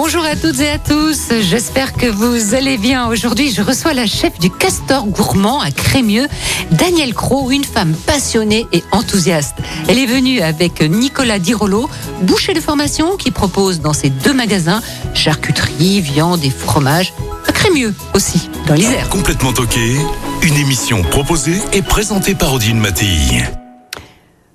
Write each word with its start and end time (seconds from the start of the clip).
Bonjour 0.00 0.24
à 0.24 0.36
toutes 0.36 0.60
et 0.60 0.70
à 0.70 0.78
tous, 0.78 1.32
j'espère 1.40 1.92
que 1.92 2.06
vous 2.06 2.54
allez 2.54 2.78
bien. 2.78 3.08
Aujourd'hui, 3.08 3.50
je 3.50 3.62
reçois 3.62 3.94
la 3.94 4.06
chef 4.06 4.38
du 4.38 4.48
Castor 4.48 5.04
Gourmand 5.08 5.60
à 5.60 5.72
Crémieux, 5.72 6.28
Danielle 6.70 7.14
Cros, 7.14 7.50
une 7.50 7.64
femme 7.64 7.94
passionnée 8.06 8.68
et 8.72 8.84
enthousiaste. 8.92 9.56
Elle 9.88 9.98
est 9.98 10.06
venue 10.06 10.40
avec 10.40 10.82
Nicolas 10.82 11.40
Dirolo, 11.40 11.90
boucher 12.22 12.54
de 12.54 12.60
formation 12.60 13.16
qui 13.16 13.32
propose 13.32 13.80
dans 13.80 13.92
ses 13.92 14.08
deux 14.08 14.32
magasins 14.32 14.82
charcuterie, 15.14 16.00
viande 16.00 16.44
et 16.44 16.50
fromage. 16.50 17.12
À 17.48 17.52
Crémieux 17.52 17.92
aussi, 18.14 18.48
dans 18.68 18.74
l'Isère. 18.74 19.08
Complètement 19.08 19.52
toqué, 19.52 19.96
une 20.42 20.54
émission 20.54 21.02
proposée 21.02 21.60
et 21.72 21.82
présentée 21.82 22.36
par 22.36 22.54
Odile 22.54 22.76
Mattei. 22.76 23.42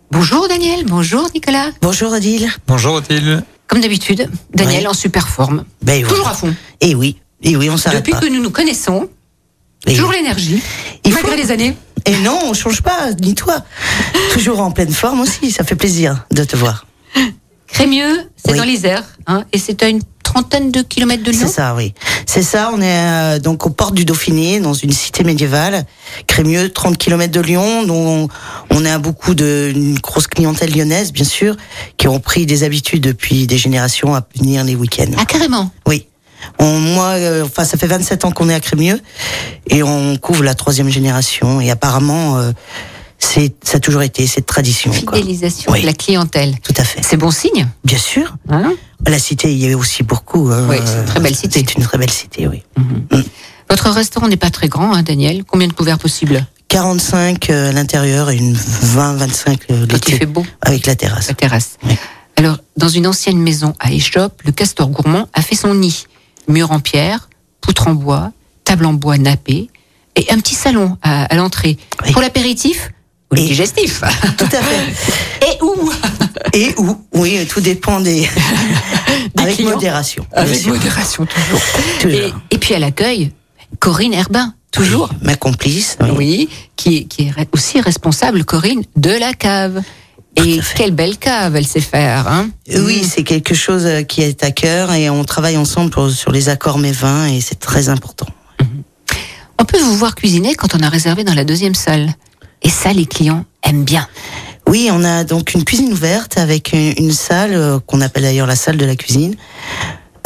Bonjour 0.10 0.48
Daniel, 0.48 0.86
bonjour 0.86 1.28
Nicolas. 1.36 1.72
Bonjour 1.82 2.14
Odile. 2.14 2.50
Bonjour 2.66 2.94
Othilde. 2.94 3.44
Comme 3.74 3.82
d'habitude, 3.82 4.30
Daniel 4.54 4.88
en 4.88 4.94
super 4.94 5.28
forme. 5.28 5.66
Ben, 5.82 6.06
Toujours 6.06 6.28
à 6.28 6.36
fond. 6.36 6.54
Et 6.80 6.94
oui, 6.94 7.18
et 7.42 7.58
oui, 7.58 7.72
on 7.72 7.78
s'arrête 7.78 8.02
Depuis 8.02 8.12
pas. 8.12 8.20
que 8.20 8.28
nous 8.28 8.40
nous 8.40 8.52
connaissons, 8.52 9.10
Et- 9.88 9.96
toujours 9.96 10.12
l'énergie, 10.12 10.62
malgré 11.04 11.32
faut- 11.32 11.36
les 11.38 11.50
années. 11.50 11.76
Et 12.06 12.16
non, 12.18 12.38
on 12.46 12.54
change 12.54 12.84
pas, 12.84 13.10
ni 13.20 13.34
toi. 13.34 13.64
Toujours 14.34 14.60
en 14.60 14.70
pleine 14.70 14.94
forme 14.94 15.22
aussi, 15.22 15.50
ça 15.50 15.64
fait 15.64 15.74
plaisir 15.76 16.24
de 16.30 16.44
te 16.44 16.56
voir. 16.56 16.86
Crémieux, 17.66 18.30
c'est 18.36 18.52
Oui. 18.52 18.58
dans 18.60 18.64
l'Isère, 18.64 19.04
hein, 19.26 19.44
et 19.52 19.58
c'est 19.58 19.82
à 19.82 19.90
une 19.90 20.04
trentaine 20.34 20.72
de 20.72 20.82
kilomètres 20.82 21.24
de 21.24 21.32
Lyon. 21.32 21.46
C'est 21.46 21.54
ça, 21.54 21.76
oui. 21.76 21.94
C'est 22.26 22.42
ça, 22.42 22.72
on 22.74 22.82
est 22.82 22.86
euh, 22.88 23.40
donc 23.40 23.66
aux 23.68 23.70
portes 23.70 23.94
du 23.94 24.06
Dauphiné, 24.06 24.60
dans 24.60 24.74
une 24.74 24.92
cité 24.92 25.24
médiévale, 25.24 25.86
Crémieux, 26.26 26.70
30 26.70 26.98
km 26.98 27.32
de 27.32 27.40
Lyon, 27.40 27.84
dont 27.84 28.28
on 28.72 28.86
a 28.86 28.98
beaucoup 28.98 29.36
de, 29.36 29.72
une 29.74 30.00
grosse 30.00 30.28
clientèle 30.28 30.76
lyonnaise, 30.76 31.14
bien 31.14 31.26
sûr, 31.26 31.56
qui 31.98 32.08
ont 32.08 32.20
pris 32.20 32.46
des 32.46 32.64
habitudes 32.64 33.04
depuis 33.04 33.46
des 33.46 33.58
générations 33.58 34.16
à 34.16 34.24
venir 34.36 34.64
les 34.64 34.76
week-ends. 34.76 35.12
Ah, 35.18 35.26
carrément. 35.26 35.70
Oui. 35.86 36.08
On, 36.60 36.80
moi, 36.80 37.10
euh, 37.12 37.46
enfin, 37.46 37.64
ça 37.64 37.78
fait 37.78 37.88
27 37.88 38.26
ans 38.26 38.32
qu'on 38.32 38.50
est 38.50 38.54
à 38.54 38.60
Crémieux 38.60 39.00
et 39.68 39.84
on 39.84 40.18
couvre 40.18 40.44
la 40.44 40.56
troisième 40.56 40.90
génération. 40.90 41.62
Et 41.62 41.70
apparemment, 41.70 42.38
euh, 42.38 42.52
c'est, 43.24 43.54
ça 43.64 43.78
a 43.78 43.80
toujours 43.80 44.02
été 44.02 44.28
cette 44.28 44.46
tradition. 44.46 44.92
quoi. 45.06 45.18
Fidélisation 45.18 45.72
Oui. 45.72 45.82
de 45.82 45.86
la 45.86 45.94
clientèle. 45.94 46.56
Tout 46.64 46.74
à 46.78 46.84
fait. 46.84 47.02
C'est 47.04 47.18
bon 47.18 47.32
signe. 47.32 47.68
Bien 47.84 47.98
sûr. 47.98 48.36
Hein 48.50 48.74
La 49.08 49.18
cité, 49.20 49.52
il 49.52 49.58
y 49.60 49.66
avait 49.66 49.74
aussi 49.76 50.04
beaucoup. 50.04 50.50
hein. 50.52 50.68
Oui, 50.70 50.78
c'est 50.86 51.00
une 51.00 51.06
très 51.06 51.20
belle 51.20 51.36
cité. 51.36 51.60
C'est 51.68 51.76
une 51.76 51.84
très 51.84 51.98
belle 51.98 52.12
cité, 52.12 52.48
oui. 52.48 52.64
Votre 53.70 53.90
restaurant 53.90 54.28
n'est 54.28 54.38
pas 54.38 54.50
très 54.52 54.68
grand, 54.68 54.94
hein, 54.94 55.04
Daniel. 55.04 55.44
Combien 55.46 55.68
de 55.68 55.74
couverts 55.74 55.98
possibles 56.00 56.46
45 56.68 57.50
euh, 57.50 57.70
à 57.70 57.72
l'intérieur 57.72 58.30
et 58.30 58.38
une 58.38 58.54
20-25 58.56 59.60
euh, 59.72 59.86
l'été. 59.88 60.18
fait 60.18 60.26
beau, 60.26 60.46
Avec 60.62 60.86
la 60.86 60.96
terrasse. 60.96 61.28
la 61.28 61.34
terrasse. 61.34 61.78
Oui. 61.84 61.96
Alors, 62.36 62.58
dans 62.78 62.88
une 62.90 63.06
ancienne 63.08 63.38
maison 63.38 63.74
à 63.80 63.92
Échoppe, 63.92 64.42
le 64.46 64.52
castor 64.52 64.90
gourmand 64.90 65.28
a 65.34 65.42
fait 65.42 65.56
son 65.56 65.74
nid. 65.76 66.06
Mur 66.48 66.72
en 66.72 66.80
pierre, 66.80 67.30
poutre 67.62 67.88
en 67.88 67.94
bois, 67.94 68.32
table 68.64 68.86
en 68.86 68.94
bois 68.94 69.18
nappé 69.18 69.70
et 70.16 70.26
un 70.32 70.38
petit 70.40 70.56
salon 70.56 70.98
à, 71.04 71.26
à 71.26 71.36
l'entrée. 71.36 71.78
Oui. 72.06 72.12
Pour 72.12 72.22
l'apéritif 72.22 72.90
ou 73.34 73.42
le 73.42 73.48
digestif. 73.48 74.02
Tout 74.38 74.46
à 74.46 74.62
fait. 74.62 74.94
et 75.48 75.58
où? 75.64 75.92
Et 76.54 76.74
où? 76.78 76.98
Oui, 77.14 77.46
tout 77.50 77.62
dépend 77.62 78.00
des. 78.00 78.28
Avec 79.38 79.56
clients. 79.56 79.72
modération. 79.72 80.26
Avec 80.34 80.66
modération, 80.68 81.26
toujours. 81.26 81.62
Toujours. 82.00 82.20
Et, 82.52 82.56
et 82.56 82.58
puis 82.58 82.74
à 82.76 82.80
l'accueil, 82.80 83.32
Corinne 83.80 84.14
Herbin, 84.14 84.54
toujours. 84.72 85.10
Oui, 85.12 85.18
ma 85.24 85.36
complice. 85.36 85.98
oui. 86.02 86.10
Oui, 86.16 86.50
qui, 86.76 86.98
est- 86.98 87.04
qui 87.06 87.24
est 87.24 87.34
aussi 87.54 87.82
responsable, 87.82 88.46
Corinne, 88.46 88.84
de 88.96 89.12
la 89.12 89.34
cave. 89.34 89.82
Et 90.36 90.60
quelle 90.76 90.92
belle 90.92 91.18
cave 91.18 91.56
elle 91.56 91.68
sait 91.68 91.80
faire, 91.80 92.28
hein 92.28 92.50
Oui, 92.76 93.04
c'est 93.08 93.24
quelque 93.24 93.54
chose 93.54 93.86
euh, 93.86 94.02
qui 94.02 94.24
est 94.24 94.44
à 94.44 94.50
cœur 94.50 94.92
et 94.92 95.08
on 95.12 95.24
travaille 95.26 95.58
ensemble 95.58 95.92
pour- 95.92 96.10
sur 96.10 96.32
les 96.32 96.50
accords 96.50 96.80
mes 96.80 96.92
vins 96.92 97.28
et 97.28 97.40
c'est 97.40 97.60
très 97.60 97.88
important. 97.90 98.26
On 99.60 99.66
peut 99.66 99.78
vous 99.80 99.96
voir 99.96 100.16
cuisiner 100.16 100.56
quand 100.56 100.74
on 100.76 100.80
a 100.80 100.90
réservé 100.90 101.24
dans 101.24 101.36
la 101.36 101.44
deuxième 101.46 101.76
salle. 101.76 102.14
Et 102.64 102.70
ça, 102.70 102.94
les 102.94 103.06
clients 103.06 103.46
aiment 103.64 103.84
bien. 103.84 104.08
Oui, 104.68 104.90
on 104.92 105.04
a 105.04 105.24
donc 105.24 105.54
une 105.54 105.64
cuisine 105.66 105.92
ouverte 105.92 106.38
avec 106.38 106.72
une, 106.74 106.94
une 106.98 107.12
salle 107.12 107.54
euh, 107.54 107.80
qu'on 107.86 108.02
appelle 108.02 108.24
d'ailleurs 108.24 108.48
la 108.48 108.56
salle 108.56 108.78
de 108.78 108.86
la 108.86 108.96
cuisine. 108.96 109.36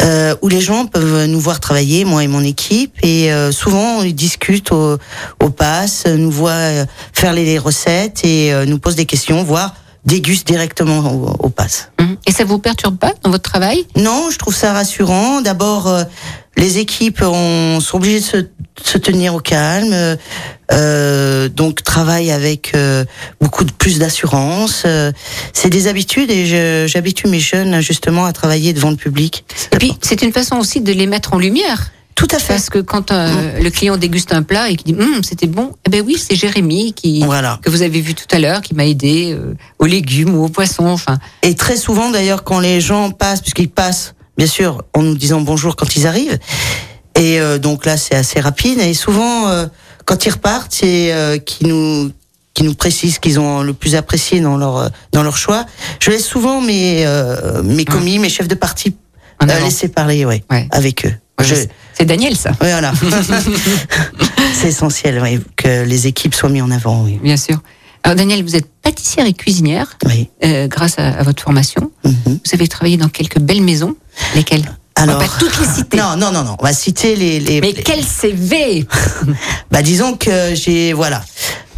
euh, 0.01 0.35
où 0.41 0.47
les 0.47 0.61
gens 0.61 0.85
peuvent 0.85 1.25
nous 1.25 1.39
voir 1.39 1.59
travailler, 1.59 2.05
moi 2.05 2.23
et 2.23 2.27
mon 2.27 2.43
équipe, 2.43 2.93
et 3.03 3.31
euh, 3.31 3.51
souvent 3.51 4.03
ils 4.03 4.15
discutent 4.15 4.71
au, 4.71 4.97
au 5.43 5.49
pass, 5.49 6.05
nous 6.05 6.31
voient 6.31 6.51
euh, 6.51 6.85
faire 7.13 7.33
les, 7.33 7.45
les 7.45 7.57
recettes 7.57 8.23
et 8.23 8.53
nous 8.65 8.79
posent 8.79 8.95
des 8.95 9.05
questions, 9.05 9.43
voire 9.43 9.73
dégustent 10.05 10.47
directement 10.47 10.99
au, 10.99 11.35
au 11.47 11.49
pass. 11.49 11.89
Mhm. 11.99 12.15
Et 12.27 12.31
ça 12.31 12.45
vous 12.45 12.59
perturbe 12.59 12.97
pas 12.97 13.13
dans 13.23 13.29
votre 13.31 13.49
travail? 13.49 13.85
Non, 13.97 14.29
je 14.31 14.37
trouve 14.37 14.55
ça 14.55 14.71
rassurant. 14.71 15.41
D'abord, 15.41 15.93
les 16.57 16.79
équipes 16.79 17.21
ont, 17.21 17.79
sont 17.79 17.97
obligées 17.97 18.19
de 18.19 18.25
se, 18.25 18.37
de 18.37 18.49
se 18.83 18.97
tenir 18.97 19.33
au 19.35 19.39
calme, 19.39 20.17
euh, 20.71 21.49
donc 21.49 21.83
travaillent 21.83 22.31
avec 22.31 22.71
euh, 22.75 23.05
beaucoup 23.39 23.63
de 23.63 23.71
plus 23.71 23.99
d'assurance. 23.99 24.83
Euh, 24.85 25.11
c'est 25.53 25.69
des 25.69 25.87
habitudes 25.87 26.29
et 26.31 26.45
je- 26.45 26.85
j'habitue 26.87 27.27
mes 27.27 27.39
jeunes 27.39 27.79
justement 27.81 28.25
à 28.25 28.33
travailler 28.33 28.73
devant 28.73 28.89
le 28.89 28.95
public. 28.97 29.45
Et 29.71 29.77
puis, 29.77 29.93
c'est 30.01 30.21
une 30.21 30.33
façon 30.33 30.57
aussi 30.57 30.81
de 30.81 30.91
les 30.91 31.07
mettre 31.07 31.33
en 31.33 31.39
lumière. 31.39 31.91
Tout 32.15 32.27
à 32.31 32.39
fait. 32.39 32.53
Parce 32.55 32.71
que 32.71 32.79
quand 32.79 33.11
euh, 33.11 33.59
le 33.61 33.69
client 33.69 33.95
déguste 33.95 34.33
un 34.33 34.41
plat 34.41 34.69
et 34.71 34.75
qui 34.75 34.85
dit 34.91 34.99
Hum, 34.99 35.21
c'était 35.23 35.45
bon, 35.45 35.73
eh 35.85 35.89
ben 35.91 36.03
oui, 36.03 36.17
c'est 36.17 36.35
Jérémy 36.35 36.93
qui 36.93 37.23
Voilà. 37.23 37.59
que 37.61 37.69
vous 37.69 37.83
avez 37.83 38.01
vu 38.01 38.15
tout 38.15 38.25
à 38.35 38.39
l'heure, 38.39 38.61
qui 38.63 38.73
m'a 38.73 38.87
aidé 38.87 39.33
euh, 39.33 39.53
aux 39.77 39.85
légumes 39.85 40.33
ou 40.35 40.43
aux 40.45 40.49
poissons. 40.49 40.87
Enfin, 40.87 41.19
Et 41.43 41.53
très 41.55 41.77
souvent 41.77 42.09
d'ailleurs 42.09 42.43
quand 42.43 42.59
les 42.59 42.81
gens 42.81 43.11
passent, 43.11 43.41
puisqu'ils 43.41 43.69
passent, 43.69 44.15
bien 44.37 44.47
sûr, 44.47 44.83
en 44.93 45.01
nous 45.03 45.15
disant 45.15 45.41
bonjour 45.41 45.75
quand 45.75 45.95
ils 45.95 46.07
arrivent. 46.07 46.37
Et 47.15 47.39
euh, 47.39 47.57
donc 47.57 47.85
là 47.85 47.97
c'est 47.97 48.15
assez 48.15 48.39
rapide. 48.39 48.79
Et 48.79 48.93
souvent 48.93 49.47
euh, 49.49 49.67
quand 50.05 50.25
ils 50.25 50.29
repartent, 50.31 50.73
c'est 50.73 51.11
euh, 51.13 51.37
qui 51.37 51.65
nous 51.65 52.11
qui 52.53 52.63
nous 52.63 52.73
précisent 52.73 53.19
qu'ils 53.19 53.39
ont 53.39 53.61
le 53.61 53.73
plus 53.73 53.95
apprécié 53.95 54.39
dans 54.39 54.57
leur 54.57 54.77
euh, 54.77 54.89
dans 55.11 55.23
leur 55.23 55.37
choix. 55.37 55.65
Je 55.99 56.09
laisse 56.11 56.25
souvent 56.25 56.61
mes 56.61 57.05
euh, 57.05 57.61
mes 57.63 57.85
commis, 57.85 58.19
mes 58.19 58.29
chefs 58.29 58.47
de 58.47 58.55
parti 58.55 58.95
En 59.41 59.47
euh, 59.49 59.59
laisser 59.59 59.87
parler, 59.89 60.25
ouais, 60.25 60.43
Ouais. 60.51 60.67
avec 60.71 61.05
eux. 61.05 61.13
Je- 61.39 61.53
c'est- 61.93 62.05
Daniel, 62.05 62.35
ça, 62.35 62.51
Voilà. 62.59 62.93
c'est 64.53 64.69
essentiel, 64.69 65.19
oui, 65.21 65.39
que 65.55 65.83
les 65.83 66.07
équipes 66.07 66.33
soient 66.33 66.49
mises 66.49 66.63
en 66.63 66.71
avant, 66.71 67.03
oui. 67.03 67.19
bien 67.21 67.37
sûr. 67.37 67.57
Alors, 68.03 68.15
Daniel, 68.15 68.43
vous 68.43 68.55
êtes 68.55 68.67
pâtissière 68.81 69.25
et 69.25 69.33
cuisinière 69.33 69.97
oui. 70.05 70.29
euh, 70.43 70.67
grâce 70.67 70.97
à, 70.97 71.07
à 71.09 71.23
votre 71.23 71.43
formation. 71.43 71.91
Mhm. 72.03 72.13
Vous 72.25 72.39
avez 72.53 72.67
travaillé 72.67 72.97
dans 72.97 73.09
quelques 73.09 73.39
belles 73.39 73.61
maisons. 73.61 73.95
Lesquelles 74.35 74.65
Alors, 74.95 75.15
On 75.15 75.19
va 75.19 75.25
pas 75.27 75.33
toutes 75.39 75.59
les 75.59 75.65
citer. 75.65 75.97
non, 75.97 76.15
non, 76.17 76.31
non, 76.31 76.43
non. 76.43 76.55
On 76.59 76.63
va 76.63 76.73
citer 76.73 77.15
les. 77.15 77.39
les 77.39 77.61
Mais 77.61 77.71
les- 77.71 77.83
quel 77.83 78.03
CV 78.03 78.85
Bah 79.71 79.81
disons 79.81 80.15
que 80.15 80.53
j'ai 80.55 80.93
voilà, 80.93 81.23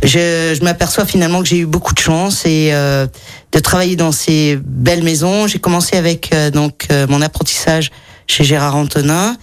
je, 0.03 0.55
je 0.57 0.63
m'aperçois 0.63 1.05
finalement 1.05 1.41
que 1.41 1.47
j'ai 1.47 1.57
eu 1.57 1.65
beaucoup 1.65 1.93
de 1.93 1.99
chance 1.99 2.45
et 2.45 2.69
euh, 2.71 3.07
de 3.51 3.59
travailler 3.59 3.95
dans 3.95 4.11
ces 4.11 4.57
belles 4.63 5.03
maisons. 5.03 5.47
J'ai 5.47 5.59
commencé 5.59 5.97
avec 5.97 6.33
euh, 6.33 6.49
donc 6.51 6.87
euh, 6.91 7.05
mon 7.09 7.21
apprentissage 7.21 7.91
chez 8.27 8.43
Gérard 8.43 8.75
Antonin 8.75 9.35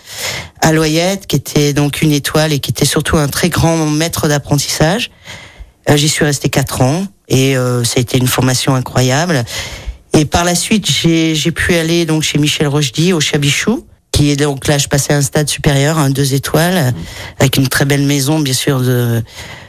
à 0.61 0.73
Loyette, 0.73 1.27
qui 1.27 1.34
était 1.37 1.73
donc 1.73 2.03
une 2.03 2.13
étoile 2.13 2.53
et 2.53 2.61
qui 2.61 2.71
était 2.71 2.84
surtout 2.84 3.17
un 3.19 3.27
très 3.28 3.49
grand 3.49 3.77
maître 3.87 4.28
d'apprentissage. 4.28 5.10
Euh, 5.91 5.97
J'y 5.97 6.09
suis 6.09 6.25
resté 6.25 6.49
quatre 6.49 6.81
ans 6.83 7.04
et 7.28 7.57
euh, 7.57 7.83
ça 7.84 7.95
a 7.99 8.01
été 8.01 8.16
une 8.16 8.28
formation 8.28 8.75
incroyable. 8.77 9.45
Et 10.16 10.24
par 10.24 10.45
la 10.45 10.54
suite, 10.54 10.91
j'ai 10.91 11.51
pu 11.53 11.74
aller 11.74 12.07
donc 12.07 12.22
chez 12.22 12.39
Michel 12.39 12.68
Rochdy 12.68 13.13
au 13.13 13.21
Chabichou, 13.21 13.86
qui 14.13 14.30
est 14.30 14.36
donc 14.36 14.66
là, 14.66 14.78
je 14.78 14.89
passais 14.89 15.13
à 15.13 15.16
un 15.16 15.22
stade 15.22 15.48
supérieur, 15.48 15.98
un 15.98 16.09
deux 16.09 16.33
étoiles, 16.33 16.95
avec 17.39 17.59
une 17.59 17.68
très 17.68 17.84
belle 17.84 18.03
maison, 18.03 18.41
bien 18.41 18.54
sûr. 18.54 18.80
De... 18.80 19.22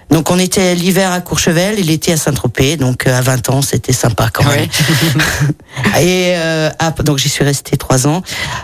Donc 0.09 0.31
on 0.31 0.39
était 0.39 0.73
l'hiver 0.73 1.11
à 1.11 1.19
Courchevel 1.19 1.77
et 1.77 1.83
l'été 1.83 2.13
à 2.13 2.17
Saint-Tropez, 2.17 2.77
donc 2.77 3.07
euh, 3.07 3.17
à 3.17 3.19
20 3.19 3.49
ans, 3.49 3.61
c'était 3.61 3.91
sympa 3.91 4.29
quand 4.31 4.45
même. 4.45 4.61
et 5.99 6.33
euh, 6.37 6.69
donc 7.03 7.17
j'y 7.17 7.27
suis 7.27 7.43
restée 7.43 7.75
trois 7.75 8.07
ans. 8.07 8.21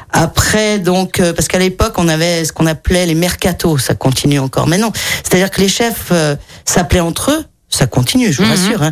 Après 0.09 0.80
donc 0.80 1.19
euh, 1.19 1.33
parce 1.33 1.50
qu'à 1.50 1.59
l'époque 1.59 1.95
on 1.97 2.07
avait 2.07 2.45
ce 2.45 2.53
qu'on 2.53 2.65
appelait 2.65 3.06
les 3.06 3.15
mercatos, 3.15 3.80
ça 3.80 3.94
continue 3.94 4.39
encore. 4.39 4.68
Mais 4.68 4.77
non, 4.77 4.94
c'est-à-dire 5.24 5.51
que 5.51 5.59
les 5.59 5.68
chefs 5.68 6.09
euh, 6.12 6.38
s'appelaient 6.63 7.01
entre 7.01 7.31
eux. 7.31 7.45
Ça 7.73 7.87
continue, 7.87 8.31
je 8.31 8.37
vous 8.43 8.47
Mhm. 8.47 8.55
rassure. 8.55 8.83
Hein. 8.83 8.91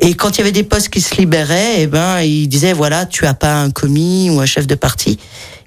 Et 0.00 0.12
quand 0.14 0.30
il 0.36 0.38
y 0.38 0.40
avait 0.42 0.52
des 0.52 0.62
postes 0.64 0.90
qui 0.90 1.00
se 1.00 1.14
libéraient, 1.16 1.76
eh 1.82 1.86
ben 1.86 2.20
ils 2.20 2.46
disaient 2.46 2.74
voilà, 2.74 3.06
tu 3.06 3.24
as 3.26 3.32
pas 3.34 3.54
un 3.54 3.70
commis 3.70 4.28
ou 4.30 4.40
un 4.40 4.46
chef 4.46 4.66
de 4.66 4.74
parti. 4.74 5.18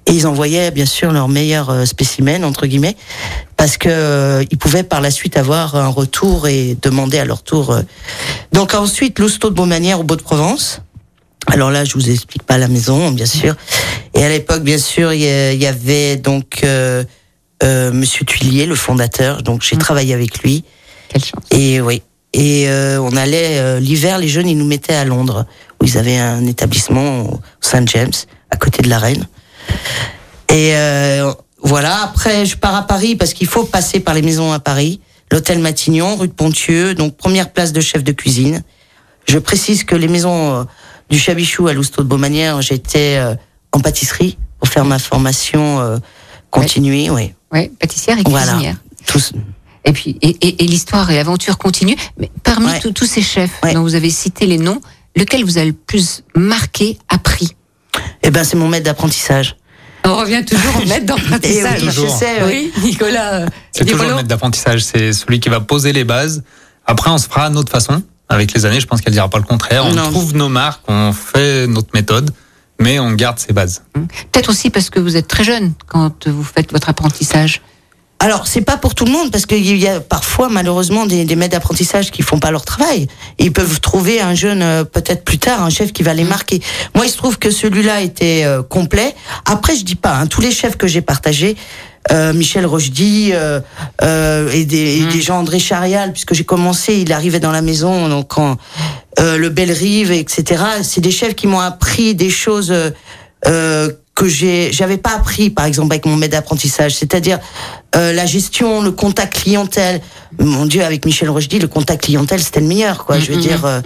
Et 0.06 0.12
ils 0.12 0.26
envoyaient 0.26 0.70
bien 0.70 0.86
sûr 0.86 1.10
leurs 1.12 1.28
meilleurs 1.28 1.70
euh, 1.70 1.84
spécimens 1.86 2.42
entre 2.44 2.66
guillemets 2.66 2.96
parce 3.56 3.76
que 3.78 3.88
euh, 3.88 4.44
ils 4.50 4.58
pouvaient 4.58 4.82
par 4.84 5.00
la 5.00 5.10
suite 5.10 5.36
avoir 5.36 5.74
un 5.76 5.88
retour 5.88 6.46
et 6.48 6.76
demander 6.82 7.18
à 7.18 7.24
leur 7.24 7.42
tour. 7.42 7.70
euh. 7.72 7.82
Donc 8.52 8.74
ensuite 8.74 9.18
l'hosto 9.18 9.50
de 9.50 9.54
Beaumanière 9.54 9.98
au 10.00 10.04
Beau 10.04 10.16
de 10.16 10.22
Provence. 10.22 10.80
Alors 11.48 11.72
là, 11.72 11.84
je 11.84 11.94
vous 11.94 12.08
explique 12.10 12.44
pas 12.44 12.56
la 12.58 12.68
maison, 12.68 13.10
bien 13.10 13.26
sûr. 13.26 13.56
Et 14.14 14.24
à 14.24 14.28
l'époque, 14.28 14.62
bien 14.62 14.78
sûr, 14.78 15.12
il 15.12 15.20
y 15.60 15.66
avait 15.66 16.16
donc 16.16 16.60
euh, 16.62 17.02
euh, 17.64 17.90
Monsieur 17.92 18.24
Tuilier, 18.24 18.66
le 18.66 18.76
fondateur. 18.76 19.42
Donc 19.42 19.62
j'ai 19.62 19.76
travaillé 19.76 20.14
avec 20.14 20.38
lui. 20.44 20.62
Quelle 21.08 21.24
chance. 21.24 21.42
Et 21.50 21.80
oui. 21.80 22.02
Et 22.32 22.68
euh, 22.68 22.98
on 23.00 23.14
allait 23.16 23.58
euh, 23.58 23.78
l'hiver, 23.80 24.18
les 24.18 24.28
jeunes, 24.28 24.48
ils 24.48 24.56
nous 24.56 24.66
mettaient 24.66 24.94
à 24.94 25.04
Londres, 25.04 25.46
où 25.80 25.84
ils 25.84 25.98
avaient 25.98 26.18
un 26.18 26.46
établissement 26.46 27.20
au 27.24 27.40
Saint 27.60 27.84
James, 27.86 28.12
à 28.50 28.56
côté 28.56 28.82
de 28.82 28.88
la 28.88 28.98
Reine. 28.98 29.26
Et 30.48 30.72
euh, 30.74 31.32
voilà. 31.62 32.02
Après, 32.04 32.46
je 32.46 32.56
pars 32.56 32.74
à 32.74 32.86
Paris 32.86 33.16
parce 33.16 33.34
qu'il 33.34 33.46
faut 33.46 33.64
passer 33.64 34.00
par 34.00 34.14
les 34.14 34.22
maisons 34.22 34.52
à 34.52 34.60
Paris. 34.60 35.00
L'hôtel 35.30 35.58
Matignon, 35.58 36.16
rue 36.16 36.28
de 36.28 36.32
Pontieux, 36.32 36.94
donc 36.94 37.16
première 37.16 37.50
place 37.52 37.72
de 37.72 37.80
chef 37.80 38.02
de 38.04 38.12
cuisine. 38.12 38.62
Je 39.26 39.38
précise 39.38 39.84
que 39.84 39.94
les 39.94 40.08
maisons 40.08 40.60
euh, 40.60 40.64
du 41.10 41.18
Chabichou 41.18 41.68
à 41.68 41.72
l'Ousteau 41.74 42.02
de 42.02 42.08
Beaumanière, 42.08 42.60
j'étais 42.60 43.16
euh, 43.18 43.34
en 43.72 43.80
pâtisserie 43.80 44.36
pour 44.58 44.68
faire 44.68 44.84
ma 44.84 44.98
formation 44.98 45.80
euh, 45.80 45.98
continuée. 46.50 47.08
Oui. 47.10 47.32
Ouais, 47.52 47.70
pâtissière 47.78 48.18
et 48.18 48.22
Voilà. 48.26 48.52
cuisinière. 48.52 48.76
Tous. 49.06 49.32
Et 49.84 49.92
puis, 49.92 50.16
et, 50.22 50.28
et- 50.40 50.64
et 50.64 50.66
l'histoire 50.66 51.10
et 51.10 51.16
l'aventure 51.16 51.58
continuent. 51.58 51.96
Mais 52.18 52.30
parmi 52.44 52.66
Ouais. 52.66 52.80
tous- 52.80 53.06
ces 53.06 53.22
chefs 53.22 53.50
Ouais. 53.62 53.74
dont 53.74 53.82
vous 53.82 53.94
avez 53.94 54.10
cité 54.10 54.46
les 54.46 54.58
noms, 54.58 54.80
lequel 55.16 55.44
vous 55.44 55.58
a 55.58 55.64
le 55.64 55.72
plus 55.72 56.22
marqué, 56.36 56.98
appris? 57.08 57.56
Eh 58.22 58.30
ben, 58.30 58.44
c'est 58.44 58.56
mon 58.56 58.68
maître 58.68 58.84
d'apprentissage. 58.84 59.56
On 60.04 60.16
revient 60.16 60.44
toujours 60.44 60.82
au 60.82 60.86
maître 60.86 61.06
d'apprentissage. 61.06 61.80
Eh 61.82 61.86
oui, 61.86 61.92
je 61.92 62.06
sais, 62.08 62.42
oui. 62.44 62.72
Nicolas. 62.82 63.34
euh, 63.42 63.46
C'est 63.72 63.84
toujours 63.84 64.04
le 64.06 64.14
maître 64.16 64.28
d'apprentissage, 64.28 64.82
c'est 64.84 65.12
celui 65.12 65.40
qui 65.40 65.48
va 65.48 65.60
poser 65.60 65.92
les 65.92 66.04
bases. 66.04 66.42
Après, 66.86 67.10
on 67.10 67.18
se 67.18 67.28
fera 67.28 67.44
à 67.46 67.50
notre 67.50 67.70
façon. 67.70 68.02
Avec 68.28 68.54
les 68.54 68.64
années, 68.64 68.80
je 68.80 68.86
pense 68.86 69.00
qu'elle 69.02 69.12
dira 69.12 69.28
pas 69.28 69.38
le 69.38 69.44
contraire. 69.44 69.84
On 69.84 69.92
Non. 69.94 70.10
trouve 70.10 70.34
nos 70.34 70.48
marques, 70.48 70.82
on 70.88 71.12
fait 71.12 71.66
notre 71.66 71.90
méthode, 71.92 72.30
mais 72.80 72.98
on 72.98 73.12
garde 73.12 73.38
ses 73.38 73.52
bases. 73.52 73.82
Peut-être 74.32 74.48
aussi 74.48 74.70
parce 74.70 74.88
que 74.90 74.98
vous 74.98 75.16
êtes 75.16 75.28
très 75.28 75.44
jeune 75.44 75.72
quand 75.86 76.26
vous 76.28 76.42
faites 76.44 76.72
votre 76.72 76.88
apprentissage. 76.88 77.60
Alors, 78.22 78.46
c'est 78.46 78.60
pas 78.60 78.76
pour 78.76 78.94
tout 78.94 79.04
le 79.04 79.10
monde, 79.10 79.32
parce 79.32 79.46
qu'il 79.46 79.76
y 79.76 79.88
a 79.88 79.98
parfois, 79.98 80.48
malheureusement, 80.48 81.06
des, 81.06 81.24
des 81.24 81.34
maîtres 81.34 81.54
d'apprentissage 81.54 82.12
qui 82.12 82.22
font 82.22 82.38
pas 82.38 82.52
leur 82.52 82.64
travail. 82.64 83.08
Ils 83.40 83.52
peuvent 83.52 83.80
trouver 83.80 84.20
un 84.20 84.36
jeune, 84.36 84.62
euh, 84.62 84.84
peut-être 84.84 85.24
plus 85.24 85.38
tard, 85.38 85.64
un 85.64 85.70
chef 85.70 85.92
qui 85.92 86.04
va 86.04 86.14
les 86.14 86.22
marquer. 86.22 86.62
Moi, 86.94 87.04
il 87.04 87.08
se 87.08 87.16
trouve 87.16 87.40
que 87.40 87.50
celui-là 87.50 88.00
était 88.00 88.44
euh, 88.44 88.62
complet. 88.62 89.16
Après, 89.44 89.74
je 89.74 89.82
dis 89.82 89.96
pas, 89.96 90.14
hein, 90.14 90.28
tous 90.28 90.40
les 90.40 90.52
chefs 90.52 90.76
que 90.76 90.86
j'ai 90.86 91.00
partagés, 91.00 91.56
euh, 92.12 92.32
Michel 92.32 92.64
Rochdy 92.64 93.30
euh, 93.32 93.58
euh, 94.02 94.48
et, 94.52 94.66
des, 94.66 95.00
et 95.00 95.06
des 95.06 95.20
gens, 95.20 95.40
André 95.40 95.58
Charial, 95.58 96.12
puisque 96.12 96.34
j'ai 96.34 96.44
commencé, 96.44 96.94
il 96.94 97.12
arrivait 97.12 97.40
dans 97.40 97.50
la 97.50 97.60
maison, 97.60 98.08
donc 98.08 98.28
quand, 98.28 98.56
euh, 99.18 99.36
le 99.36 99.48
Bellerive, 99.48 100.12
etc. 100.12 100.62
C'est 100.82 101.00
des 101.00 101.10
chefs 101.10 101.34
qui 101.34 101.48
m'ont 101.48 101.58
appris 101.58 102.14
des 102.14 102.30
choses 102.30 102.72
euh, 103.46 103.90
que 104.14 104.28
j'ai 104.28 104.72
j'avais 104.72 104.98
pas 104.98 105.14
appris 105.14 105.48
par 105.50 105.64
exemple 105.64 105.92
avec 105.92 106.04
mon 106.06 106.16
maître 106.16 106.32
d'apprentissage. 106.32 106.94
C'est-à-dire 106.94 107.38
euh, 107.96 108.12
la 108.12 108.26
gestion 108.26 108.82
le 108.82 108.90
contact 108.92 109.42
clientèle. 109.42 110.00
Mon 110.38 110.66
dieu 110.66 110.82
avec 110.84 111.04
Michel 111.06 111.30
Rochdy 111.30 111.58
le 111.58 111.68
contact 111.68 112.04
clientèle 112.04 112.40
c'était 112.42 112.60
le 112.60 112.66
meilleur 112.66 113.04
quoi 113.04 113.18
je 113.18 113.32
veux 113.32 113.40
dire 113.40 113.64
euh, 113.64 113.80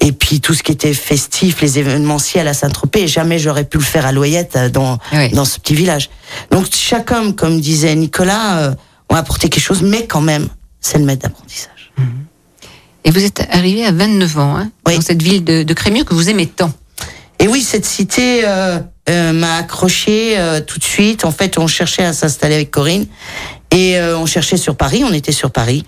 et 0.00 0.12
puis 0.12 0.40
tout 0.40 0.54
ce 0.54 0.62
qui 0.62 0.72
était 0.72 0.94
festif 0.94 1.60
les 1.60 1.78
événementiels 1.78 2.48
à 2.48 2.54
Saint-Tropez 2.54 3.06
jamais 3.08 3.38
j'aurais 3.38 3.64
pu 3.64 3.78
le 3.78 3.84
faire 3.84 4.04
à 4.06 4.12
Loyette 4.12 4.56
euh, 4.56 4.68
dans 4.68 4.98
Oui. 5.12 5.30
dans 5.30 5.44
ce 5.44 5.58
petit 5.60 5.74
village. 5.74 6.10
Donc 6.50 6.66
chaque 6.72 7.10
homme 7.12 7.34
comme 7.34 7.60
disait 7.60 7.94
Nicolas 7.94 8.58
euh, 8.58 8.74
ont 9.10 9.14
apporté 9.16 9.48
quelque 9.48 9.62
chose 9.62 9.82
mais 9.82 10.06
quand 10.06 10.20
même 10.20 10.48
c'est 10.80 10.98
le 10.98 11.04
maître 11.04 11.22
d'apprentissage. 11.22 11.92
Et 13.04 13.10
vous 13.10 13.24
êtes 13.24 13.44
arrivé 13.50 13.84
à 13.84 13.90
29 13.92 14.38
ans, 14.38 14.56
hein, 14.56 14.70
Oui. 14.86 14.94
dans 14.94 15.00
cette 15.00 15.22
ville 15.22 15.42
de, 15.42 15.62
de 15.64 15.74
Crémieux 15.74 16.04
que 16.04 16.14
vous 16.14 16.30
aimez 16.30 16.46
tant. 16.46 16.72
Et 17.40 17.48
oui, 17.48 17.60
cette 17.60 17.84
cité 17.84 18.42
euh, 18.46 18.78
euh, 19.08 19.32
m'a 19.32 19.56
accroché 19.56 20.38
euh, 20.38 20.60
tout 20.60 20.78
de 20.78 20.84
suite. 20.84 21.24
En 21.24 21.32
fait, 21.32 21.58
on 21.58 21.66
cherchait 21.66 22.04
à 22.04 22.12
s'installer 22.12 22.54
avec 22.54 22.70
Corinne 22.70 23.06
et 23.70 23.98
euh, 23.98 24.18
on 24.18 24.26
cherchait 24.26 24.56
sur 24.56 24.76
Paris. 24.76 25.02
On 25.04 25.12
était 25.12 25.32
sur 25.32 25.50
Paris. 25.50 25.84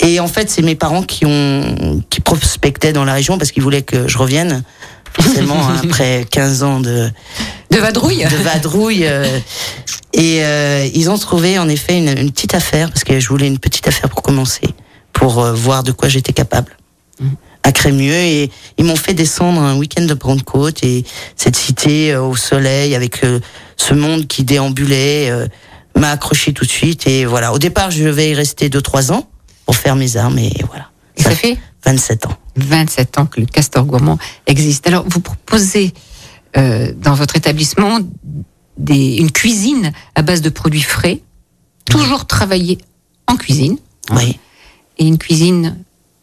Et 0.00 0.20
en 0.20 0.28
fait, 0.28 0.48
c'est 0.48 0.62
mes 0.62 0.76
parents 0.76 1.02
qui 1.02 1.26
ont 1.26 2.02
qui 2.08 2.20
prospectaient 2.20 2.92
dans 2.92 3.04
la 3.04 3.14
région 3.14 3.36
parce 3.36 3.50
qu'ils 3.50 3.62
voulaient 3.62 3.82
que 3.82 4.06
je 4.08 4.18
revienne. 4.18 4.62
Forcément, 5.12 5.68
hein, 5.68 5.80
après 5.84 6.26
15 6.30 6.62
ans 6.62 6.80
de, 6.80 7.10
De 7.70 7.78
vadrouille 7.78 8.24
de 8.24 8.36
vadrouille. 8.36 9.06
euh, 9.06 9.38
et 10.12 10.44
euh, 10.44 10.88
ils 10.94 11.10
ont 11.10 11.18
trouvé 11.18 11.58
en 11.58 11.68
effet 11.68 11.98
une, 11.98 12.16
une 12.16 12.30
petite 12.30 12.54
affaire 12.54 12.88
parce 12.90 13.04
que 13.04 13.18
je 13.18 13.28
voulais 13.28 13.46
une 13.46 13.58
petite 13.58 13.88
affaire 13.88 14.08
pour 14.08 14.22
commencer, 14.22 14.62
pour 15.12 15.42
euh, 15.42 15.52
voir 15.52 15.82
de 15.82 15.92
quoi 15.92 16.08
j'étais 16.08 16.32
capable 16.32 16.76
à 17.68 17.72
Crémieux 17.72 18.14
et 18.14 18.50
ils 18.78 18.84
m'ont 18.84 18.96
fait 18.96 19.12
descendre 19.12 19.60
un 19.60 19.76
week-end 19.76 20.06
de 20.06 20.14
Pentecôte 20.14 20.82
et 20.82 21.04
cette 21.36 21.54
cité 21.54 22.12
euh, 22.12 22.22
au 22.22 22.34
soleil 22.34 22.94
avec 22.94 23.22
euh, 23.24 23.40
ce 23.76 23.92
monde 23.92 24.26
qui 24.26 24.42
déambulait 24.42 25.30
euh, 25.30 25.46
m'a 25.94 26.10
accroché 26.12 26.54
tout 26.54 26.64
de 26.64 26.70
suite 26.70 27.06
et 27.06 27.26
voilà. 27.26 27.52
Au 27.52 27.58
départ, 27.58 27.90
je 27.90 28.04
vais 28.08 28.30
y 28.30 28.34
rester 28.34 28.70
deux 28.70 28.80
trois 28.80 29.12
ans 29.12 29.28
pour 29.66 29.76
faire 29.76 29.96
mes 29.96 30.16
armes 30.16 30.38
et 30.38 30.52
voilà. 30.66 30.90
Et 31.18 31.22
ça 31.22 31.32
fait 31.32 31.58
27 31.84 32.26
ans. 32.26 32.36
27 32.56 33.18
ans 33.18 33.26
que 33.26 33.38
le 33.40 33.46
Castor 33.46 33.84
Gourmand 33.84 34.18
existe. 34.46 34.86
Alors, 34.86 35.04
vous 35.06 35.20
proposez 35.20 35.92
euh, 36.56 36.92
dans 36.96 37.14
votre 37.14 37.36
établissement 37.36 37.98
des, 38.78 39.16
une 39.16 39.30
cuisine 39.30 39.92
à 40.14 40.22
base 40.22 40.40
de 40.40 40.48
produits 40.48 40.80
frais, 40.82 41.20
toujours 41.90 42.26
travaillée 42.26 42.78
en 43.26 43.36
cuisine, 43.36 43.76
Oui. 44.12 44.38
et 44.96 45.06
une 45.06 45.18
cuisine 45.18 45.76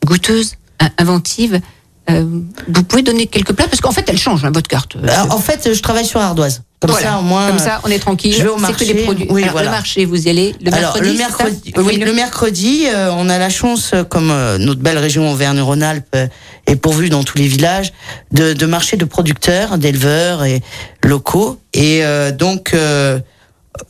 goûteuse, 0.03 0.55
inventive. 0.97 1.59
Euh, 2.07 2.23
vous 2.67 2.83
pouvez 2.83 3.01
donner 3.01 3.25
quelques 3.25 3.53
plats 3.53 3.67
parce 3.67 3.81
qu'en 3.81 3.91
fait, 3.91 4.05
elle 4.07 4.17
change 4.19 4.45
hein, 4.45 4.51
votre 4.53 4.67
carte. 4.67 4.95
Euh, 4.95 5.07
Alors, 5.07 5.33
en 5.35 5.39
fait, 5.39 5.73
je 5.73 5.81
travaille 5.81 6.05
sur 6.05 6.19
ardoise. 6.19 6.61
Comme 6.79 6.91
voilà. 6.91 7.13
ça, 7.13 7.17
au 7.17 7.23
moins. 7.23 7.47
Comme 7.47 7.57
ça, 7.57 7.81
on 7.83 7.87
est 7.89 7.97
tranquille. 7.97 8.31
je 8.31 8.43
vais 8.43 8.49
au 8.49 8.59
C'est 8.59 8.73
que 8.73 8.79
des 8.83 8.93
marché. 8.93 9.03
produits. 9.05 9.27
Oui, 9.31 9.41
Alors, 9.41 9.53
voilà. 9.53 9.69
Le 9.69 9.75
marché, 9.75 10.05
vous 10.05 10.27
y 10.27 10.29
allez 10.29 10.53
le 10.61 10.71
Alors 10.71 10.93
mercredi. 10.93 11.11
le 11.11 11.17
mercredi, 11.17 11.73
oui, 11.77 11.97
le 11.97 12.13
mercredi, 12.13 12.83
euh, 12.93 13.09
on 13.17 13.27
a 13.27 13.39
la 13.39 13.49
chance, 13.49 13.91
euh, 13.95 14.03
comme 14.03 14.29
euh, 14.29 14.59
notre 14.59 14.81
belle 14.81 14.99
région 14.99 15.31
Auvergne-Rhône-Alpes 15.31 16.05
euh, 16.13 16.27
est 16.67 16.75
pourvue 16.75 17.09
dans 17.09 17.23
tous 17.23 17.39
les 17.39 17.47
villages, 17.47 17.91
de, 18.31 18.53
de 18.53 18.65
marchés 18.67 18.97
de 18.97 19.05
producteurs, 19.05 19.79
d'éleveurs 19.79 20.43
et 20.43 20.61
locaux. 21.03 21.57
Et 21.73 22.03
euh, 22.05 22.31
donc 22.31 22.75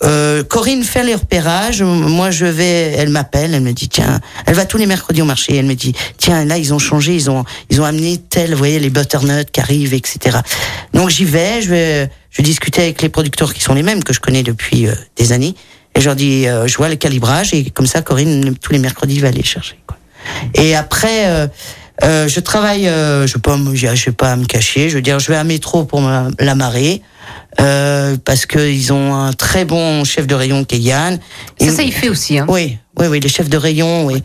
euh, 0.04 0.44
Corinne 0.44 0.84
fait 0.84 1.04
les 1.04 1.16
repérages. 1.16 1.82
Moi, 1.84 2.32
je 2.32 2.46
vais, 2.46 2.94
elle 2.98 3.10
m'appelle, 3.10 3.54
elle 3.54 3.62
me 3.62 3.72
dit 3.74 3.90
tiens, 3.90 4.20
elle 4.46 4.56
va 4.56 4.66
tous 4.66 4.78
les 4.78 4.86
mercredis 4.86 5.22
au 5.22 5.26
marché. 5.26 5.56
Elle 5.56 5.66
me 5.66 5.76
dit 5.76 5.94
tiens, 6.18 6.46
là 6.46 6.58
ils 6.58 6.74
ont 6.74 6.80
changé, 6.80 7.16
ils 7.16 7.30
ont 7.30 7.44
ils 7.70 7.82
ont 7.82 7.86
amené 7.86 8.18
tel, 8.18 8.52
vous 8.52 8.58
voyez 8.58 8.80
les 8.80 8.90
butternuts 8.90 9.46
qui 9.52 9.60
arrivent, 9.60 9.94
etc. 9.94 10.38
Donc 10.94 11.10
j'y 11.10 11.26
vais, 11.26 11.62
je 11.62 11.70
vais 11.70 12.10
je 12.32 12.42
discuter 12.42 12.82
avec 12.82 13.02
les 13.02 13.10
producteurs 13.10 13.54
qui 13.54 13.62
sont 13.62 13.74
les 13.74 13.84
mêmes 13.84 14.04
que 14.04 14.14
je 14.14 14.20
connais 14.20 14.44
depuis 14.44 14.88
euh, 14.88 14.94
des 15.16 15.32
années. 15.32 15.56
Et 15.96 16.02
je 16.02 16.06
leur 16.08 16.16
dis, 16.16 16.48
euh, 16.48 16.68
je 16.68 16.76
vois 16.78 16.90
le 16.90 16.96
calibrage 16.98 17.54
et 17.54 17.70
comme 17.70 17.88
ça, 17.88 18.02
Corinne 18.02 18.56
tous 18.62 18.74
les 18.74 18.80
mercredis 18.80 19.20
va 19.20 19.30
aller 19.30 19.44
chercher. 19.44 19.80
Quoi. 19.88 19.98
Et 20.56 20.76
après. 20.76 21.28
euh, 21.28 21.48
euh, 22.04 22.28
je 22.28 22.42
travaille, 22.42 22.84
je 22.84 23.38
me- 23.56 23.74
je 23.76 24.06
vais 24.06 24.12
pas 24.12 24.36
me 24.36 24.44
cacher. 24.44 24.90
Je 24.90 24.96
veux 24.96 25.02
dire, 25.02 25.18
je 25.20 25.32
vais 25.32 25.38
à 25.38 25.46
métro 25.46 25.86
pour 25.86 26.02
la 26.02 26.56
marée 26.56 27.02
euh, 27.60 28.18
parce 28.24 28.46
que 28.46 28.60
ils 28.70 28.92
ont 28.94 29.14
un 29.16 29.34
très 29.34 29.66
bon 29.66 30.04
chef 30.04 30.28
de 30.28 30.36
rayon 30.36 30.64
qui 30.66 30.76
est 30.76 30.80
Yann. 30.80 31.20
Ça, 31.60 31.66
Et- 31.66 31.70
ça, 31.72 31.84
il 31.84 31.92
fait 31.94 32.10
aussi. 32.10 32.38
Hein. 32.38 32.46
oui, 32.50 32.78
oui, 33.00 33.08
oui, 33.08 33.20
les 33.20 33.30
chefs 33.30 33.50
de 33.50 33.58
rayon, 33.58 34.06
oui. 34.06 34.22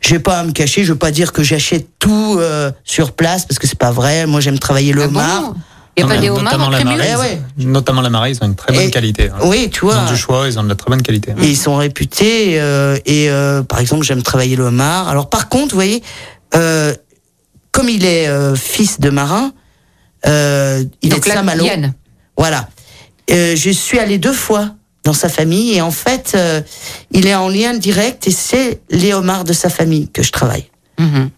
Je 0.00 0.10
vais 0.10 0.18
pas 0.20 0.40
à 0.40 0.44
me 0.44 0.52
cacher, 0.52 0.84
je 0.84 0.92
veux 0.92 0.98
pas 0.98 1.10
dire 1.10 1.32
que 1.32 1.42
j'achète 1.42 1.86
tout 1.98 2.36
euh, 2.38 2.70
sur 2.84 3.12
place 3.12 3.44
parce 3.46 3.58
que 3.58 3.66
c'est 3.66 3.78
pas 3.78 3.90
vrai. 3.92 4.26
Moi, 4.26 4.40
j'aime 4.40 4.58
travailler 4.58 4.92
le 4.92 5.02
Ah 5.04 5.08
bon? 5.08 5.54
Il 5.96 6.04
n'y 6.06 6.12
a 6.12 6.14
pas 6.14 6.20
des 6.20 6.30
homards 6.30 6.44
notamment 6.44 6.66
en 6.66 6.70
la 6.70 6.84
marée, 6.84 7.08
Eh 7.12 7.16
ouais. 7.16 7.42
Notamment 7.58 8.00
la 8.00 8.08
marée, 8.10 8.30
ils 8.30 8.38
ont 8.42 8.46
une 8.46 8.54
très 8.54 8.72
bonne 8.72 8.84
Et- 8.84 8.90
qualité. 8.90 9.28
hein. 9.28 9.38
Oui, 9.44 9.68
tu 9.70 9.80
Ils 9.84 9.88
vois. 9.88 9.98
ont 9.98 10.06
du 10.10 10.16
choix, 10.16 10.46
ils 10.48 10.58
ont 10.58 10.62
de 10.62 10.68
la 10.68 10.74
très 10.76 10.88
bonne 10.88 11.02
qualité. 11.02 11.32
Et 11.42 11.46
ils 11.48 11.56
sont 11.56 11.76
réputés. 11.76 12.58
euh, 12.60 12.96
et 13.04 13.28
euh, 13.28 13.62
par 13.62 13.80
exemple, 13.80 14.04
j'aime 14.04 14.22
travailler 14.22 14.56
le 14.56 14.64
homard. 14.64 15.08
Alors 15.08 15.28
par 15.28 15.48
contre, 15.50 15.70
vous 15.70 15.76
voyez, 15.76 16.02
euh, 16.54 16.94
comme 17.72 17.88
il 17.90 18.06
est 18.06 18.28
euh, 18.28 18.54
fils 18.54 19.00
de 19.00 19.10
marin, 19.10 19.52
euh, 20.26 20.84
il 21.02 21.10
Donc 21.10 21.18
est 21.18 21.22
de 21.24 21.28
là, 21.28 21.34
Saint-Malo. 21.36 21.64
Yann. 21.64 21.92
Voilà. 22.40 22.70
Euh, 23.30 23.54
je 23.54 23.68
suis 23.68 23.98
allée 23.98 24.16
deux 24.16 24.32
fois 24.32 24.70
dans 25.04 25.12
sa 25.12 25.28
famille 25.28 25.74
et 25.74 25.82
en 25.82 25.90
fait, 25.90 26.32
euh, 26.34 26.62
il 27.10 27.26
est 27.26 27.34
en 27.34 27.50
lien 27.50 27.74
direct 27.74 28.26
et 28.26 28.30
c'est 28.30 28.80
les 28.88 29.12
homards 29.12 29.44
de 29.44 29.52
sa 29.52 29.68
famille 29.68 30.08
que 30.08 30.22
je 30.22 30.32
travaille. 30.32 30.64
Mhm. 30.98 31.28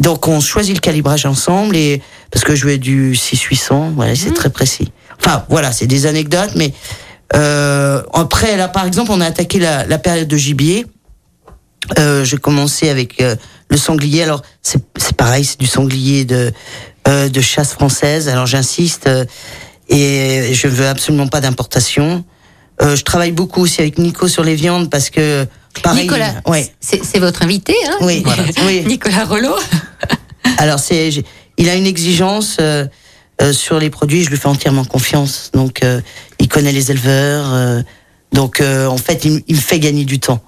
Donc 0.00 0.28
on 0.28 0.40
choisit 0.40 0.74
le 0.74 0.80
calibrage 0.80 1.26
ensemble 1.26 1.76
et 1.76 2.00
parce 2.30 2.42
que 2.42 2.54
je 2.54 2.64
vais 2.64 2.78
du 2.78 3.12
6-800, 3.12 3.92
voilà, 3.96 4.16
c'est 4.16 4.32
très 4.32 4.48
précis. 4.48 4.90
Enfin 5.20 5.44
voilà, 5.50 5.72
c'est 5.72 5.86
des 5.86 6.06
anecdotes, 6.06 6.52
mais 6.54 6.72
euh, 7.34 8.02
après 8.14 8.56
là 8.56 8.68
par 8.68 8.86
exemple 8.86 9.10
on 9.12 9.20
a 9.20 9.26
attaqué 9.26 9.58
la, 9.58 9.84
la 9.84 9.98
période 9.98 10.28
de 10.28 10.36
gibier. 10.38 10.86
Euh, 11.98 12.24
J'ai 12.24 12.38
commencé 12.38 12.88
avec 12.88 13.20
euh, 13.20 13.36
le 13.68 13.76
sanglier. 13.76 14.22
Alors 14.22 14.40
c'est 14.62 14.82
pareil, 15.16 15.44
c'est 15.44 15.60
du 15.60 15.66
sanglier 15.66 16.24
de 16.24 16.50
de 17.06 17.40
chasse 17.40 17.72
française. 17.72 18.28
Alors 18.28 18.46
j'insiste. 18.46 19.08
Et 19.88 20.52
je 20.52 20.68
veux 20.68 20.86
absolument 20.88 21.26
pas 21.28 21.40
d'importation. 21.40 22.24
Euh, 22.82 22.94
je 22.96 23.02
travaille 23.04 23.32
beaucoup 23.32 23.62
aussi 23.62 23.80
avec 23.80 23.98
Nico 23.98 24.28
sur 24.28 24.44
les 24.44 24.54
viandes 24.54 24.90
parce 24.90 25.10
que 25.10 25.46
pareil. 25.82 26.02
Nicolas, 26.02 26.34
Ouais. 26.46 26.70
c'est 26.80 27.04
c'est 27.04 27.18
votre 27.18 27.42
invité, 27.42 27.74
hein 27.88 27.96
Oui, 28.02 28.22
voilà. 28.24 28.42
oui. 28.66 28.84
Nicolas 28.86 29.24
Rollo. 29.24 29.54
Alors 30.58 30.78
c'est, 30.78 31.10
il 31.58 31.68
a 31.68 31.74
une 31.74 31.86
exigence 31.86 32.58
euh, 32.60 32.86
euh, 33.42 33.52
sur 33.52 33.78
les 33.78 33.90
produits. 33.90 34.24
Je 34.24 34.30
lui 34.30 34.36
fais 34.36 34.48
entièrement 34.48 34.84
confiance. 34.84 35.50
Donc 35.54 35.82
euh, 35.82 36.00
il 36.38 36.48
connaît 36.48 36.72
les 36.72 36.90
éleveurs. 36.90 37.52
euh, 37.54 37.82
donc 38.32 38.60
euh, 38.60 38.86
en 38.86 38.98
fait, 38.98 39.24
il, 39.24 39.42
il 39.46 39.56
me 39.56 39.60
fait 39.60 39.78
gagner 39.78 40.04
du 40.04 40.18
temps. 40.18 40.40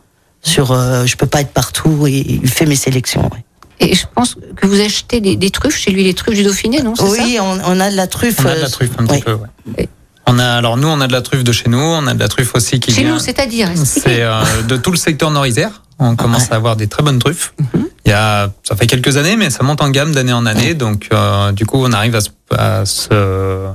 Sur, 0.42 0.71
euh, 0.73 1.04
je 1.07 1.16
peux 1.16 1.26
pas 1.26 1.40
être 1.40 1.52
partout 1.52 2.07
et 2.07 2.25
il 2.28 2.49
fait 2.49 2.66
mes 2.66 2.76
sélections. 2.76 3.23
ouais. 3.23 3.45
Et 3.80 3.94
je 3.94 4.04
pense 4.14 4.37
que 4.56 4.66
vous 4.66 4.80
achetez 4.80 5.20
des, 5.20 5.37
des 5.37 5.50
truffes 5.50 5.76
chez 5.76 5.90
lui, 5.90 6.02
les 6.04 6.14
truffes 6.14 6.35
du 6.35 6.42
Dauphiné, 6.42 6.82
non 6.82 6.94
ça 6.97 7.04
Oui, 7.04 7.38
on, 7.40 7.58
on 7.64 7.80
a 7.80 7.90
de 7.90 7.97
la 7.97 8.06
truffe. 8.06 8.40
On 8.44 8.49
a 8.49 8.56
de 8.56 8.61
la 8.61 8.68
truffe 8.70 8.90
un 8.99 9.06
petit 9.06 9.23
peu, 9.23 9.35
ouais. 9.35 9.49
Oui. 9.78 9.88
On 10.26 10.38
a, 10.38 10.44
alors 10.47 10.76
nous, 10.76 10.88
on 10.88 11.00
a 11.00 11.06
de 11.06 11.12
la 11.12 11.23
truffe 11.23 11.42
de 11.44 11.52
chez 11.52 11.68
nous, 11.70 11.78
on 11.78 12.06
a 12.06 12.12
de 12.12 12.18
la 12.18 12.28
truffe 12.28 12.54
aussi 12.54 12.80
qui 12.80 12.92
Chez 12.92 13.02
vient. 13.02 13.14
nous, 13.14 13.18
c'est-à-dire. 13.18 13.70
C'est 13.76 14.23
euh, 14.23 14.42
de 14.68 14.76
tout 14.76 14.90
le 14.90 14.97
secteur 14.99 15.30
nord-isère. 15.30 15.82
On 16.00 16.16
commence 16.16 16.52
à 16.52 16.56
avoir 16.56 16.76
des 16.76 16.87
très 16.87 17.02
bonnes 17.02 17.18
truffes. 17.18 17.54
Mhm. 17.75 17.87
Il 18.04 18.11
y 18.11 18.12
a, 18.14 18.50
ça 18.62 18.76
fait 18.76 18.87
quelques 18.87 19.16
années, 19.16 19.37
mais 19.37 19.50
ça 19.50 19.62
monte 19.64 19.80
en 19.80 19.88
gamme 19.90 20.12
d'année 20.12 20.32
en 20.32 20.44
année. 20.47 20.75
Donc, 20.75 21.08
euh, 21.12 21.50
du 21.52 21.64
coup, 21.66 21.78
on 21.82 21.92
arrive 21.92 22.14
à 22.14 22.20
se, 22.20 22.28
à 22.56 22.85
se- 22.87 23.66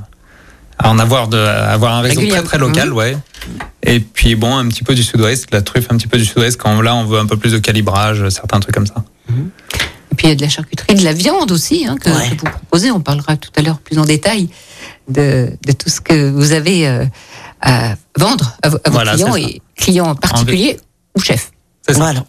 à 0.80 0.90
en 0.90 1.00
avoir 1.00 1.28
de, 1.28 1.38
à 1.38 1.72
avoir 1.72 1.94
un 1.96 2.02
réseau 2.02 2.22
très 2.28 2.44
très 2.44 2.58
local, 2.58 2.94
ouais. 2.94 3.18
Et 3.84 4.00
puis 4.00 4.36
bon, 4.36 4.56
un 4.58 4.68
petit 4.68 4.84
peu 4.84 4.96
du 4.96 5.04
sud-ouest, 5.04 5.52
de 5.52 5.56
la 5.58 5.62
truffe 5.62 5.88
un 5.92 5.98
petit 5.98 6.08
peu 6.08 6.18
du 6.18 6.26
sud-ouest. 6.26 6.60
Quand 6.62 6.82
là, 6.82 6.96
on 6.96 7.06
veut 7.06 7.20
un 7.20 7.26
peu 7.26 7.36
plus 7.38 7.52
de 7.52 7.58
calibrage, 7.60 8.28
certains 8.30 8.60
trucs 8.60 8.74
comme 8.76 8.88
ça. 8.88 9.04
Et 9.30 9.34
puis 10.14 10.28
il 10.28 10.30
y 10.30 10.34
a 10.34 10.36
de 10.36 10.42
la 10.42 10.50
charcuterie, 10.50 10.96
de 10.96 11.04
la 11.04 11.14
viande 11.14 11.52
aussi 11.52 11.86
hein, 11.86 11.96
que, 12.02 12.10
Ouais. 12.10 12.30
que 12.36 12.42
vous 12.42 12.52
proposez. 12.52 12.92
On 12.92 13.00
parlera 13.02 13.38
tout 13.38 13.50
à 13.56 13.62
l'heure 13.62 13.80
plus 13.80 13.98
en 14.00 14.06
détail 14.06 14.50
de, 15.08 15.52
de 15.66 15.72
tout 15.74 15.90
ce 15.90 16.02
que 16.02 16.30
vous 16.30 16.52
avez 16.52 16.88
euh, 16.88 17.06
à 17.62 17.96
vendre 18.18 18.58
à, 18.62 18.70
vos- 18.70 18.78
à 18.84 18.90
vos 18.90 18.94
Voilà, 18.94 19.14
clients 19.16 19.36
et 19.36 19.62
clients 19.76 20.16
particuliers 20.16 20.80
ou 21.16 21.22
chefs. 21.22 21.52
C'est 21.88 21.94
ça. 21.94 22.00
Voilà. 22.00 22.26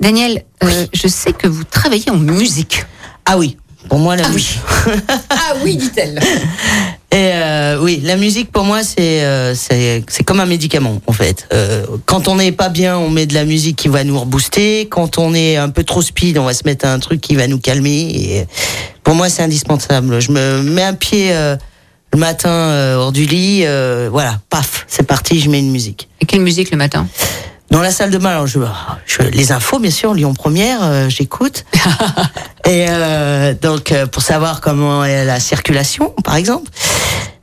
Daniel, 0.00 0.44
euh, 0.64 0.86
je 0.92 1.08
sais 1.08 1.32
que 1.32 1.46
vous 1.46 1.64
travaillez 1.64 2.10
en 2.10 2.16
musique. 2.18 2.84
Ah 3.24 3.38
oui. 3.38 3.56
Pour 3.88 3.98
moi, 3.98 4.14
la 4.16 4.26
Ah 4.26 4.30
oui. 4.34 4.48
ah 5.30 5.52
oui, 5.64 5.76
dit-elle. 5.76 6.20
Et 7.12 7.30
euh, 7.34 7.78
oui, 7.80 8.00
la 8.02 8.16
musique 8.16 8.50
pour 8.50 8.64
moi 8.64 8.82
c'est 8.82 9.22
euh, 9.22 9.54
c'est 9.54 10.24
comme 10.24 10.40
un 10.40 10.46
médicament 10.46 11.02
en 11.06 11.12
fait. 11.12 11.46
Euh, 11.52 11.84
quand 12.06 12.26
on 12.26 12.36
n'est 12.36 12.52
pas 12.52 12.70
bien, 12.70 12.96
on 12.96 13.10
met 13.10 13.26
de 13.26 13.34
la 13.34 13.44
musique 13.44 13.76
qui 13.76 13.88
va 13.88 14.02
nous 14.02 14.18
rebooster. 14.18 14.88
Quand 14.88 15.18
on 15.18 15.34
est 15.34 15.56
un 15.56 15.68
peu 15.68 15.84
trop 15.84 16.00
speed, 16.00 16.38
on 16.38 16.44
va 16.44 16.54
se 16.54 16.62
mettre 16.64 16.86
un 16.86 16.98
truc 16.98 17.20
qui 17.20 17.36
va 17.36 17.46
nous 17.46 17.58
calmer. 17.58 18.46
Pour 19.04 19.14
moi, 19.14 19.28
c'est 19.28 19.42
indispensable. 19.42 20.20
Je 20.20 20.32
me 20.32 20.62
mets 20.62 20.84
un 20.84 20.94
pied 20.94 21.32
euh, 21.32 21.56
le 22.12 22.18
matin 22.18 22.50
euh, 22.50 22.96
hors 22.96 23.12
du 23.12 23.24
lit, 23.24 23.62
euh, 23.64 24.08
voilà, 24.10 24.40
paf, 24.50 24.84
c'est 24.86 25.06
parti, 25.06 25.40
je 25.40 25.48
mets 25.48 25.60
une 25.60 25.70
musique. 25.70 26.08
Et 26.20 26.26
quelle 26.26 26.42
musique 26.42 26.70
le 26.70 26.76
matin? 26.76 27.06
Dans 27.72 27.80
la 27.80 27.90
salle 27.90 28.10
de 28.10 28.18
bain, 28.18 28.30
alors 28.30 28.46
je, 28.46 28.58
je- 29.06 29.22
les 29.22 29.50
infos, 29.50 29.78
bien 29.78 29.90
sûr, 29.90 30.12
Lyon 30.12 30.34
Première, 30.34 30.80
euh, 30.82 31.08
j'écoute. 31.08 31.64
Et 32.66 32.84
euh, 32.90 33.54
donc, 33.54 33.92
euh, 33.92 34.06
pour 34.06 34.22
savoir 34.22 34.60
comment 34.60 35.02
est 35.06 35.24
la 35.24 35.40
circulation, 35.40 36.10
par 36.22 36.36
exemple, 36.36 36.70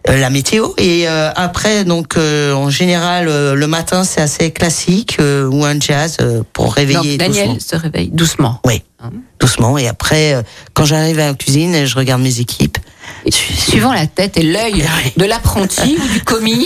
euh, 0.08 0.18
la 0.18 0.30
météo. 0.30 0.68
Et 0.78 1.10
euh, 1.10 1.32
après, 1.36 1.84
donc, 1.84 2.16
euh, 2.16 2.54
en 2.54 2.70
général, 2.70 3.28
euh, 3.28 3.56
le 3.56 3.66
matin, 3.66 4.04
c'est 4.04 4.22
assez 4.22 4.52
classique 4.52 5.18
euh, 5.20 5.48
ou 5.48 5.66
un 5.66 5.80
jazz 5.80 6.18
euh, 6.22 6.44
pour 6.54 6.76
réveiller 6.76 7.18
Donc, 7.18 7.28
Daniel 7.28 7.48
doucement. 7.56 7.60
se 7.68 7.76
réveille 7.82 8.10
doucement. 8.10 8.60
Oui, 8.66 8.84
doucement. 9.40 9.80
Et 9.80 9.88
après, 9.88 10.36
euh, 10.36 10.44
quand 10.76 10.86
j'arrive 10.86 11.20
à 11.20 11.26
la 11.30 11.34
cuisine, 11.34 11.86
je 11.88 11.96
regarde 11.96 12.22
mes 12.22 12.40
équipes. 12.40 12.78
Suivant 13.30 13.92
la 13.94 14.08
tête 14.08 14.38
et 14.38 14.44
l'œil 14.44 14.84
de 15.18 15.26
l'apprenti 15.26 15.98
ou 16.02 16.08
du 16.08 16.22
commis, 16.24 16.66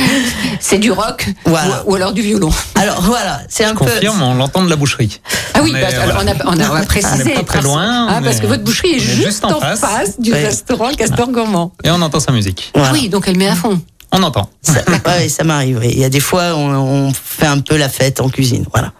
c'est 0.60 0.78
du 0.78 0.90
rock 0.90 1.26
Voilà. 1.44 1.82
ou, 1.86 1.92
ou 1.92 1.94
alors 1.94 2.12
du 2.12 2.22
violon. 2.22 2.50
Alors 2.74 3.00
voilà, 3.02 3.40
c'est 3.48 3.64
un 3.64 3.74
peu. 3.74 3.84
Confirme, 3.86 4.22
on 4.22 4.34
l'entend 4.34 4.62
de 4.62 4.70
la 4.70 4.76
boucherie. 4.76 5.20
Ah 5.54 5.60
oui, 5.62 5.70
On 5.72 5.76
est- 5.76 5.80
parce- 5.80 5.94
alors, 5.94 6.14
voilà. 6.22 6.32
on, 6.44 6.50
a, 6.50 6.54
on, 6.56 6.60
a, 6.60 6.70
on 6.70 6.74
va 6.74 6.82
préciser. 6.84 7.22
On 7.24 7.28
est 7.28 7.34
pas 7.34 7.42
très 7.44 7.62
loin, 7.62 8.06
Ah, 8.08 8.20
parce 8.22 8.36
est- 8.36 8.40
que 8.40 8.46
votre 8.46 8.62
boucherie 8.64 8.94
est, 8.96 8.98
juste, 8.98 9.24
juste 9.24 9.44
en 9.44 9.58
face, 9.60 9.80
face. 9.80 10.20
du 10.20 10.32
Ouais. 10.32 10.44
restaurant 10.44 10.88
Le 10.90 10.96
Castor 10.96 11.28
Gourmand. 11.30 11.72
Et 11.84 11.90
on 11.90 12.00
entend 12.02 12.20
sa 12.20 12.32
musique. 12.32 12.70
Voilà. 12.74 12.90
Ah 12.90 12.92
oui, 12.92 13.08
donc 13.08 13.24
elle 13.26 13.36
met 13.38 13.48
à 13.48 13.54
fond. 13.56 13.80
On 14.12 14.22
entend. 14.22 14.48
Ça, 14.62 14.74
ouais, 15.18 15.28
ça 15.28 15.44
m'arrive. 15.44 15.78
oui. 15.80 15.88
Il 15.92 15.98
y 15.98 16.04
a 16.04 16.08
des 16.08 16.20
fois, 16.20 16.54
on, 16.54 16.70
on 17.08 17.12
fait 17.12 17.46
un 17.46 17.58
peu 17.60 17.76
la 17.76 17.88
fête 17.88 18.20
en 18.20 18.28
cuisine, 18.28 18.64
voilà, 18.72 18.92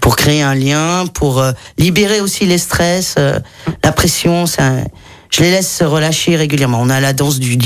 pour 0.00 0.16
créer 0.16 0.42
un 0.42 0.54
lien, 0.54 1.06
pour 1.06 1.40
euh, 1.40 1.52
libérer 1.78 2.20
aussi 2.20 2.44
les 2.44 2.58
stress, 2.58 3.14
euh, 3.18 3.38
la 3.82 3.92
pression. 3.92 4.46
Ça, 4.46 4.62
je 5.30 5.42
les 5.42 5.50
laisse 5.50 5.70
se 5.78 5.84
relâcher 5.84 6.36
régulièrement. 6.36 6.80
On 6.80 6.90
a 6.90 7.00
la 7.00 7.12
danse 7.12 7.38
du, 7.38 7.56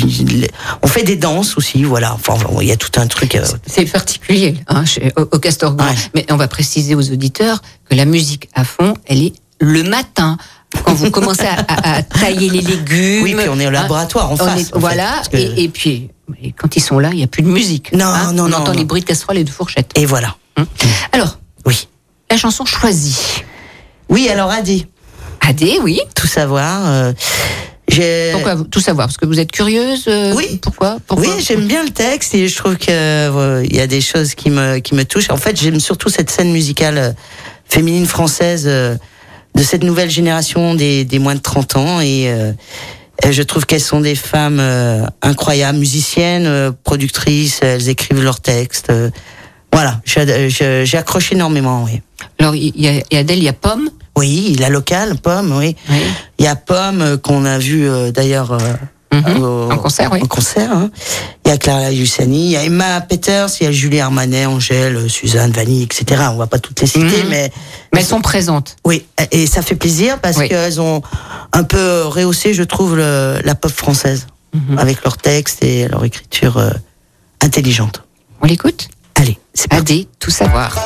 on 0.83 0.87
fait 0.87 1.03
des 1.03 1.17
danses 1.17 1.57
aussi, 1.57 1.83
voilà. 1.85 2.15
Enfin, 2.15 2.35
il 2.61 2.69
y 2.69 2.73
a 2.73 2.77
tout 2.77 3.01
un 3.01 3.07
truc. 3.07 3.35
euh, 3.35 3.45
C'est 3.67 3.87
particulier 3.87 4.55
hein, 4.69 4.85
chez, 4.85 5.13
au, 5.17 5.23
au 5.23 5.39
Castor. 5.39 5.75
Ouais. 5.77 5.85
Mais 6.15 6.27
on 6.31 6.37
va 6.37 6.47
préciser 6.49 6.95
aux 6.95 7.11
auditeurs 7.11 7.61
que 7.89 7.95
la 7.95 8.05
musique 8.05 8.49
à 8.55 8.65
fond, 8.65 8.95
elle 9.07 9.23
est 9.23 9.33
le 9.61 9.83
matin. 9.83 10.37
Quand 10.85 10.93
vous 10.95 11.11
commencez 11.13 11.47
à, 11.47 11.55
à- 11.69 11.97
à 11.99 12.03
tailler 12.03 12.51
les 12.51 12.61
légumes. 12.61 13.23
Oui, 13.23 13.35
puis 13.37 13.49
on 13.49 13.59
est 13.61 13.65
au 13.67 13.69
hein, 13.69 13.73
laboratoire 13.73 14.31
en 14.31 14.35
on 14.35 14.37
face, 14.37 14.49
est- 14.61 14.71
en 14.73 14.75
fait, 14.75 14.79
voilà, 14.81 15.13
parce 15.15 15.29
que- 15.29 15.37
et, 15.37 15.63
et 15.65 15.69
puis 15.69 16.11
et 16.43 16.51
quand 16.53 16.75
ils 16.75 16.81
sont 16.83 16.99
là, 16.99 17.11
il 17.13 17.17
n'y 17.19 17.23
a 17.23 17.29
plus 17.29 17.43
de 17.43 17.49
musique. 17.49 17.93
Non, 17.93 18.07
hein. 18.07 18.33
non, 18.33 18.45
on 18.45 18.49
non, 18.49 18.57
entend 18.59 18.73
non. 18.73 18.79
les 18.79 18.85
bruits 18.85 19.01
de 19.03 19.07
casserole 19.07 19.39
et 19.39 19.45
de 19.45 19.51
fourchettes. 19.51 19.93
Et 19.95 20.05
voilà. 20.05 20.35
Alors, 21.13 21.39
Oui. 21.65 21.87
la 22.31 22.37
chanson 22.37 22.65
choisie. 22.65 23.17
Oui, 24.09 24.29
alors 24.29 24.51
Adi, 24.51 24.87
Adé, 25.47 25.79
oui. 25.83 26.01
tout 26.15 26.27
savoir. 26.27 26.87
euh, 26.87 28.33
Pourquoi 28.33 28.57
tout 28.71 28.81
savoir? 28.81 29.07
Parce 29.09 29.17
que 29.19 29.27
vous 29.27 29.39
êtes 29.41 29.53
curieuse 29.53 30.05
euh, 30.09 30.33
Oui. 30.35 30.59
Pourquoi, 30.63 30.99
Pourquoi? 31.07 31.27
Oui, 31.37 31.45
j'aime 31.47 31.67
bien 31.67 31.83
le 31.85 31.91
texte 31.91 32.35
et 32.35 32.49
je 32.49 32.57
trouve 32.57 32.77
que 32.77 32.87
euh, 32.91 33.65
il 33.65 33.77
y 33.77 33.81
a 33.81 33.87
des 33.87 34.01
choses 34.01 34.35
qui 34.35 34.51
me 34.51 34.79
qui 34.79 34.95
me 34.95 35.05
touchent. 35.05 35.31
En 35.31 35.37
fait, 35.37 35.61
j'aime 35.61 35.81
surtout 35.81 36.09
cette 36.09 36.31
scène 36.31 36.51
musicale 36.51 36.99
euh, 36.99 37.13
féminine 37.69 38.07
française 38.07 38.65
euh, 38.67 38.97
de 39.55 39.63
cette 39.63 39.85
nouvelle 39.85 40.11
génération 40.11 40.75
des, 40.75 41.05
des 41.05 41.19
moins 41.19 41.35
de 41.35 41.41
30 41.41 41.77
ans 41.77 42.01
et 42.01 42.29
euh, 42.29 42.53
je 43.31 43.43
trouve 43.43 43.67
qu'elles 43.67 43.81
sont 43.81 44.01
des 44.01 44.17
femmes 44.17 44.59
euh, 44.61 45.05
incroyables, 45.23 45.79
musiciennes, 45.79 46.47
euh, 46.47 46.73
productrices, 46.83 47.61
elles 47.63 47.89
écrivent 47.89 48.23
leurs 48.23 48.41
textes. 48.41 48.91
euh, 48.91 49.11
voilà, 49.73 50.01
j'ai 50.05 50.97
accroché 50.97 51.35
énormément, 51.35 51.85
oui. 51.85 52.01
Alors, 52.39 52.55
il 52.55 52.73
y 52.81 52.87
a, 52.89 52.93
et 53.11 53.19
Adèle, 53.19 53.39
il 53.39 53.45
y 53.45 53.49
a 53.49 53.53
Pomme. 53.53 53.91
Oui, 54.17 54.57
la 54.61 54.69
locale, 54.69 55.17
Pomme, 55.17 55.53
oui. 55.57 55.77
Oui. 55.91 56.03
Il 56.39 56.45
y 56.45 56.49
a 56.49 56.57
Pomme 56.57 57.01
euh, 57.03 57.17
qu'on 57.17 57.45
a 57.45 57.59
vu 57.59 57.89
euh, 57.89 58.11
d'ailleurs 58.13 58.53
euh, 58.53 58.59
Mhm. 59.13 59.43
au- 59.45 59.71
En 59.71 59.77
concert, 59.79 60.11
oui. 60.13 60.19
en 60.23 60.27
concert, 60.27 60.73
hein. 60.73 60.91
Il 61.47 61.51
y 61.51 61.53
a 61.53 61.57
Clara 61.59 61.89
Luciani, 61.93 62.47
il 62.47 62.51
y 62.51 62.57
a 62.57 62.65
Emma 62.65 63.01
Peters, 63.01 63.47
il 63.61 63.65
y 63.65 63.67
a 63.69 63.71
Julie 63.71 64.01
Armanet, 64.01 64.47
Angèle, 64.47 65.09
Suzanne, 65.09 65.53
Vanille, 65.53 65.85
etc. 65.85 66.21
On 66.33 66.37
va 66.37 66.49
pas 66.49 66.59
toutes 66.59 66.81
les 66.81 66.89
citer, 66.89 67.23
Mhm. 67.23 67.29
mais 67.29 67.53
Mais 67.93 68.01
elles 68.01 68.07
sont 68.07 68.21
présentes. 68.23 68.75
oui, 68.85 69.05
et 69.31 69.47
ça 69.47 69.63
fait 69.63 69.77
plaisir 69.77 70.19
parce 70.21 70.37
Oui. 70.39 70.49
qu'elles 70.49 70.81
ont 70.81 71.01
un 71.53 71.63
peu 71.63 72.03
rehaussé, 72.07 72.55
je 72.55 72.65
trouve, 72.65 72.97
le- 72.97 73.41
la 73.45 73.55
pop 73.55 73.71
française 73.71 74.27
Mhm. 74.53 74.79
avec 74.79 75.05
leurs 75.05 75.17
textes 75.19 75.63
et 75.63 75.87
leur 75.87 76.05
écriture 76.05 76.57
euh, 76.57 76.71
intelligente. 77.41 78.03
On 78.41 78.47
l'écoute? 78.47 78.89
Allez, 79.15 79.39
c'est 79.55 79.69
parti. 79.69 79.93
Adé, 79.93 80.09
tout 80.19 80.31
savoir. 80.33 80.77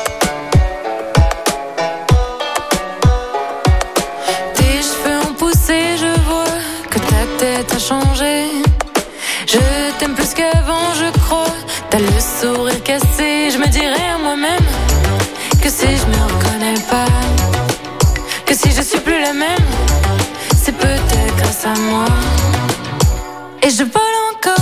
Et 23.63 23.71
je 23.71 23.85
vole 23.85 24.17
encore 24.35 24.57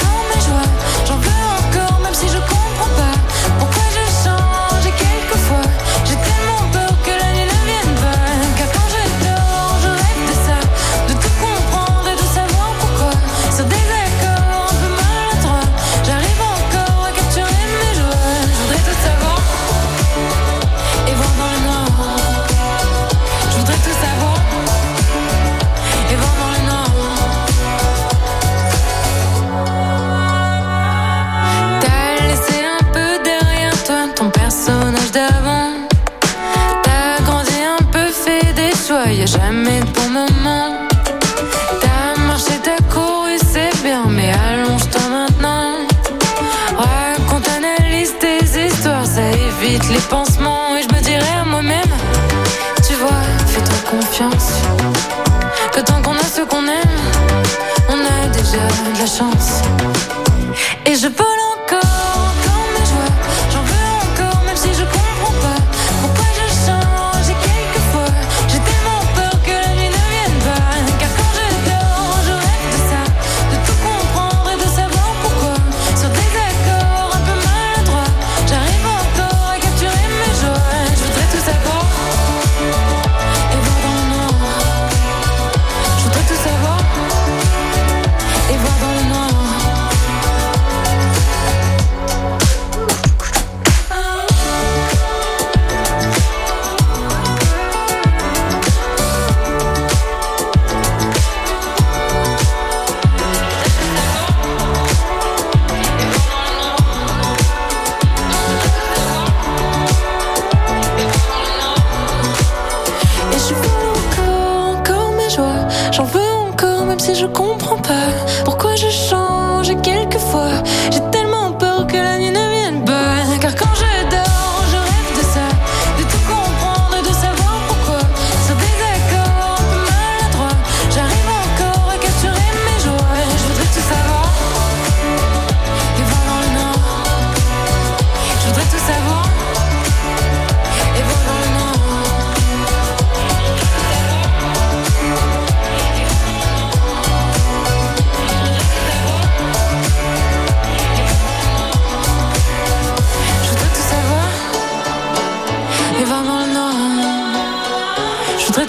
dans 0.00 0.22
mes 0.28 0.40
joies, 0.44 0.68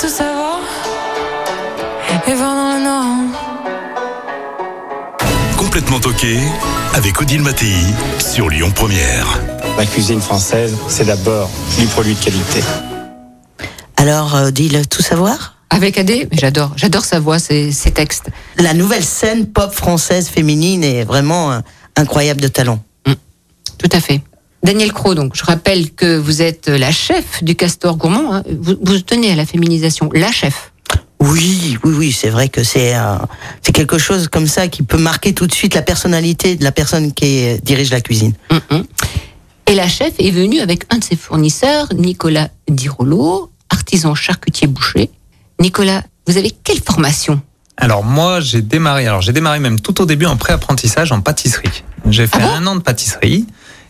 tout 0.02 0.10
savoir 0.10 0.60
et 2.28 2.34
voir 2.34 2.56
dans 2.56 2.70
le. 2.74 2.82
Complètement 5.58 6.00
toqué 6.00 6.40
avec 6.96 7.22
Odile 7.22 7.44
Mattei 7.44 7.76
sur 8.18 8.50
Lyon 8.50 8.72
Première. 8.72 9.40
La 9.78 9.86
cuisine 9.86 10.20
française, 10.20 10.76
c'est 10.88 11.06
d'abord 11.06 11.52
du 11.78 11.86
produit 11.86 12.16
de 12.16 12.20
qualité. 12.20 12.64
Alors, 13.96 14.36
euh, 14.36 14.50
dis-le 14.50 14.84
tout 14.88 15.04
savoir? 15.04 15.58
Avec 15.70 16.00
Adé, 16.00 16.28
mais 16.32 16.38
j'adore, 16.38 16.72
j'adore 16.78 17.06
sa 17.06 17.20
voix, 17.20 17.38
ses, 17.38 17.72
ses 17.72 17.92
textes. 17.92 18.32
La 18.58 18.74
nouvelle 18.74 19.04
scène 19.04 19.46
pop 19.46 19.72
française 19.72 20.30
féminine 20.30 20.84
est 20.84 21.04
vraiment 21.04 21.52
euh, 21.52 21.60
incroyable 21.96 22.42
de 22.42 22.48
talent. 22.48 22.84
Tout 23.78 23.90
à 23.92 24.00
fait. 24.00 24.22
Daniel 24.64 24.94
Cros, 24.94 25.16
donc, 25.16 25.36
je 25.36 25.44
rappelle 25.44 25.92
que 25.92 26.18
vous 26.18 26.42
êtes 26.42 26.68
la 26.68 26.92
chef 26.92 27.44
du 27.44 27.56
Castor 27.56 27.98
Gourmand. 27.98 28.34
hein. 28.36 28.44
Vous, 28.60 28.76
vous 28.82 29.00
tenez 29.00 29.32
à 29.32 29.36
la 29.36 29.46
féminisation, 29.46 30.10
la 30.14 30.32
chef. 30.32 30.72
Oui, 31.20 31.78
oui, 31.84 31.94
oui, 31.98 32.12
c'est 32.12 32.30
vrai 32.30 32.50
que 32.50 32.64
c'est 32.64 32.96
euh, 32.96 33.16
c'est 33.62 33.72
quelque 33.74 33.98
chose 34.00 34.28
comme 34.28 34.48
ça 34.48 34.68
qui 34.68 34.82
peut 34.82 34.98
marquer 34.98 35.34
tout 35.34 35.46
de 35.46 35.54
suite 35.54 35.76
la 35.76 35.84
personnalité 35.84 36.56
de 36.56 36.64
la 36.64 36.72
personne 36.72 37.14
qui 37.14 37.60
dirige 37.64 37.92
la 37.92 38.02
cuisine. 38.02 38.34
Et 39.68 39.76
la 39.76 39.88
chef 39.88 40.14
est 40.20 40.32
venue 40.32 40.60
avec 40.60 40.84
un 40.92 40.98
de 40.98 41.04
ses 41.04 41.16
fournisseurs, 41.16 41.88
Nicolas 41.96 42.50
Dirolo, 42.68 43.52
artisan 43.70 44.16
charcutier 44.16 44.68
boucher. 44.68 45.12
Nicolas, 45.60 46.02
vous 46.28 46.38
avez 46.38 46.52
quelle 46.64 46.82
formation? 46.82 47.40
Alors 47.78 48.04
moi, 48.04 48.40
j'ai 48.42 48.62
démarré. 48.64 49.06
Alors 49.08 49.22
j'ai 49.22 49.32
démarré 49.34 49.60
même 49.60 49.80
tout 49.80 50.02
au 50.02 50.06
début 50.06 50.26
en 50.26 50.38
pré-apprentissage 50.38 51.12
en 51.12 51.22
pâtisserie. 51.22 51.84
J'ai 52.10 52.26
fait 52.26 52.40
Ah 52.42 52.48
bon? 52.48 52.54
un 52.54 52.68
an 52.68 52.76
de 52.76 52.82
pâtisserie. 52.82 53.46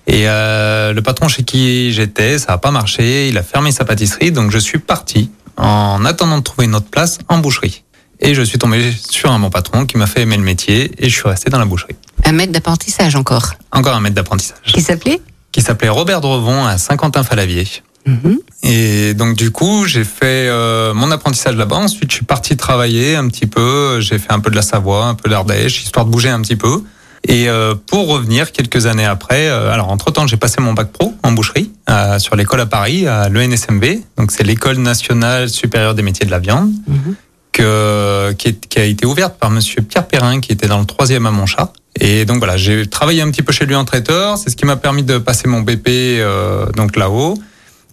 Et 0.07 0.27
euh, 0.27 0.93
le 0.93 1.01
patron 1.01 1.27
chez 1.27 1.43
qui 1.43 1.93
j'étais, 1.93 2.39
ça 2.39 2.53
n'a 2.53 2.57
pas 2.57 2.71
marché. 2.71 3.29
Il 3.29 3.37
a 3.37 3.43
fermé 3.43 3.71
sa 3.71 3.85
pâtisserie, 3.85 4.31
donc 4.31 4.51
je 4.51 4.57
suis 4.57 4.79
parti 4.79 5.29
en 5.57 6.03
attendant 6.05 6.37
de 6.37 6.43
trouver 6.43 6.65
une 6.65 6.75
autre 6.75 6.89
place 6.89 7.19
en 7.27 7.37
boucherie. 7.37 7.83
Et 8.19 8.35
je 8.35 8.41
suis 8.41 8.59
tombé 8.59 8.93
sur 9.09 9.31
un 9.31 9.39
bon 9.39 9.49
patron 9.49 9.85
qui 9.85 9.97
m'a 9.97 10.05
fait 10.05 10.21
aimer 10.21 10.37
le 10.37 10.43
métier 10.43 10.91
et 10.97 11.09
je 11.09 11.15
suis 11.15 11.27
resté 11.27 11.49
dans 11.49 11.59
la 11.59 11.65
boucherie. 11.65 11.95
Un 12.23 12.33
maître 12.33 12.51
d'apprentissage 12.51 13.15
encore. 13.15 13.53
Encore 13.71 13.95
un 13.95 13.99
maître 13.99 14.15
d'apprentissage 14.15 14.73
Qui 14.73 14.81
s'appelait? 14.81 15.19
Qui 15.51 15.61
s'appelait 15.61 15.89
Robert 15.89 16.21
Drevon 16.21 16.65
à 16.65 16.77
Saint-Quentin-Falavier. 16.77 17.67
Mhm. 18.05 18.39
Et 18.63 19.13
donc 19.15 19.35
du 19.35 19.51
coup, 19.51 19.85
j'ai 19.85 20.03
fait 20.03 20.47
euh, 20.47 20.93
mon 20.93 21.11
apprentissage 21.11 21.55
là-bas. 21.55 21.77
Ensuite, 21.77 22.11
je 22.11 22.15
suis 22.17 22.25
parti 22.25 22.57
travailler 22.57 23.15
un 23.15 23.27
petit 23.27 23.47
peu. 23.47 23.99
J'ai 24.01 24.19
fait 24.19 24.31
un 24.31 24.39
peu 24.39 24.51
de 24.51 24.55
la 24.55 24.61
Savoie, 24.61 25.05
un 25.05 25.15
peu 25.15 25.29
d'Ardèche, 25.29 25.83
histoire 25.83 26.05
de 26.05 26.11
bouger 26.11 26.29
un 26.29 26.41
petit 26.41 26.55
peu. 26.55 26.83
Et 27.27 27.47
euh, 27.49 27.75
pour 27.75 28.07
revenir 28.07 28.51
quelques 28.51 28.87
années 28.87 29.05
après, 29.05 29.47
euh, 29.47 29.71
alors 29.71 29.89
entre 29.91 30.11
temps, 30.11 30.25
j'ai 30.27 30.37
passé 30.37 30.59
mon 30.59 30.73
bac 30.73 30.91
pro 30.91 31.13
en 31.23 31.31
boucherie 31.33 31.71
euh, 31.89 32.17
sur 32.19 32.35
l'école 32.35 32.61
à 32.61 32.65
Paris, 32.65 33.07
à 33.07 33.29
l'ENSMV. 33.29 33.99
Donc 34.17 34.31
c'est 34.31 34.43
l'école 34.43 34.77
nationale 34.77 35.47
supérieure 35.49 35.93
des 35.93 36.01
métiers 36.01 36.25
de 36.25 36.31
la 36.31 36.39
viande, 36.39 36.71
Mhm. 36.87 37.15
que, 37.51 38.31
qui, 38.33 38.47
est- 38.49 38.67
qui 38.67 38.79
a 38.79 38.85
été 38.85 39.05
ouverte 39.05 39.37
par 39.37 39.51
Monsieur 39.51 39.81
Pierre 39.81 40.07
Perrin, 40.07 40.39
qui 40.39 40.51
était 40.51 40.67
dans 40.67 40.79
le 40.79 40.85
troisième 40.85 41.25
à 41.25 41.31
Montchat. 41.31 41.71
Et 41.99 42.25
donc 42.25 42.37
voilà, 42.37 42.57
j'ai 42.57 42.87
travaillé 42.87 43.21
un 43.21 43.29
petit 43.29 43.41
peu 43.43 43.51
chez 43.51 43.65
lui 43.65 43.75
en 43.75 43.85
traiteur. 43.85 44.37
C'est 44.37 44.49
ce 44.49 44.55
qui 44.55 44.65
m'a 44.65 44.77
permis 44.77 45.03
de 45.03 45.17
passer 45.17 45.47
mon 45.47 45.61
BP 45.61 45.87
euh, 45.89 46.65
donc 46.77 46.95
là-haut. 46.95 47.37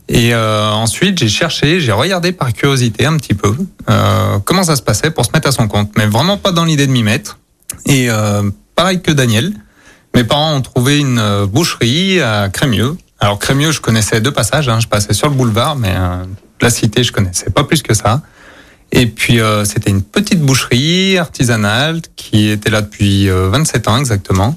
Et 0.09 0.33
euh, 0.33 0.71
ensuite, 0.71 1.19
j'ai 1.19 1.29
cherché, 1.29 1.81
j'ai 1.81 1.93
regardé 1.93 2.33
par 2.33 2.53
curiosité 2.55 3.05
un 3.05 3.17
petit 3.19 3.35
peu 3.35 3.55
euh, 3.91 4.39
comment 4.45 4.63
ça 4.63 4.75
se 4.77 4.81
passait 4.83 5.11
pour 5.11 5.27
se 5.27 5.33
mettre 5.35 5.49
à 5.49 5.53
son 5.53 5.69
compte, 5.69 5.91
mais 5.99 6.07
vraiment 6.07 6.39
pas 6.39 6.51
dans 6.53 6.65
l'idée 6.65 6.87
de 6.87 6.93
m'y 6.93 7.03
mettre. 7.03 7.39
Et 7.85 8.07
euh, 8.09 8.43
pareil 8.79 9.03
que 9.03 9.11
Daniel, 9.11 9.53
mes 10.15 10.23
parents 10.23 10.55
ont 10.55 10.61
trouvé 10.61 11.01
une 11.01 11.19
euh, 11.19 11.47
boucherie 11.47 12.21
à 12.21 12.49
Crémieux. 12.49 12.97
Alors 13.19 13.41
Crémieux, 13.41 13.73
je 13.73 13.81
connaissais 13.81 14.21
deux 14.21 14.31
passages, 14.31 14.69
hein, 14.69 14.79
je 14.79 14.87
passais 14.87 15.15
sur 15.15 15.29
le 15.29 15.35
boulevard, 15.35 15.75
mais 15.75 15.93
euh, 15.97 16.23
la 16.61 16.71
cité, 16.71 17.03
je 17.03 17.11
connaissais 17.11 17.51
pas 17.51 17.65
plus 17.65 17.83
que 17.83 17.93
ça. 17.93 18.23
Et 18.93 19.07
puis 19.07 19.41
euh, 19.41 19.65
c'était 19.65 19.91
une 19.91 20.03
petite 20.03 20.41
boucherie 20.41 21.19
artisanale 21.19 22.03
qui 22.15 22.51
était 22.51 22.71
là 22.71 22.81
depuis 22.83 23.29
euh, 23.29 23.49
27 23.49 23.89
ans 23.89 23.99
exactement. 23.99 24.55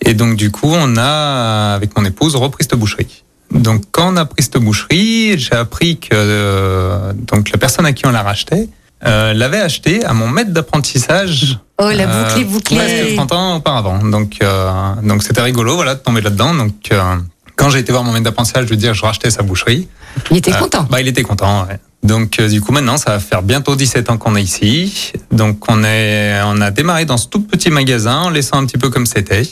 Et 0.00 0.14
donc 0.14 0.36
du 0.36 0.50
coup, 0.50 0.72
on 0.72 0.96
a 0.96 1.74
avec 1.74 1.94
mon 1.98 2.06
épouse 2.06 2.36
repris 2.36 2.64
cette 2.64 2.78
boucherie. 2.80 3.24
Donc 3.50 3.82
quand 3.90 4.14
on 4.14 4.16
a 4.16 4.24
pris 4.24 4.42
cette 4.42 4.56
boucherie, 4.56 5.38
j'ai 5.38 5.52
appris 5.52 5.98
que 5.98 7.12
donc 7.12 7.50
la 7.50 7.58
personne 7.58 7.84
à 7.84 7.92
qui 7.92 8.06
on 8.06 8.10
la 8.10 8.22
rachetait 8.22 8.70
euh, 9.06 9.32
l'avait 9.34 9.60
acheté 9.60 10.04
à 10.04 10.12
mon 10.12 10.28
maître 10.28 10.50
d'apprentissage. 10.50 11.58
Oh, 11.78 11.88
la 11.90 12.08
euh, 12.08 12.24
boucle 12.24 12.40
est 12.40 12.44
bouclée. 12.44 12.76
presque 12.76 13.14
30 13.16 13.32
ans 13.32 13.56
auparavant. 13.56 13.98
Donc 13.98 14.36
euh, 14.42 14.94
donc 15.02 15.22
c'était 15.22 15.40
rigolo, 15.40 15.74
voilà, 15.76 15.94
de 15.94 16.00
tomber 16.00 16.20
là-dedans. 16.20 16.54
Donc 16.54 16.74
euh, 16.92 17.16
quand 17.56 17.70
j'ai 17.70 17.78
été 17.78 17.92
voir 17.92 18.04
mon 18.04 18.12
maître 18.12 18.24
d'apprentissage, 18.24 18.64
je 18.64 18.70
lui 18.70 18.76
dire 18.76 18.94
je 18.94 19.02
rachetais 19.02 19.30
sa 19.30 19.42
boucherie. 19.42 19.88
Il 20.30 20.36
était 20.36 20.52
content. 20.52 20.86
Bah, 20.90 21.00
il 21.00 21.08
était 21.08 21.22
content. 21.22 21.66
Ouais. 21.66 21.78
Donc 22.02 22.38
euh, 22.38 22.48
du 22.48 22.60
coup 22.60 22.72
maintenant 22.72 22.96
ça 22.96 23.10
va 23.10 23.20
faire 23.20 23.42
bientôt 23.42 23.76
17 23.76 24.10
ans 24.10 24.18
qu'on 24.18 24.36
est 24.36 24.42
ici. 24.42 25.12
Donc 25.30 25.70
on 25.70 25.84
est 25.84 26.40
on 26.44 26.60
a 26.60 26.70
démarré 26.70 27.04
dans 27.04 27.16
ce 27.16 27.28
tout 27.28 27.40
petit 27.42 27.70
magasin 27.70 28.20
en 28.20 28.30
laissant 28.30 28.58
un 28.58 28.66
petit 28.66 28.78
peu 28.78 28.90
comme 28.90 29.06
c'était. 29.06 29.42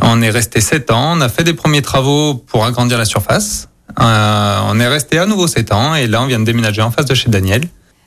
On 0.00 0.22
est 0.22 0.30
resté 0.30 0.60
7 0.60 0.90
ans, 0.90 1.16
on 1.16 1.20
a 1.20 1.28
fait 1.28 1.44
des 1.44 1.54
premiers 1.54 1.82
travaux 1.82 2.34
pour 2.34 2.64
agrandir 2.64 2.98
la 2.98 3.04
surface. 3.04 3.68
Euh, 4.00 4.58
on 4.68 4.80
est 4.80 4.88
resté 4.88 5.18
à 5.18 5.26
nouveau 5.26 5.46
7 5.46 5.72
ans 5.72 5.94
et 5.94 6.06
là 6.06 6.22
on 6.22 6.26
vient 6.26 6.40
de 6.40 6.44
déménager 6.44 6.82
en 6.82 6.90
face 6.90 7.06
de 7.06 7.14
chez 7.14 7.28
Daniel. 7.28 7.62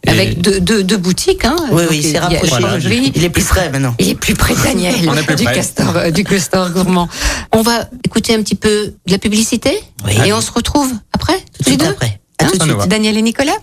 Avec 0.07 0.41
deux, 0.41 0.59
deux, 0.59 0.83
deux 0.83 0.97
boutiques. 0.97 1.45
Hein. 1.45 1.55
Oui, 1.71 1.81
Donc, 1.83 1.91
oui, 1.91 1.97
il 2.03 2.11
c'est 2.11 2.19
rapproché. 2.19 2.55
boulangerie. 2.55 3.11
Il 3.15 3.23
est 3.23 3.29
plus 3.29 3.43
près 3.43 3.69
maintenant. 3.69 3.95
Il 3.99 4.09
est 4.09 4.15
plus 4.15 4.33
près 4.33 4.53
de 4.55 4.61
Daniel, 4.61 4.93
plus 5.25 5.35
du, 5.35 5.43
près. 5.43 5.53
castor, 5.55 5.93
euh, 5.97 6.11
du 6.11 6.23
castor 6.23 6.69
gourmand. 6.71 7.07
On 7.51 7.61
va 7.61 7.87
écouter 8.05 8.33
un 8.35 8.41
petit 8.41 8.55
peu 8.55 8.93
de 9.05 9.11
la 9.11 9.17
publicité 9.17 9.71
Oui. 10.05 10.13
et 10.25 10.33
on 10.33 10.41
se 10.41 10.51
retrouve 10.51 10.91
après, 11.13 11.35
Tout 11.65 11.75
deux. 11.75 11.85
après. 11.85 12.19
À 12.39 12.45
Hein 12.45 12.49
tout 12.51 12.57
de 12.57 12.63
suite. 12.63 12.87
Daniel 12.89 13.17
et 13.17 13.21
Nicolas 13.21 13.55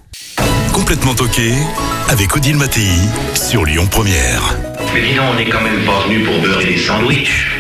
Complètement 0.73 1.15
toqué 1.15 1.53
avec 2.09 2.35
Odile 2.35 2.57
Mattei 2.57 2.89
sur 3.35 3.65
Lyon 3.67 3.87
Première. 3.91 4.57
Mais 4.95 5.03
dis 5.03 5.15
donc, 5.15 5.25
on 5.33 5.37
n'est 5.37 5.49
quand 5.49 5.61
même 5.61 5.85
pas 5.85 6.07
venu 6.07 6.25
pour 6.25 6.41
beurrer 6.41 6.65
des 6.65 6.79
sandwichs. 6.79 7.51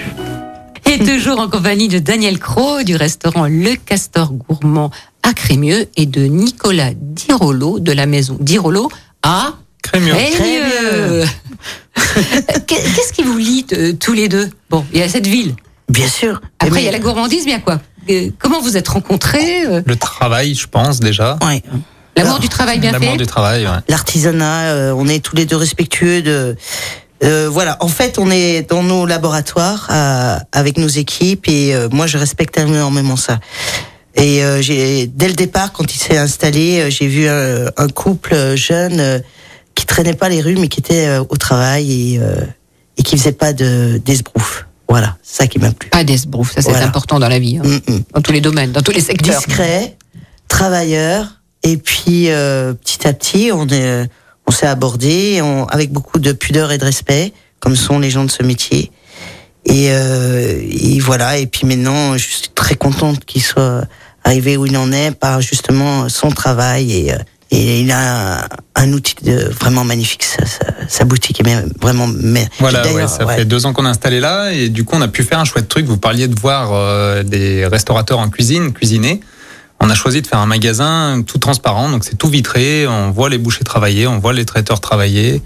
Et 0.92 0.98
toujours 0.98 1.38
en 1.40 1.48
compagnie 1.48 1.88
de 1.88 1.98
Daniel 1.98 2.38
Cros 2.38 2.82
du 2.82 2.96
restaurant 2.96 3.46
Le 3.46 3.76
Castor 3.76 4.30
Gourmand 4.32 4.90
à 5.22 5.32
Crémieux 5.32 5.88
et 5.96 6.04
de 6.04 6.24
Nicolas 6.24 6.90
Dirolo 6.94 7.78
de 7.78 7.92
la 7.92 8.04
maison 8.04 8.36
Dirolo 8.40 8.90
à 9.22 9.54
Crémieux. 9.82 10.12
Crémieux. 10.12 11.24
Qu'est- 12.66 12.82
Qu'est-ce 12.94 13.12
qui 13.14 13.22
vous 13.22 13.38
lie 13.38 13.64
euh, 13.72 13.94
tous 13.98 14.12
les 14.12 14.28
deux? 14.28 14.50
Bon, 14.68 14.84
il 14.92 14.98
y 14.98 15.02
a 15.02 15.08
cette 15.08 15.26
ville. 15.26 15.54
Bien 15.88 16.08
sûr. 16.08 16.40
Après, 16.58 16.82
il 16.82 16.84
y 16.84 16.88
a 16.88 16.92
la 16.92 16.98
gourmandise, 16.98 17.46
bien 17.46 17.60
quoi? 17.60 17.80
Comment 18.38 18.60
vous 18.60 18.76
êtes 18.76 18.88
rencontrés 18.88 19.64
euh, 19.66 19.80
Le 19.86 19.96
travail, 19.96 20.54
je 20.54 20.66
pense 20.66 21.00
déjà. 21.00 21.38
Ouais. 21.46 21.62
L'amour 22.16 22.38
du 22.40 22.48
travail 22.50 22.78
bien 22.78 22.92
L'amour 22.92 23.12
fait? 23.12 23.16
du 23.16 23.26
travail. 23.26 23.64
Ouais. 23.64 23.70
L'artisanat, 23.88 24.64
euh, 24.72 24.94
on 24.94 25.08
est 25.08 25.24
tous 25.24 25.36
les 25.36 25.46
deux 25.46 25.56
respectueux 25.56 26.20
de. 26.20 26.56
Euh, 27.24 27.48
voilà, 27.50 27.76
en 27.80 27.88
fait, 27.88 28.18
on 28.18 28.30
est 28.30 28.68
dans 28.68 28.82
nos 28.82 29.06
laboratoires 29.06 29.88
euh, 29.90 30.36
avec 30.52 30.76
nos 30.78 30.88
équipes 30.88 31.48
et 31.48 31.74
euh, 31.74 31.88
moi, 31.90 32.06
je 32.06 32.18
respecte 32.18 32.58
énormément 32.58 33.16
ça. 33.16 33.38
Et 34.14 34.42
euh, 34.44 34.60
j'ai 34.60 35.06
dès 35.06 35.28
le 35.28 35.34
départ, 35.34 35.72
quand 35.72 35.94
il 35.94 35.98
s'est 35.98 36.18
installé, 36.18 36.90
j'ai 36.90 37.06
vu 37.06 37.28
un, 37.28 37.66
un 37.76 37.88
couple 37.88 38.56
jeune 38.56 39.00
euh, 39.00 39.18
qui 39.74 39.86
traînait 39.86 40.14
pas 40.14 40.28
les 40.28 40.40
rues, 40.42 40.56
mais 40.58 40.68
qui 40.68 40.80
était 40.80 41.06
euh, 41.06 41.24
au 41.28 41.36
travail 41.36 42.14
et, 42.14 42.18
euh, 42.18 42.44
et 42.98 43.02
qui 43.02 43.16
faisait 43.16 43.32
pas 43.32 43.52
de 43.52 44.00
d'esbrouf. 44.04 44.66
Voilà, 44.88 45.16
ça 45.22 45.46
qui 45.46 45.58
m'a 45.58 45.70
plu. 45.72 45.88
Pas 45.88 46.04
d'esbrouf, 46.04 46.52
ça 46.54 46.60
c'est 46.60 46.70
Voilà. 46.70 46.86
important 46.86 47.18
dans 47.18 47.28
la 47.30 47.38
vie, 47.38 47.56
hein. 47.56 47.62
Mm, 47.64 47.92
mm. 47.94 48.00
dans 48.14 48.20
tous 48.20 48.32
les 48.32 48.42
domaines, 48.42 48.72
dans 48.72 48.82
tous 48.82 48.90
les 48.92 49.00
secteurs. 49.00 49.38
discret, 49.38 49.96
travailleur, 50.48 51.40
et 51.62 51.78
puis 51.78 52.28
euh, 52.28 52.74
petit 52.74 53.08
à 53.08 53.14
petit, 53.14 53.50
on 53.54 53.66
est, 53.68 54.06
on 54.46 54.50
s'est 54.52 54.66
abordé 54.66 55.40
on, 55.42 55.64
avec 55.66 55.90
beaucoup 55.92 56.18
de 56.18 56.32
pudeur 56.32 56.72
et 56.72 56.78
de 56.78 56.84
respect, 56.84 57.32
comme 57.60 57.76
sont 57.76 57.98
les 57.98 58.10
gens 58.10 58.24
de 58.24 58.30
ce 58.30 58.42
métier. 58.42 58.90
Et, 59.64 59.88
euh, 59.90 60.60
et 60.60 60.98
voilà. 60.98 61.38
Et 61.38 61.46
puis 61.46 61.66
maintenant, 61.66 62.16
je 62.16 62.26
suis 62.28 62.48
très 62.54 62.74
contente 62.74 63.24
qu'il 63.24 63.42
soit 63.42 63.84
arrivé 64.24 64.56
où 64.56 64.66
il 64.66 64.76
en 64.76 64.90
est 64.92 65.12
par 65.12 65.40
justement 65.40 66.08
son 66.08 66.30
travail 66.30 66.92
et, 66.92 67.12
euh, 67.12 67.18
Et 67.54 67.80
il 67.82 67.90
a 67.92 68.40
un, 68.40 68.48
un 68.76 68.92
outil 68.94 69.14
de, 69.22 69.50
vraiment 69.60 69.84
magnifique. 69.84 70.24
Sa, 70.24 70.46
sa- 70.46 70.88
sa 70.88 71.04
boutique 71.04 71.38
est 71.40 71.44
même 71.44 71.70
vraiment. 71.82 72.06
mais- 72.08 72.48
Voilà, 72.58 72.82
ouais, 72.92 73.06
ça 73.06 73.26
ouais. 73.26 73.36
fait 73.36 73.44
deux 73.44 73.66
ans 73.66 73.72
qu'on 73.74 73.84
est 73.84 73.90
installé 73.90 74.20
là 74.20 74.52
et 74.52 74.68
du 74.70 74.84
coup 74.84 74.96
on 74.96 75.02
a 75.02 75.08
pu 75.08 75.22
faire 75.22 75.38
un 75.38 75.44
chouette 75.44 75.68
truc. 75.68 75.84
Vous 75.86 75.98
parliez 75.98 76.28
de 76.28 76.38
voir 76.40 76.70
euh, 76.72 77.22
des 77.22 77.66
restaurateurs 77.66 78.18
en 78.20 78.30
cuisine 78.30 78.72
cuisiner. 78.72 79.20
On 79.84 79.90
a 79.90 79.94
choisi 79.96 80.22
de 80.22 80.26
faire 80.28 80.38
un 80.38 80.46
magasin 80.46 81.22
tout 81.26 81.38
transparent, 81.38 81.90
donc 81.90 82.04
c'est 82.04 82.16
tout 82.16 82.28
vitré. 82.28 82.86
On 82.86 83.10
voit 83.10 83.28
les 83.28 83.36
bouchers 83.38 83.64
travailler, 83.64 84.06
on 84.06 84.20
voit 84.20 84.32
les 84.32 84.44
traiteurs 84.44 84.80
travailler. 84.80 85.42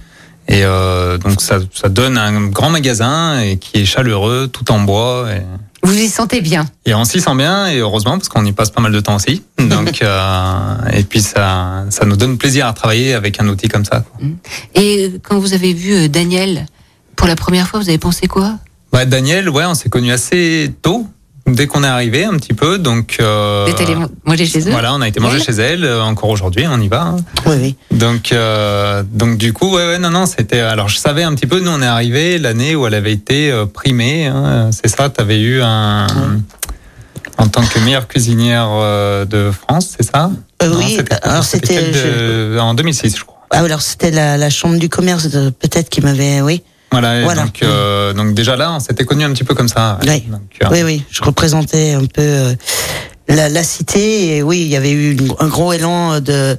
Et 0.46 0.62
euh, 0.62 1.16
donc 1.16 1.40
ça, 1.40 1.58
ça 1.74 1.88
donne 1.88 2.18
un 2.18 2.48
grand 2.48 2.68
magasin 2.68 3.40
et 3.40 3.56
qui 3.56 3.78
est 3.78 3.84
chaleureux, 3.86 4.48
tout 4.52 4.70
en 4.70 4.80
bois. 4.80 5.26
Et, 5.32 5.40
Vous 5.82 5.96
y 5.96 6.06
sentez 6.08 6.42
bien. 6.42 6.66
et 6.84 6.94
on 6.94 7.04
s'y 7.06 7.20
sent 7.20 7.34
bien 7.34 7.66
et 7.68 7.78
heureusement 7.78 8.12
parce 8.18 8.28
qu'on 8.28 8.44
y 8.44 8.52
passe 8.52 8.70
pas 8.70 8.82
mal 8.82 8.92
de 8.92 9.00
temps 9.00 9.16
aussi. 9.16 9.42
Donc 9.58 10.02
euh, 10.02 10.74
et 10.92 11.02
puis 11.02 11.22
ça, 11.22 11.86
ça 11.88 12.04
nous 12.04 12.16
donne 12.16 12.36
plaisir 12.36 12.66
à 12.66 12.74
travailler 12.74 13.14
avec 13.14 13.40
un 13.40 13.48
outil 13.48 13.68
comme 13.68 13.86
ça. 13.86 14.00
quoi. 14.00 14.20
Et 14.74 15.14
quand 15.22 15.38
vous 15.38 15.54
avez 15.54 15.72
vu 15.72 15.94
euh, 15.94 16.08
Daniel 16.08 16.66
pour 17.16 17.26
la 17.26 17.36
première 17.36 17.66
fois, 17.66 17.80
vous 17.80 17.88
avez 17.88 17.98
pensé 17.98 18.26
quoi? 18.28 18.58
Ouais, 18.92 19.06
Daniel, 19.06 19.48
ouais, 19.48 19.64
on 19.64 19.74
s'est 19.74 19.88
connus 19.88 20.12
assez 20.12 20.72
tôt, 20.82 21.06
dès 21.46 21.66
qu'on 21.66 21.84
est 21.84 21.88
arrivé 21.88 22.24
un 22.24 22.34
petit 22.34 22.52
peu. 22.54 22.78
Donc, 22.78 23.16
euh, 23.20 23.64
Vous 23.66 23.72
êtes 23.72 23.80
allé 23.80 23.96
manger 24.24 24.46
chez 24.46 24.60
eux 24.68 24.70
voilà, 24.70 24.94
on 24.94 25.00
a 25.00 25.08
été 25.08 25.20
manger 25.20 25.40
chez 25.40 25.52
elle. 25.52 25.84
euh, 25.84 26.02
Encore 26.02 26.30
aujourd'hui, 26.30 26.64
on 26.68 26.80
y 26.80 26.88
va. 26.88 27.02
hein. 27.02 27.16
Oui, 27.46 27.56
oui. 27.60 27.76
Donc, 27.96 28.32
euh, 28.32 29.02
donc 29.10 29.38
du 29.38 29.52
coup, 29.52 29.70
ouais, 29.74 29.86
ouais, 29.86 29.98
non, 29.98 30.10
non, 30.10 30.26
c'était. 30.26 30.60
Alors, 30.60 30.88
je 30.88 30.98
savais 30.98 31.22
un 31.22 31.34
petit 31.34 31.46
peu. 31.46 31.60
Nous, 31.60 31.70
on 31.70 31.80
est 31.82 31.86
arrivé 31.86 32.38
l'année 32.38 32.74
où 32.76 32.86
elle 32.86 32.94
avait 32.94 33.12
été 33.12 33.50
euh, 33.50 33.66
primée. 33.66 34.26
hein, 34.26 34.70
c'est 34.72 34.88
ça. 34.88 35.08
Tu 35.10 35.20
avais 35.20 35.40
eu 35.40 35.62
un. 35.62 36.06
En 37.38 37.48
tant 37.48 37.62
que 37.66 37.78
meilleure 37.80 38.08
cuisinière 38.08 38.68
euh, 38.72 39.26
de 39.26 39.50
France, 39.50 39.94
c'est 39.98 40.10
ça? 40.10 40.30
Euh, 40.62 40.68
Non, 40.70 40.78
oui, 40.78 40.98
alors 41.22 41.44
c'était- 41.44 42.58
en 42.58 42.72
2006, 42.72 43.14
je 43.18 43.24
crois. 43.24 43.36
Ah, 43.50 43.58
alors 43.60 43.82
c'était 43.82 44.10
la, 44.10 44.38
la 44.38 44.48
chambre 44.50 44.78
du 44.78 44.88
commerce, 44.88 45.26
de- 45.28 45.50
peut-être 45.50 45.90
qui 45.90 46.00
m'avait. 46.00 46.40
Oui. 46.40 46.62
Voilà. 47.00 47.20
et 47.20 47.24
Voilà. 47.24 47.42
Donc, 47.44 47.62
euh, 47.62 48.12
donc 48.12 48.34
déjà 48.34 48.56
là, 48.56 48.72
on 48.72 48.80
s'était 48.80 49.04
connus 49.04 49.24
un 49.24 49.32
petit 49.32 49.44
peu 49.44 49.54
comme 49.54 49.68
ça. 49.68 49.98
Oui. 50.02 50.20
Donc, 50.28 50.40
euh, 50.62 50.68
Oui, 50.70 50.82
oui, 50.82 51.04
je 51.10 51.22
représentais 51.22 51.92
un 51.92 52.04
peu 52.06 52.22
euh, 52.22 52.54
la, 53.28 53.48
la 53.48 53.62
cité 53.64 54.36
et 54.36 54.42
oui, 54.42 54.60
il 54.62 54.68
y 54.68 54.76
avait 54.76 54.90
eu 54.92 55.12
une- 55.12 55.32
un 55.38 55.48
gros 55.48 55.72
élan 55.72 56.20
de 56.20 56.56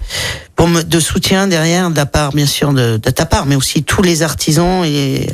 pour 0.56 0.68
me- 0.68 0.84
de 0.84 1.00
soutien 1.00 1.48
derrière 1.48 1.90
de 1.92 1.96
la 1.96 2.06
part 2.06 2.32
bien 2.34 2.46
sûr 2.46 2.74
de, 2.74 2.98
de 2.98 3.10
ta 3.10 3.26
part, 3.26 3.46
mais 3.46 3.56
aussi 3.56 3.84
tous 3.84 4.02
les 4.02 4.24
artisans 4.24 4.84
et 4.86 5.28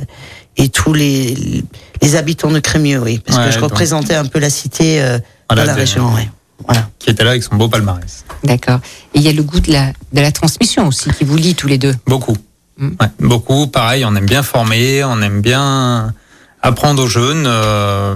et 0.58 0.70
tous 0.70 0.94
les 0.94 1.64
les 2.02 2.16
habitants 2.16 2.52
de 2.52 2.60
Crémieux, 2.60 3.00
oui, 3.00 3.20
parce 3.26 3.40
Ouais, 3.40 3.46
que 3.46 3.52
je 3.52 3.60
donc- 3.60 3.70
représentais 3.72 4.16
un 4.16 4.26
peu 4.26 4.38
la 4.40 4.50
cité 4.52 5.02
euh, 5.02 5.18
Voilà, 5.50 5.64
dans 5.64 5.72
la 5.72 5.74
région, 5.76 6.14
ouais. 6.14 6.30
Voilà. 6.68 6.88
qui 7.00 7.10
était 7.10 7.24
là 7.24 7.32
avec 7.32 7.44
son 7.44 7.56
beau 7.56 7.68
palmarès. 7.68 8.24
D'accord. 8.44 8.80
Et 9.16 9.20
il 9.20 9.22
y 9.24 9.30
a 9.30 9.32
le 9.34 9.42
goût 9.44 9.60
de 9.60 9.72
la, 9.72 9.88
de 10.14 10.22
la 10.22 10.32
transmission 10.32 10.88
aussi 10.88 11.10
qui 11.12 11.24
vous 11.24 11.36
lie 11.38 11.56
tous 11.56 11.68
les 11.68 11.78
deux. 11.80 11.94
Beaucoup. 12.06 12.38
Mm. 12.78 12.88
Ouais, 13.00 13.08
beaucoup. 13.20 13.68
Pareil, 13.68 14.04
on 14.06 14.16
aime 14.16 14.26
bien 14.26 14.44
former, 14.44 15.04
on 15.04 15.22
aime 15.22 15.42
bien 15.42 16.14
apprendre 16.62 17.04
aux 17.04 17.08
jeunes. 17.08 17.46
euh, 17.48 18.16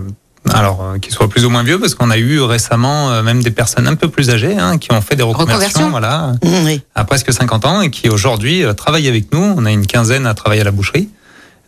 alors, 0.54 0.82
euh, 0.82 0.98
qu'ils 1.00 1.14
soient 1.14 1.28
plus 1.28 1.44
ou 1.46 1.50
moins 1.50 1.64
vieux, 1.64 1.78
parce 1.78 1.94
qu'on 1.94 2.10
a 2.10 2.18
eu 2.18 2.40
récemment 2.42 3.12
euh, 3.12 3.22
même 3.22 3.44
des 3.44 3.52
personnes 3.52 3.86
un 3.88 3.96
peu 3.96 4.08
plus 4.08 4.30
âgées 4.30 4.58
hein, 4.58 4.78
qui 4.78 4.94
ont 4.94 5.02
fait 5.02 5.18
des 5.18 5.24
reconversions, 5.24 5.88
Reconversion 5.88 5.90
voilà, 5.90 6.32
Mmh, 6.44 6.66
oui. 6.66 6.82
à 6.96 7.04
presque 7.04 7.34
50 7.34 7.66
ans 7.66 7.82
et 7.82 7.92
qui 7.92 8.08
aujourd'hui 8.10 8.64
euh, 8.64 8.72
travaillent 8.74 9.10
avec 9.10 9.34
nous. 9.34 9.42
On 9.58 9.66
a 9.66 9.72
une 9.72 9.86
quinzaine 9.86 10.26
à 10.26 10.34
travailler 10.34 10.62
à 10.62 10.66
la 10.66 10.72
boucherie. 10.72 11.10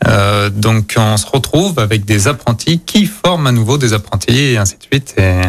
Euh, 0.07 0.49
donc, 0.49 0.95
on 0.97 1.17
se 1.17 1.25
retrouve 1.27 1.77
avec 1.79 2.05
des 2.05 2.29
apprentis 2.29 2.79
qui 2.79 3.05
forment 3.05 3.47
à 3.47 3.51
nouveau 3.51 3.77
des 3.77 3.91
apprentis 3.91 4.31
et 4.53 4.57
ainsi 4.57 4.77
de 4.77 4.83
suite. 4.83 5.13
Et, 5.17 5.41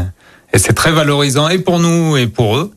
et 0.53 0.59
c'est 0.59 0.73
très 0.73 0.91
valorisant 0.91 1.49
et 1.49 1.61
pour 1.61 1.79
nous 1.79 2.17
et 2.17 2.27
pour 2.27 2.57
eux 2.57 2.73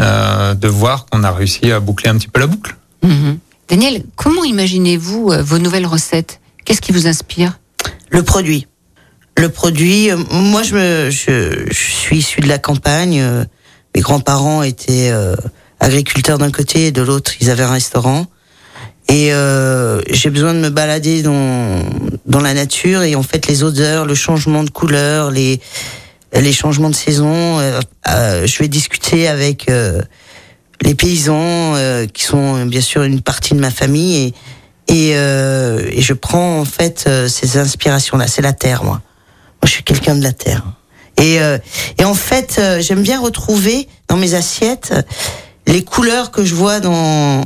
euh, 0.00 0.54
de 0.54 0.66
voir 0.66 1.06
qu'on 1.06 1.22
a 1.22 1.30
réussi 1.30 1.70
à 1.70 1.78
boucler 1.78 2.10
un 2.10 2.16
petit 2.16 2.26
peu 2.26 2.40
la 2.40 2.48
boucle. 2.48 2.74
Mhm. 3.04 3.38
Daniel, 3.72 4.02
comment 4.16 4.44
imaginez-vous 4.44 5.30
euh, 5.32 5.42
vos 5.42 5.56
nouvelles 5.56 5.86
recettes? 5.86 6.40
Qu'est-ce 6.66 6.82
qui 6.82 6.92
vous 6.92 7.06
inspire? 7.06 7.58
Le 8.10 8.22
produit. 8.22 8.66
Le 9.38 9.48
produit, 9.48 10.10
euh, 10.10 10.18
moi 10.30 10.62
je, 10.62 10.74
me, 10.74 11.10
je, 11.10 11.64
je 11.70 11.90
suis 11.90 12.18
issu 12.18 12.42
de 12.42 12.48
la 12.48 12.58
campagne. 12.58 13.18
euh, 13.22 13.46
Mes 13.94 14.02
grands-parents 14.02 14.62
étaient 14.62 15.10
agriculteurs 15.80 16.36
d'un 16.36 16.50
côté 16.50 16.88
et 16.88 16.92
de 16.92 17.00
l'autre, 17.00 17.32
ils 17.40 17.48
avaient 17.48 17.62
un 17.62 17.72
restaurant. 17.72 18.26
Et 19.08 19.32
euh, 19.32 20.02
j'ai 20.10 20.28
besoin 20.28 20.52
de 20.52 20.58
me 20.58 20.68
balader 20.68 21.22
dans, 21.22 21.82
dans 22.26 22.40
la 22.40 22.52
nature 22.52 23.02
et 23.04 23.14
en 23.14 23.22
fait 23.22 23.46
les 23.46 23.62
odeurs, 23.62 24.04
le 24.04 24.14
changement 24.14 24.64
de 24.64 24.70
couleur, 24.70 25.30
les, 25.30 25.62
les 26.34 26.52
changements 26.52 26.90
de 26.90 26.94
saison. 26.94 27.58
euh, 27.58 27.80
je 28.46 28.58
vais 28.58 28.68
discuter 28.68 29.28
avec 29.28 29.70
les 30.82 30.94
paysans 30.94 31.74
euh, 31.74 32.06
qui 32.06 32.24
sont 32.24 32.56
euh, 32.56 32.64
bien 32.64 32.80
sûr 32.80 33.02
une 33.02 33.20
partie 33.20 33.54
de 33.54 33.60
ma 33.60 33.70
famille 33.70 34.16
et, 34.16 34.34
et, 34.88 35.12
euh, 35.16 35.88
et 35.90 36.02
je 36.02 36.12
prends 36.12 36.60
en 36.60 36.64
fait 36.64 37.04
euh, 37.06 37.28
ces 37.28 37.58
inspirations-là. 37.58 38.26
C'est 38.26 38.42
la 38.42 38.52
terre, 38.52 38.84
moi. 38.84 39.00
Moi, 39.62 39.66
je 39.66 39.70
suis 39.70 39.84
quelqu'un 39.84 40.14
de 40.16 40.22
la 40.22 40.32
terre. 40.32 40.64
Et, 41.18 41.40
euh, 41.40 41.58
et 41.98 42.04
en 42.04 42.14
fait, 42.14 42.60
j'aime 42.80 43.02
bien 43.02 43.20
retrouver 43.20 43.88
dans 44.08 44.16
mes 44.16 44.34
assiettes 44.34 44.92
les 45.66 45.84
couleurs 45.84 46.30
que 46.30 46.44
je 46.44 46.54
vois 46.54 46.80
dans 46.80 47.44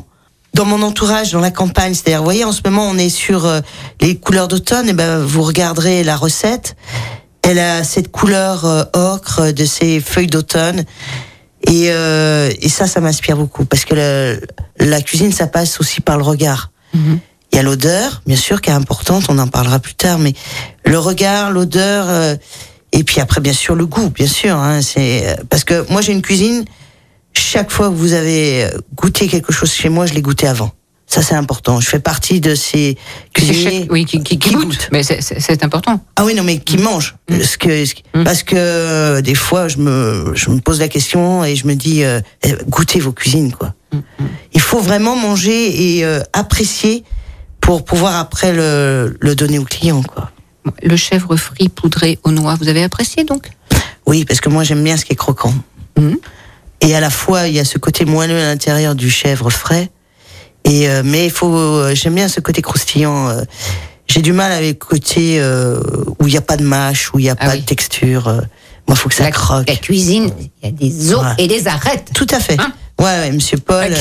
dans 0.55 0.65
mon 0.65 0.81
entourage, 0.81 1.33
dans 1.33 1.41
la 1.41 1.51
campagne. 1.51 1.93
C'est-à-dire, 1.93 2.21
vous 2.21 2.25
voyez, 2.25 2.45
en 2.45 2.53
ce 2.53 2.63
moment, 2.65 2.89
on 2.89 2.97
est 2.97 3.11
sur 3.11 3.47
les 4.01 4.17
couleurs 4.17 4.49
d'automne. 4.49 4.89
Et 4.89 4.95
ben, 4.95 5.19
vous 5.19 5.43
regarderez 5.43 6.03
la 6.03 6.17
recette. 6.17 6.77
Elle 7.49 7.61
a 7.61 7.85
cette 7.85 8.11
couleur 8.11 8.65
euh, 8.65 8.83
ocre 8.93 9.53
de 9.53 9.65
ces 9.65 10.01
feuilles 10.01 10.27
d'automne. 10.27 10.85
Et, 11.67 11.91
euh, 11.91 12.51
et 12.61 12.69
ça, 12.69 12.87
ça 12.87 13.01
m'inspire 13.01 13.37
beaucoup 13.37 13.65
parce 13.65 13.85
que 13.85 13.95
le- 13.95 14.41
la 14.79 15.01
cuisine, 15.03 15.33
ça 15.33 15.47
passe 15.47 15.81
aussi 15.81 16.01
par 16.01 16.17
le 16.17 16.23
regard. 16.23 16.71
Mhm. 16.95 17.19
Il 17.53 17.57
y 17.57 17.59
a 17.59 17.63
l'odeur, 17.63 18.23
bien 18.27 18.37
sûr, 18.37 18.61
qui 18.61 18.71
est 18.71 18.75
importante. 18.75 19.25
On 19.29 19.39
en 19.39 19.49
parlera 19.49 19.79
plus 19.79 19.95
tard, 19.95 20.19
mais 20.19 20.35
le 20.85 20.99
regard, 20.99 21.51
l'odeur, 21.51 22.07
euh, 22.09 22.37
et 22.93 23.03
puis 23.05 23.21
après, 23.21 23.41
bien 23.41 23.53
sûr, 23.53 23.75
le 23.75 23.87
goût, 23.87 24.11
bien 24.11 24.27
sûr. 24.27 24.57
Hein, 24.57 24.81
c'est 24.83 25.27
euh, 25.29 25.35
parce 25.49 25.65
que 25.65 25.85
moi, 25.91 26.01
j'ai 26.03 26.13
une 26.13 26.23
cuisine. 26.23 26.65
Chaque 27.33 27.71
fois 27.71 27.89
que 27.89 27.95
vous 27.95 28.13
avez 28.15 28.67
goûté 28.95 29.29
quelque 29.29 29.53
chose 29.53 29.71
chez 29.73 29.89
moi, 29.89 30.07
je 30.07 30.15
l'ai 30.15 30.23
goûté 30.23 30.47
avant. 30.49 30.71
Ça, 31.09 31.23
c'est 31.23 31.37
important. 31.37 31.81
Je 31.81 31.89
fais 31.89 32.01
partie 32.01 32.41
de 32.41 32.55
ces 32.57 32.99
cuisiniers. 33.33 33.81
chaque- 33.83 33.93
Oui, 33.93 34.05
qui, 34.05 34.19
qui, 34.25 34.39
qui 34.39 34.49
qui 34.49 34.55
goûte. 34.55 34.67
goûte. 34.67 34.89
Mais 34.91 35.03
c'est- 35.05 35.63
important. 35.65 36.01
Ah 36.17 36.25
oui, 36.25 36.35
non, 36.35 36.43
mais 36.43 36.59
qui 36.59 36.79
mange. 36.79 37.15
Mm. 37.31 37.41
Ce 37.43 37.57
que, 37.59 37.85
ce- 37.85 37.95
Mm. 38.15 38.25
Parce 38.25 38.43
que 38.43 38.57
euh, 38.57 39.21
des 39.23 39.37
fois, 39.37 39.69
je 39.69 39.79
me, 39.79 40.33
je 40.35 40.51
me 40.51 40.59
pose 40.61 40.81
la 40.81 40.89
question 40.89 41.45
et 41.45 41.55
je 41.55 41.67
me 41.69 41.75
dis, 41.75 42.03
euh, 42.03 42.21
eh, 42.43 42.55
goûtez 42.69 42.99
vos 43.01 43.13
cuisines, 43.13 43.53
quoi. 43.53 43.75
Il 44.53 44.61
faut 44.61 44.81
vraiment 44.81 45.15
manger 45.17 45.97
et 45.99 46.05
euh, 46.05 46.21
apprécier 46.33 47.05
pour 47.61 47.85
pouvoir 47.85 48.17
après 48.17 48.53
le, 48.53 49.17
le 49.21 49.35
donner 49.37 49.59
au 49.61 49.65
client, 49.65 50.03
quoi. 50.03 50.33
Le 50.83 50.97
chèvre 50.97 51.37
frit 51.37 51.69
poudré 51.69 52.19
aux 52.25 52.33
noix, 52.33 52.57
vous 52.57 52.69
avez 52.69 52.83
apprécié 52.83 53.23
donc? 53.25 53.49
Oui, 54.07 54.25
parce 54.25 54.41
que 54.41 54.49
moi, 54.49 54.65
j'aime 54.65 54.83
bien 54.83 54.97
ce 54.97 55.05
qui 55.05 55.13
est 55.13 55.17
croquant. 55.17 55.55
Et 56.83 56.95
à 56.95 57.01
la 57.01 57.11
fois, 57.11 57.47
il 57.49 57.55
y 57.55 57.61
a 57.61 57.65
ce 57.65 57.79
côté 57.79 58.05
moelleux 58.05 58.39
à 58.39 58.45
l'intérieur 58.49 58.95
du 58.97 59.09
chèvre 59.11 59.51
frais. 59.51 59.91
Et 60.67 60.89
euh, 60.89 61.03
mais 61.05 61.27
il 61.27 61.31
faut, 61.31 61.55
euh, 61.57 61.95
j'aime 61.95 62.15
bien 62.15 62.29
ce 62.29 62.41
côté 62.41 62.61
croustillant. 62.61 63.29
euh. 63.29 63.43
J'ai 64.09 64.21
du 64.21 64.33
mal 64.33 64.53
avec 64.53 64.79
le 64.83 64.87
côté 64.87 65.41
où 66.21 66.27
il 66.29 66.31
n'y 66.31 66.37
a 66.37 66.41
pas 66.41 66.57
de 66.57 66.63
mâche, 66.63 67.13
où 67.13 67.19
il 67.19 67.23
n'y 67.23 67.29
a 67.31 67.35
Ah 67.41 67.47
pas 67.47 67.53
oui. 67.55 67.61
de 67.63 67.65
texture. 67.67 68.27
Moi, 68.27 68.43
il 68.91 68.97
faut 68.97 69.09
que 69.09 69.17
ça 69.17 69.25
la, 69.25 69.33
croque. 69.33 69.69
la 69.69 69.75
cuisine, 69.75 70.31
il 70.63 70.65
y 70.65 70.69
a 70.69 70.71
des 70.71 71.13
os 71.13 71.21
Ouais. 71.25 71.33
et 71.39 71.49
des 71.49 71.67
arêtes. 71.67 72.11
Tout 72.15 72.27
à 72.31 72.39
fait. 72.39 72.55
Hein 72.61 72.73
ouais, 73.01 73.05
ouais, 73.05 73.33
Monsieur 73.33 73.59
Paul. 73.59 73.93
Euh, 73.93 73.97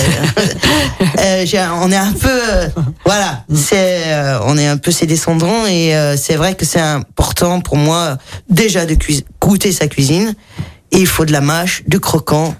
euh, 1.20 1.68
on 1.82 1.92
est 1.92 1.96
un 1.98 2.12
peu, 2.14 2.30
euh, 2.30 2.68
voilà, 3.04 3.46
c'est, 3.52 4.04
on 4.46 4.60
est 4.60 4.68
un 4.68 4.78
peu 4.78 4.92
ses 4.92 5.08
descendants 5.08 5.66
et 5.66 5.96
c'est 6.18 6.36
vrai 6.36 6.54
que 6.54 6.66
c'est 6.66 6.80
important 6.80 7.60
pour 7.62 7.78
moi 7.78 8.20
déjà 8.48 8.86
de 8.86 8.96
goûter 9.42 9.72
sa 9.72 9.88
cuisine. 9.88 10.36
Et 10.92 11.00
il 11.00 11.08
faut 11.08 11.26
de 11.26 11.32
la 11.32 11.42
mâche, 11.42 11.82
du 11.88 12.00
croquant. 12.00 12.54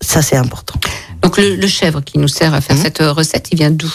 Ça, 0.00 0.22
c'est 0.22 0.36
important. 0.36 0.78
Donc 1.24 1.38
le, 1.38 1.56
le 1.56 1.66
chèvre 1.66 2.02
qui 2.02 2.18
nous 2.18 2.28
sert 2.28 2.52
à 2.54 2.60
faire 2.60 2.76
Mhm. 2.76 2.82
cette 2.82 3.00
euh, 3.00 3.12
recette, 3.12 3.48
il 3.50 3.56
vient 3.58 3.70
d'où? 3.70 3.92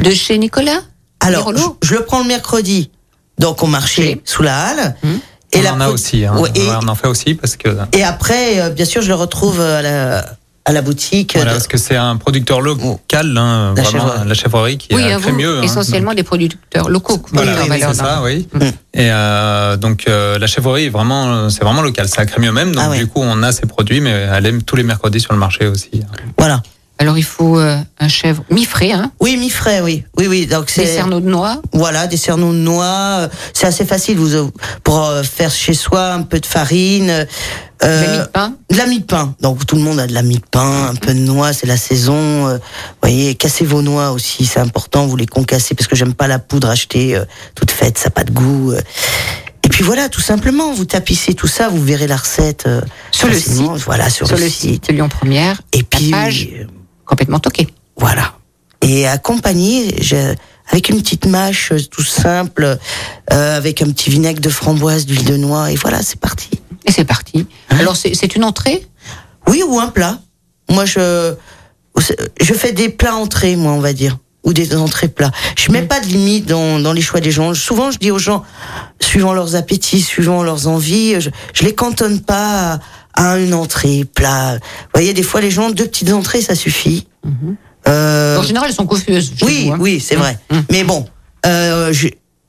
De 0.00 0.10
chez 0.10 0.36
Nicolas? 0.38 0.82
Alors, 1.20 1.50
je, 1.56 1.64
je 1.88 1.94
le 1.94 2.04
prends 2.04 2.20
le 2.20 2.28
mercredi, 2.28 2.90
donc 3.38 3.62
au 3.62 3.66
marché 3.66 4.16
Ok. 4.16 4.20
sous 4.24 4.42
la 4.42 4.56
halle. 4.66 4.96
Mhm. 5.02 5.20
Et 5.54 5.58
on 5.60 5.62
la 5.62 5.74
en 5.74 5.80
a 5.80 5.88
aussi. 5.88 6.26
Hein. 6.26 6.36
Ouais, 6.38 6.50
et, 6.54 6.60
Ouais, 6.60 6.74
on 6.82 6.88
en 6.88 6.94
fait 6.94 7.08
aussi 7.08 7.34
parce 7.34 7.56
que 7.56 7.70
et 7.92 8.04
après, 8.04 8.60
euh, 8.60 8.68
bien 8.70 8.84
sûr, 8.84 9.00
je 9.00 9.08
le 9.08 9.14
retrouve 9.14 9.58
à 9.62 9.80
la, 9.80 10.26
à 10.64 10.72
la 10.72 10.82
boutique. 10.82 11.32
voilà, 11.34 11.52
de- 11.52 11.56
parce 11.56 11.66
que 11.68 11.78
c'est 11.78 11.96
un 11.96 12.16
producteur 12.16 12.60
local, 12.60 13.36
hein, 13.38 13.72
La 13.76 13.82
vraiment 13.82 14.04
chèvrerie. 14.06 14.28
la 14.28 14.34
chèvrerie 14.34 14.78
qui 14.78 14.94
Oui, 14.94 15.02
est 15.02 15.12
à 15.12 15.18
vous, 15.18 15.32
mieux. 15.32 15.64
essentiellement 15.64 16.12
des 16.14 16.22
producteurs 16.22 16.88
locaux. 16.90 17.22
Voilà, 17.32 17.52
Oui, 17.68 17.78
c'est 17.80 17.94
ça, 17.94 18.20
oui. 18.22 18.46
Mm. 18.52 18.60
Et 18.94 19.10
euh, 19.10 19.76
donc 19.76 20.04
euh, 20.08 20.38
la 20.38 20.46
chèvrerie 20.46 20.84
est 20.86 20.90
vraiment, 20.90 21.48
c'est 21.48 21.64
vraiment 21.64 21.82
local. 21.82 22.06
C'est 22.08 22.20
à 22.20 22.26
Crémieux 22.26 22.52
même, 22.52 22.72
donc 22.74 22.84
Ah 22.86 22.90
ouais. 22.90 22.98
du 22.98 23.06
coup 23.06 23.20
on 23.22 23.42
a 23.42 23.52
ses 23.52 23.66
produits, 23.66 24.00
mais 24.00 24.10
elle 24.10 24.44
aime 24.46 24.62
tous 24.62 24.76
les 24.76 24.82
mercredis 24.82 25.20
sur 25.20 25.32
le 25.32 25.38
marché 25.38 25.66
aussi. 25.66 25.90
Voilà. 26.36 26.62
Alors 27.00 27.16
il 27.16 27.22
faut 27.22 27.60
euh, 27.60 27.78
un 28.00 28.08
chèvre 28.08 28.42
mi-frais, 28.50 28.90
hein, 28.90 29.12
Oui, 29.20 29.36
mi-frais, 29.36 29.80
oui. 29.82 30.02
Oui, 30.16 30.26
oui. 30.26 30.46
Donc 30.46 30.66
des 30.76 30.84
cerneaux 30.84 31.20
de 31.20 31.28
noix. 31.30 31.62
Voilà, 31.72 32.08
des 32.08 32.16
cerneaux 32.16 32.52
de 32.52 32.58
noix. 32.58 33.28
C'est 33.54 33.68
assez 33.68 33.84
facile 33.86 34.18
vous, 34.18 34.34
euh, 34.34 34.50
pour 34.82 35.08
faire 35.22 35.52
chez 35.52 35.74
soi 35.74 36.12
un 36.12 36.22
peu 36.22 36.40
de 36.40 36.46
farine. 36.46 37.24
Euh, 37.82 37.86
Euh, 37.86 38.02
La 38.02 38.06
mie 38.10 38.18
de 38.18 38.24
pain 38.30 38.54
de 38.70 38.76
la 38.76 38.86
mie 38.86 39.00
de 39.00 39.04
pain. 39.04 39.34
Donc 39.40 39.64
tout 39.66 39.76
le 39.76 39.82
monde 39.82 39.98
a 40.00 40.06
de 40.06 40.12
la 40.14 40.22
mie 40.22 40.36
de 40.38 40.46
pain, 40.50 40.88
un 40.90 40.94
peu 40.94 41.14
de 41.14 41.18
noix, 41.20 41.52
c'est 41.52 41.66
la 41.66 41.76
saison. 41.76 42.46
euh, 42.48 42.54
Vous 42.58 42.62
voyez, 43.02 43.34
cassez 43.34 43.64
vos 43.64 43.82
noix 43.82 44.10
aussi, 44.12 44.46
c'est 44.46 44.60
important. 44.60 45.06
Vous 45.06 45.16
les 45.16 45.26
concassez 45.26 45.74
parce 45.74 45.86
que 45.88 45.96
j'aime 45.96 46.14
pas 46.14 46.26
la 46.28 46.38
poudre 46.38 46.68
achetée 46.68 47.14
euh, 47.16 47.24
toute 47.54 47.70
faite, 47.70 47.98
ça 47.98 48.06
n'a 48.06 48.10
pas 48.10 48.24
de 48.24 48.32
goût. 48.32 48.72
Et 49.64 49.68
puis 49.68 49.84
voilà, 49.84 50.08
tout 50.08 50.20
simplement, 50.20 50.72
vous 50.72 50.84
tapissez 50.86 51.34
tout 51.34 51.46
ça, 51.48 51.68
vous 51.68 51.82
verrez 51.82 52.06
la 52.06 52.16
recette 52.16 52.66
Sur 53.12 53.28
le 53.28 53.38
site. 53.38 53.70
Voilà, 53.84 54.08
sur, 54.10 54.26
sur 54.26 54.36
le, 54.36 54.44
le 54.44 54.48
site. 54.48 54.86
site 54.86 54.90
Lyon 54.92 55.08
Première. 55.08 55.60
Et 55.72 55.82
puis 55.82 56.10
page. 56.10 56.48
euh, 56.58 56.64
Complètement 57.04 57.38
toqué. 57.40 57.66
voilà. 57.96 58.34
Et 58.80 59.06
accompagné, 59.08 59.94
avec 60.70 60.88
une 60.88 61.00
petite 61.02 61.26
mâche 61.26 61.72
tout 61.90 62.04
simple, 62.04 62.78
euh, 63.32 63.56
avec 63.56 63.82
un 63.82 63.90
petit 63.90 64.08
vinaigre 64.08 64.40
de 64.40 64.48
framboise, 64.48 65.04
d'huile 65.04 65.24
de 65.24 65.36
noix, 65.36 65.70
et 65.72 65.74
voilà, 65.76 66.00
c'est 66.02 66.20
parti. 66.20 66.48
Et 66.88 66.92
c'est 66.92 67.04
parti. 67.04 67.46
Alors, 67.68 67.96
c'est 67.96 68.34
une 68.34 68.44
entrée? 68.44 68.86
Oui, 69.46 69.62
ou 69.66 69.78
un 69.78 69.88
plat? 69.88 70.18
Moi, 70.70 70.84
je 70.86 71.34
je 72.40 72.54
fais 72.54 72.72
des 72.72 72.88
plats 72.88 73.16
entrées, 73.16 73.56
moi, 73.56 73.72
on 73.72 73.80
va 73.80 73.92
dire, 73.92 74.18
ou 74.44 74.52
des 74.52 74.74
entrées 74.76 75.08
plats. 75.08 75.32
Je 75.56 75.70
mets 75.72 75.82
pas 75.82 76.00
de 76.00 76.06
limite 76.06 76.46
dans, 76.46 76.78
dans 76.78 76.92
les 76.92 77.00
choix 77.02 77.20
des 77.20 77.30
gens. 77.32 77.52
Souvent, 77.54 77.90
je 77.90 77.98
dis 77.98 78.10
aux 78.10 78.18
gens, 78.20 78.44
suivant 79.00 79.32
leurs 79.34 79.56
appétits, 79.56 80.00
suivant 80.02 80.42
leurs 80.44 80.68
envies, 80.68 81.20
je, 81.20 81.30
je 81.54 81.64
les 81.64 81.74
cantonne 81.74 82.20
pas 82.20 82.80
à, 83.14 83.32
à 83.32 83.38
une 83.38 83.52
entrée 83.54 84.04
plat. 84.04 84.54
Vous 84.54 84.60
voyez, 84.94 85.12
des 85.12 85.22
fois, 85.24 85.40
les 85.40 85.50
gens 85.50 85.70
deux 85.70 85.86
petites 85.86 86.12
entrées, 86.12 86.40
ça 86.40 86.54
suffit. 86.54 87.08
Euh, 87.88 88.38
En 88.38 88.42
général, 88.42 88.68
elles 88.68 88.74
sont 88.76 88.86
confuses. 88.86 89.32
oui, 89.42 89.64
vous, 89.66 89.72
hein. 89.72 89.78
oui, 89.80 90.00
c'est 90.00 90.16
vrai. 90.16 90.38
Hum. 90.50 90.62
Mais 90.70 90.84
bon, 90.84 91.04
euh, 91.46 91.92
je- 91.92 92.08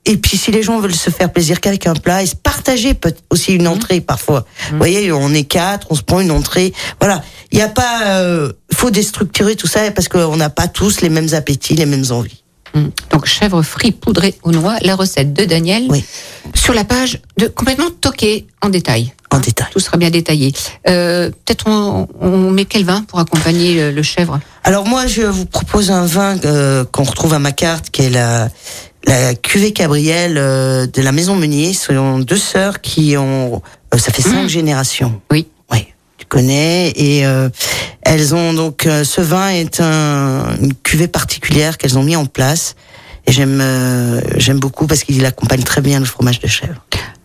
et 0.10 0.18
puis 0.18 0.38
si 0.38 0.52
les 0.52 0.64
gens 0.64 0.80
veulent 0.80 0.96
se 0.96 1.12
faire 1.12 1.32
plaisir 1.32 1.62
qu'avec 1.62 1.86
un 1.88 1.94
plat 1.94 2.24
et 2.24 2.26
se 2.26 2.36
partager 2.36 2.96
peut 2.96 3.14
aussi 3.30 3.54
une 3.54 3.68
entrée 3.68 4.02
parfois. 4.02 4.46
Vous 4.72 4.78
voyez, 4.78 5.12
on 5.12 5.32
est 5.34 5.44
quatre, 5.44 5.88
on 5.92 5.96
se 5.96 6.02
prend 6.02 6.20
une 6.20 6.32
entrée. 6.32 6.74
Voilà, 7.00 7.24
il 7.52 7.58
n'y 7.58 7.64
a 7.64 7.70
pas, 7.70 8.08
euh, 8.08 8.52
faut 8.74 8.90
déstructurer 8.90 9.56
tout 9.56 9.68
ça 9.68 9.92
parce 9.92 10.08
qu'on 10.08 10.36
n'a 10.36 10.50
pas 10.50 10.68
tous 10.68 11.02
les 11.02 11.10
mêmes 11.10 11.34
appétits, 11.34 11.76
les 11.76 11.86
mêmes 11.86 12.06
envies. 12.10 12.44
Hum. 12.76 12.92
Donc, 13.12 13.26
chèvre 13.26 13.62
frit 13.64 13.92
poudré 13.92 14.36
aux 14.44 14.52
noix, 14.52 14.78
la 14.82 14.96
recette 14.96 15.34
de 15.34 15.46
Daniel. 15.46 15.88
Oui. 15.90 16.04
Sur 16.54 16.74
la 16.74 16.84
page 16.84 17.20
de 17.38 17.48
complètement 17.48 17.90
toqué 18.02 18.46
en 18.62 18.70
détail. 18.70 19.14
En 19.32 19.40
détail. 19.40 19.68
Tout 19.72 19.80
sera 19.80 19.98
bien 19.98 20.10
détaillé. 20.10 20.54
Euh, 20.88 21.30
Peut-être 21.46 21.66
on, 21.68 22.08
on 22.20 22.52
met 22.52 22.66
quel 22.66 22.84
vin 22.84 23.04
pour 23.04 23.20
accompagner 23.20 23.76
le, 23.76 23.92
le 23.92 24.04
chèvre? 24.04 24.40
Alors 24.64 24.86
moi, 24.86 25.08
je 25.08 25.22
vous 25.22 25.46
propose 25.46 25.90
un 25.92 26.06
vin 26.06 26.38
euh, 26.46 26.84
qu'on 26.92 27.04
retrouve 27.04 27.34
à 27.34 27.40
ma 27.40 27.52
carte, 27.52 27.90
qui 27.90 28.04
est 28.04 28.10
la, 28.10 28.50
la 29.06 29.34
cuvée 29.36 29.72
Cabriel 29.74 30.38
euh, 30.38 30.86
de 30.88 31.02
la 31.02 31.12
Maison 31.12 31.36
Meunier. 31.36 31.74
Ce 31.74 31.94
sont 31.94 32.20
deux 32.20 32.38
sœurs 32.38 32.82
qui 32.82 33.16
ont, 33.18 33.62
euh, 33.94 33.98
ça 33.98 34.12
fait 34.12 34.22
cinq 34.22 34.44
Mmh. 34.44 34.50
générations. 34.50 35.22
Oui. 35.32 35.48
Oui, 35.72 35.88
tu 36.18 36.26
connais. 36.26 36.92
Et 36.96 37.26
euh, 37.26 37.50
elles 38.02 38.36
ont 38.36 38.54
donc, 38.54 38.86
euh, 38.86 39.04
ce 39.04 39.22
vin 39.22 39.50
est 39.50 39.80
un, 39.82 40.56
une 40.62 40.74
cuvée 40.74 41.08
particulière 41.08 41.78
qu'elles 41.78 41.98
ont 41.98 42.04
mis 42.04 42.16
en 42.16 42.26
place. 42.26 42.76
Et 43.28 43.32
j'aime, 43.32 43.60
euh, 43.62 44.22
j'aime 44.38 44.60
beaucoup 44.60 44.88
parce 44.88 45.04
qu'il 45.04 45.24
accompagne 45.26 45.64
très 45.64 45.82
bien 45.82 46.00
le 46.00 46.06
fromage 46.06 46.40
de 46.40 46.48
chèvre. 46.48 46.84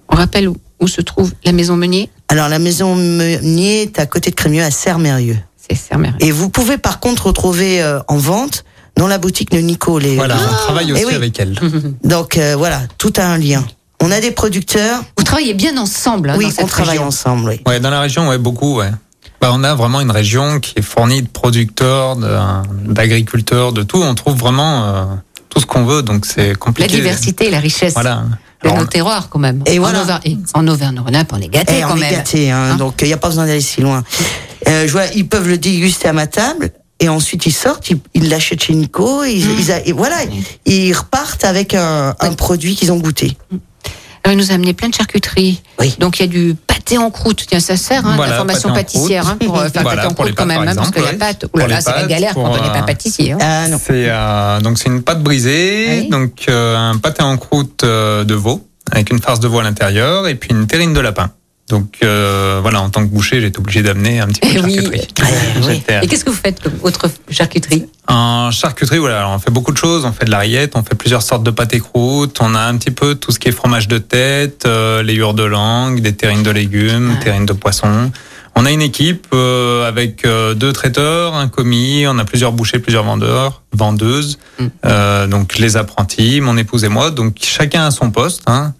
On 0.08 0.16
rappelle 0.16 0.48
où, 0.48 0.56
où 0.80 0.86
se 0.88 1.00
trouve 1.00 1.32
la 1.44 1.52
maison 1.52 1.76
Meunier? 1.76 2.10
Alors 2.28 2.48
la 2.48 2.58
Maison 2.58 2.94
Meunier 2.96 3.82
est 3.82 3.98
à 3.98 4.06
côté 4.06 4.30
de 4.30 4.34
Crémieux, 4.34 4.62
à 4.62 4.70
Sermérieux. 4.70 5.38
C'est 5.56 5.76
Sermérieux. 5.76 6.16
Et 6.20 6.30
vous 6.30 6.50
pouvez 6.50 6.78
par 6.78 7.00
contre 7.00 7.26
retrouver 7.28 7.80
euh, 7.82 8.00
en 8.08 8.16
vente 8.16 8.64
dans 8.96 9.06
la 9.06 9.18
boutique 9.18 9.50
de 9.50 9.58
Nico 9.58 9.98
les. 9.98 10.16
Voilà, 10.16 10.36
on 10.36 10.54
travaille 10.54 10.92
aussi 10.92 11.02
Eh 11.02 11.06
oui. 11.06 11.14
avec 11.14 11.38
elle. 11.40 11.58
Donc 12.04 12.36
euh, 12.38 12.54
voilà, 12.56 12.82
tout 12.98 13.12
a 13.16 13.24
un 13.24 13.38
lien. 13.38 13.64
On 14.00 14.10
a 14.10 14.20
des 14.20 14.30
producteurs. 14.32 15.00
Vous 15.16 15.24
travaillez 15.24 15.54
bien 15.54 15.76
ensemble 15.78 16.30
hein, 16.30 16.34
oui, 16.36 16.44
dans 16.46 16.50
cette 16.50 16.64
on 16.64 16.68
travaille 16.68 16.90
région. 16.92 17.06
ensemble. 17.06 17.48
Oui. 17.50 17.60
Ouais, 17.66 17.80
dans 17.80 17.90
la 17.90 18.00
région, 18.00 18.28
ouais, 18.28 18.38
beaucoup, 18.38 18.76
ouais. 18.76 18.90
Bah, 19.40 19.50
on 19.52 19.62
a 19.64 19.74
vraiment 19.74 20.00
une 20.00 20.10
région 20.10 20.58
qui 20.60 20.74
est 20.76 20.82
fournie 20.82 21.22
de 21.22 21.28
producteurs, 21.28 22.16
d'agriculteurs, 22.86 23.72
de 23.72 23.82
tout. 23.82 24.02
On 24.02 24.14
trouve 24.14 24.36
vraiment 24.36 24.84
euh, 24.84 25.04
tout 25.48 25.60
ce 25.60 25.66
qu'on 25.66 25.84
veut, 25.84 26.02
donc 26.02 26.26
c'est 26.26 26.48
La 26.48 26.54
compliqué. 26.54 26.96
diversité, 26.96 27.50
la 27.50 27.60
richesse 27.60 27.94
Voilà. 27.94 28.24
de 28.62 28.68
nos 28.70 28.84
terroirs 28.86 29.28
quand 29.28 29.38
même. 29.38 29.62
Et 29.66 29.78
en 29.78 29.82
voilà. 29.82 30.02
Auvergne- 30.02 30.20
et 30.24 30.38
en 30.54 30.66
Auvergne-Rhône-Alpes, 30.68 31.30
on 31.32 31.40
est 31.40 31.48
gâtés 31.48 31.74
Eh, 31.78 31.82
quand 31.82 31.92
on 31.92 31.96
est 31.96 32.00
même. 32.00 32.10
gâtés, 32.12 32.50
hein, 32.50 32.70
Hein 32.72 32.76
donc 32.76 32.94
il 33.02 33.06
n'y 33.08 33.12
a 33.12 33.16
pas 33.18 33.28
besoin 33.28 33.46
d'aller 33.46 33.60
si 33.60 33.80
loin. 33.80 34.02
Euh, 34.68 34.86
je 34.86 34.92
vois, 34.92 35.06
ils 35.14 35.28
peuvent 35.28 35.48
le 35.48 35.58
déguster 35.58 36.08
à 36.08 36.12
ma 36.12 36.26
table. 36.26 36.70
Et 37.04 37.08
ensuite 37.10 37.44
ils 37.44 37.52
sortent, 37.52 37.90
ils 37.90 37.98
ils 38.14 38.30
l'achètent 38.30 38.62
chez 38.62 38.74
Nico, 38.74 39.24
ils, 39.24 39.60
ils 39.60 39.70
a- 39.70 39.86
et 39.86 39.92
voilà, 39.92 40.16
ils 40.64 40.90
repartent 40.94 41.44
avec 41.44 41.74
un, 41.74 42.14
un 42.18 42.32
produit 42.32 42.74
qu'ils 42.76 42.92
ont 42.92 42.96
goûté. 42.96 43.36
Alors, 44.22 44.32
il 44.32 44.38
nous 44.38 44.50
a 44.52 44.54
amené 44.54 44.72
plein 44.72 44.88
de 44.88 44.94
charcuteries. 44.94 45.60
Oui. 45.78 45.94
Donc 45.98 46.18
il 46.18 46.22
y 46.22 46.24
a 46.24 46.28
du 46.28 46.54
pâté 46.66 46.96
en 46.96 47.10
croûte. 47.10 47.44
Tiens, 47.46 47.60
ça 47.60 47.76
sert, 47.76 48.06
hein, 48.06 48.14
Voilà, 48.16 48.30
l'information 48.32 48.72
pâtissière, 48.72 49.28
hein, 49.28 49.36
pour 49.38 49.58
euh, 49.58 49.68
faire 49.68 49.82
Voilà, 49.82 50.00
pâté 50.04 50.12
en 50.12 50.14
croûte 50.14 50.34
quand 50.34 50.46
même, 50.46 50.64
par 50.64 50.68
hein, 50.72 50.74
parce 50.76 50.90
que 50.92 51.00
la 51.00 51.12
pâte, 51.12 51.44
oh 51.52 51.58
là 51.58 51.66
là, 51.68 51.80
c'est 51.82 51.90
la 51.92 52.06
galère 52.06 52.32
quand 52.32 52.50
on 52.50 52.54
n'est 52.54 52.72
pas 52.72 52.78
euh, 52.78 52.82
pâtissier. 52.86 53.32
hein. 53.32 53.38
Ah 53.42 53.68
non. 53.68 53.78
C'est 53.78 54.06
euh, 54.08 54.60
donc 54.62 54.78
c'est 54.78 54.88
une 54.88 55.02
pâte 55.02 55.22
brisée, 55.22 55.86
Oui. 56.04 56.08
donc 56.08 56.46
euh, 56.48 56.74
un 56.74 56.96
pâté 56.96 57.22
en 57.22 57.36
croûte 57.36 57.82
euh, 57.84 58.24
de 58.24 58.34
veau 58.34 58.66
avec 58.90 59.10
une 59.10 59.20
farce 59.20 59.40
de 59.40 59.48
veau 59.48 59.58
à 59.58 59.62
l'intérieur 59.62 60.26
et 60.26 60.36
puis 60.36 60.48
une 60.52 60.66
terrine 60.66 60.94
de 60.94 61.00
lapin. 61.00 61.30
Donc 61.68 61.96
euh, 62.04 62.58
voilà, 62.60 62.82
en 62.82 62.90
tant 62.90 63.00
que 63.06 63.10
boucher, 63.10 63.40
j'ai 63.40 63.46
été 63.46 63.58
obligé 63.58 63.82
d'amener 63.82 64.20
un 64.20 64.26
petit 64.26 64.40
peu 64.40 64.48
Eh 64.50 64.60
de 64.60 64.66
oui. 64.66 64.74
charcuterie. 64.74 65.32
Oui. 65.56 65.62
J'étais- 65.76 66.04
Et 66.04 66.06
qu'est-ce 66.08 66.24
que 66.24 66.30
vous 66.30 66.36
faites 66.36 66.60
comme 66.62 66.74
autre 66.82 67.08
charcuterie? 67.30 67.86
En 68.06 68.50
charcuterie, 68.50 68.98
voilà, 68.98 69.20
alors 69.20 69.30
on 69.30 69.38
fait 69.38 69.50
beaucoup 69.50 69.72
de 69.72 69.78
choses. 69.78 70.04
On 70.04 70.12
fait 70.12 70.26
de 70.26 70.30
la 70.30 70.40
rillette, 70.40 70.72
on 70.76 70.82
fait 70.82 70.94
plusieurs 70.94 71.22
sortes 71.22 71.42
de 71.42 71.50
pâtes 71.50 71.72
et 71.72 71.80
croûtes. 71.80 72.36
On 72.40 72.54
a 72.54 72.60
un 72.60 72.76
petit 72.76 72.90
peu 72.90 73.14
tout 73.14 73.32
ce 73.32 73.38
qui 73.38 73.48
est 73.48 73.52
fromage 73.52 73.88
de 73.88 73.96
tête, 73.96 74.64
euh, 74.66 75.02
les 75.02 75.16
de 75.16 75.42
langue, 75.44 76.00
des 76.00 76.12
terrines 76.14 76.42
de 76.42 76.50
légumes, 76.50 77.14
Ah. 77.18 77.24
terrines 77.24 77.46
de 77.46 77.54
poisson. 77.54 78.10
On 78.56 78.66
a 78.66 78.70
une 78.70 78.82
équipe 78.82 79.26
euh, 79.32 79.88
avec 79.88 80.24
euh, 80.26 80.52
deux 80.54 80.72
traiteurs, 80.74 81.34
un 81.34 81.48
commis. 81.48 82.04
On 82.06 82.18
a 82.18 82.24
plusieurs 82.26 82.52
bouchers, 82.52 82.78
plusieurs 82.78 83.04
vendeurs, 83.04 83.62
vendeuses. 83.72 84.38
Mm. 84.60 84.64
Euh, 84.84 85.26
donc 85.26 85.58
les 85.58 85.76
apprentis, 85.78 86.40
mon 86.42 86.56
épouse 86.58 86.84
et 86.84 86.88
moi. 86.90 87.10
Donc 87.10 87.36
chacun 87.40 87.86
à 87.86 87.90
son 87.90 88.10
poste. 88.10 88.42
Hein, 88.46 88.74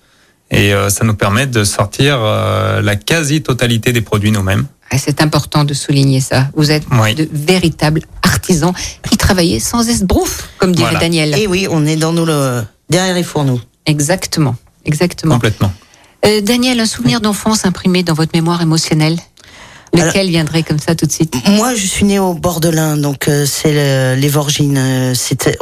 et 0.54 0.72
euh, 0.72 0.88
ça 0.88 1.04
nous 1.04 1.14
permet 1.14 1.46
de 1.46 1.64
sortir 1.64 2.18
euh, 2.20 2.80
la 2.82 2.96
quasi-totalité 2.96 3.92
des 3.92 4.00
produits 4.02 4.30
nous-mêmes. 4.32 4.66
C'est 4.96 5.20
important 5.20 5.64
de 5.64 5.74
souligner 5.74 6.20
ça. 6.20 6.48
Vous 6.54 6.70
êtes 6.70 6.84
Oui. 6.92 7.14
de 7.16 7.28
véritables 7.32 8.02
artisans 8.22 8.72
qui 9.10 9.16
travaillaient 9.16 9.58
sans 9.58 9.88
esbrouf, 9.88 10.50
comme 10.58 10.72
dirait 10.72 10.90
Voilà. 10.90 11.00
Daniel. 11.00 11.36
Et 11.36 11.46
oui, 11.48 11.66
on 11.68 11.84
est 11.84 11.96
dans 11.96 12.12
nos 12.12 12.24
le- 12.24 12.62
derrière 12.88 13.14
les 13.14 13.24
fourneaux. 13.24 13.60
Exactement. 13.86 14.54
Exactement. 14.84 15.34
Complètement. 15.34 15.72
Euh, 16.26 16.40
Daniel, 16.42 16.78
un 16.78 16.86
souvenir 16.86 17.20
d'enfance 17.20 17.64
imprimé 17.66 18.02
dans 18.04 18.14
votre 18.14 18.30
mémoire 18.34 18.62
émotionnelle? 18.62 19.18
Lequel 19.92 20.28
viendrait 20.28 20.62
comme 20.64 20.78
ça 20.80 20.94
tout 20.94 21.06
de 21.06 21.12
suite? 21.12 21.34
Moi, 21.48 21.74
je 21.74 21.86
suis 21.86 22.04
née 22.04 22.18
au 22.18 22.34
bord 22.34 22.60
de 22.60 22.68
l'Ain, 22.68 22.96
donc 22.96 23.28
euh, 23.28 23.46
c'est 23.46 23.72
le- 23.72 24.20
les 24.20 24.28
Vorgines. 24.28 24.76
euh, 24.78 25.14
C'était, 25.14 25.56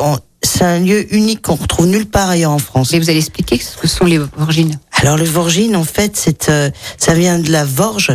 c'est 0.52 0.64
un 0.64 0.80
lieu 0.80 1.12
unique 1.14 1.42
qu'on 1.42 1.54
retrouve 1.54 1.86
nulle 1.86 2.06
part 2.06 2.28
ailleurs 2.28 2.50
en 2.50 2.58
France. 2.58 2.92
Et 2.92 2.98
vous 2.98 3.08
allez 3.08 3.18
expliquer 3.20 3.58
ce 3.58 3.76
que 3.76 3.88
sont 3.88 4.04
les 4.04 4.18
Vorgines 4.18 4.78
Alors 4.92 5.16
le 5.16 5.24
Vorgine, 5.24 5.76
en 5.76 5.84
fait, 5.84 6.16
c'est, 6.16 6.48
euh, 6.48 6.70
ça 6.98 7.14
vient 7.14 7.38
de 7.38 7.50
la 7.50 7.64
Vorge, 7.64 8.12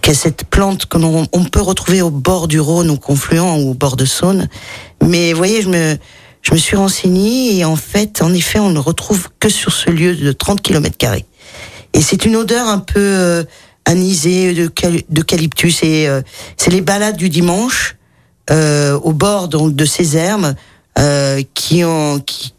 qui 0.00 0.10
est 0.10 0.14
cette 0.14 0.44
plante 0.44 0.86
que 0.86 0.96
l'on 0.98 1.26
on 1.32 1.44
peut 1.44 1.60
retrouver 1.60 2.00
au 2.02 2.10
bord 2.10 2.48
du 2.48 2.58
Rhône, 2.60 2.90
au 2.90 2.96
confluent 2.96 3.40
ou 3.40 3.70
au 3.70 3.74
bord 3.74 3.96
de 3.96 4.04
Saône. 4.06 4.48
Mais 5.06 5.32
vous 5.32 5.38
voyez, 5.38 5.60
je 5.62 5.68
me, 5.68 5.96
je 6.42 6.52
me 6.52 6.58
suis 6.58 6.76
renseignée 6.76 7.58
et 7.58 7.64
en 7.64 7.76
fait, 7.76 8.22
en 8.22 8.32
effet, 8.32 8.58
on 8.58 8.70
ne 8.70 8.74
le 8.74 8.80
retrouve 8.80 9.28
que 9.38 9.48
sur 9.50 9.72
ce 9.72 9.90
lieu 9.90 10.16
de 10.16 10.32
30 10.32 10.62
km 10.62 10.96
carrés. 10.96 11.26
Et 11.92 12.00
c'est 12.00 12.24
une 12.24 12.36
odeur 12.36 12.68
un 12.68 12.78
peu 12.78 12.98
euh, 13.00 13.44
anisée 13.84 14.54
de 14.54 14.68
cal- 14.68 15.02
d'eucalyptus 15.10 15.82
et 15.82 16.06
euh, 16.08 16.22
c'est 16.56 16.70
les 16.70 16.80
balades 16.80 17.16
du 17.16 17.28
dimanche 17.28 17.96
euh, 18.50 18.98
au 19.00 19.12
bord 19.12 19.48
donc 19.48 19.74
de 19.74 19.84
ces 19.84 20.16
herbes 20.16 20.54
euh, 20.98 21.42
qui 21.54 21.84
ont 21.84 22.20
qui, 22.20 22.54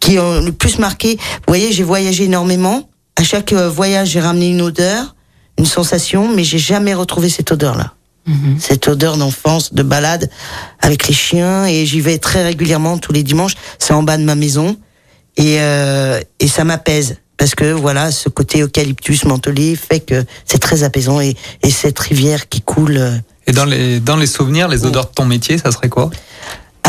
qui 0.00 0.18
ont 0.18 0.40
le 0.40 0.52
plus 0.52 0.78
marqué. 0.78 1.16
Vous 1.16 1.44
voyez, 1.48 1.72
j'ai 1.72 1.82
voyagé 1.84 2.24
énormément. 2.24 2.88
À 3.16 3.22
chaque 3.22 3.52
euh, 3.52 3.68
voyage, 3.68 4.10
j'ai 4.10 4.20
ramené 4.20 4.50
une 4.50 4.62
odeur, 4.62 5.14
une 5.58 5.66
sensation, 5.66 6.28
mais 6.34 6.44
j'ai 6.44 6.58
jamais 6.58 6.94
retrouvé 6.94 7.28
cette 7.28 7.52
odeur-là. 7.52 7.94
Cette 8.60 8.86
odeur 8.86 9.16
d'enfance, 9.16 9.74
de 9.74 9.82
balade 9.82 10.30
avec 10.78 11.08
les 11.08 11.14
chiens, 11.14 11.66
et 11.66 11.84
j'y 11.84 12.00
vais 12.00 12.18
très 12.18 12.44
régulièrement 12.44 12.96
tous 12.96 13.12
les 13.12 13.24
dimanches. 13.24 13.54
C'est 13.80 13.92
en 13.92 14.04
bas 14.04 14.18
de 14.18 14.22
ma 14.22 14.36
maison, 14.36 14.76
et 15.36 15.56
euh, 15.58 16.20
et 16.38 16.46
ça 16.46 16.62
m'apaise 16.62 17.16
parce 17.36 17.56
que 17.56 17.72
voilà, 17.72 18.12
ce 18.12 18.28
côté 18.28 18.60
eucalyptus 18.60 19.24
mentholé 19.24 19.74
fait 19.74 19.98
que 20.00 20.24
c'est 20.44 20.58
très 20.58 20.84
apaisant 20.84 21.20
et, 21.20 21.34
et 21.62 21.70
cette 21.70 21.98
rivière 21.98 22.48
qui 22.48 22.60
coule. 22.60 22.98
euh, 22.98 23.16
Et 23.48 23.52
dans 23.52 23.64
les 23.64 23.98
dans 23.98 24.16
les 24.16 24.28
souvenirs, 24.28 24.68
les 24.68 24.84
odeurs 24.84 25.06
de 25.06 25.14
ton 25.14 25.24
métier, 25.24 25.58
ça 25.58 25.72
serait 25.72 25.88
quoi? 25.88 26.10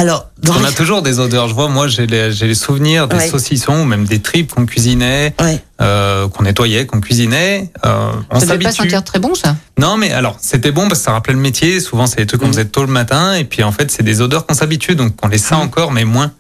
Alors, 0.01 0.31
dans 0.41 0.55
On 0.55 0.59
les- 0.61 0.65
a 0.65 0.71
toujours 0.71 1.03
des 1.03 1.19
odeurs. 1.19 1.47
Je 1.47 1.53
vois, 1.53 1.67
moi, 1.67 1.87
j'ai 1.87 2.07
les, 2.07 2.31
j'ai 2.31 2.47
les 2.47 2.55
souvenirs 2.55 3.07
des 3.07 3.17
Ouais. 3.17 3.29
saucissons 3.29 3.81
ou 3.81 3.85
même 3.85 4.05
des 4.05 4.19
tripes 4.19 4.51
qu'on 4.51 4.65
cuisinait, 4.65 5.35
Ouais. 5.39 5.61
euh, 5.79 6.27
qu'on 6.27 6.41
nettoyait, 6.41 6.87
qu'on 6.87 6.99
cuisinait. 7.01 7.69
Euh, 7.85 8.11
on 8.31 8.39
Ça 8.39 8.47
devait 8.47 8.63
pas 8.63 8.71
sentir 8.71 9.03
très 9.03 9.19
bon, 9.19 9.35
ça 9.35 9.55
Non, 9.77 9.97
mais 9.97 10.11
alors, 10.11 10.37
c'était 10.41 10.71
bon 10.71 10.87
parce 10.87 10.99
que 11.01 11.05
ça 11.05 11.11
rappelait 11.11 11.35
le 11.35 11.39
métier. 11.39 11.79
Souvent, 11.79 12.07
c'est 12.07 12.15
des 12.17 12.25
trucs 12.25 12.41
qu'on 12.41 12.47
Mhm. 12.47 12.53
faisait 12.53 12.65
tôt 12.65 12.81
le 12.81 12.91
matin. 12.91 13.33
Et 13.35 13.43
puis, 13.43 13.61
en 13.61 13.71
fait, 13.71 13.91
c'est 13.91 14.01
des 14.01 14.21
odeurs 14.21 14.47
qu'on 14.47 14.55
s'habitue. 14.55 14.95
Donc, 14.95 15.13
on 15.21 15.27
les 15.27 15.37
sent 15.37 15.53
encore, 15.53 15.91
mais 15.91 16.03
moins. 16.03 16.31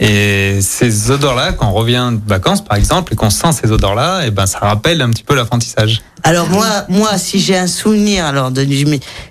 Et 0.00 0.58
ces 0.60 1.10
odeurs-là, 1.12 1.52
quand 1.52 1.68
on 1.68 1.72
revient 1.72 2.10
de 2.12 2.28
vacances, 2.28 2.64
par 2.64 2.76
exemple, 2.76 3.12
et 3.12 3.16
qu'on 3.16 3.30
sent 3.30 3.52
ces 3.62 3.70
odeurs-là, 3.70 4.26
et 4.26 4.30
ben, 4.32 4.46
ça 4.46 4.58
rappelle 4.60 5.00
un 5.02 5.10
petit 5.10 5.22
peu 5.24 5.34
l'apprentissage. 5.36 6.02
Alors 6.24 6.48
moi, 6.48 6.66
moi, 6.88 7.16
si 7.18 7.38
j'ai 7.40 7.56
un 7.58 7.66
souvenir, 7.66 8.24
alors 8.24 8.50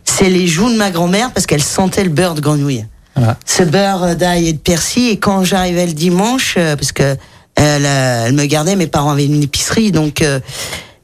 c'est 0.06 0.30
les 0.30 0.48
joues 0.48 0.69
de 0.69 0.76
ma 0.78 0.91
grand-mère 0.91 1.32
parce 1.32 1.46
qu'elle 1.46 1.63
sentait 1.63 2.04
le 2.04 2.10
beurre 2.10 2.36
de 2.36 2.41
grenouille. 2.41 2.86
Voilà. 3.15 3.38
Ce 3.45 3.63
beurre 3.63 4.15
d'ail 4.15 4.47
et 4.49 4.54
de 4.54 4.58
persil. 4.58 5.10
Et 5.10 5.17
quand 5.17 5.43
j'arrivais 5.43 5.86
le 5.86 5.93
dimanche, 5.93 6.56
euh, 6.58 6.76
parce 6.76 6.91
que 6.91 7.15
elle, 7.56 7.86
euh, 7.86 8.26
elle 8.28 8.34
me 8.34 8.45
gardait, 8.45 8.76
mes 8.76 8.88
parents 8.88 9.12
avaient 9.12 9.26
une 9.26 9.43
épicerie, 9.43 9.91
donc 9.91 10.21
euh, 10.21 10.39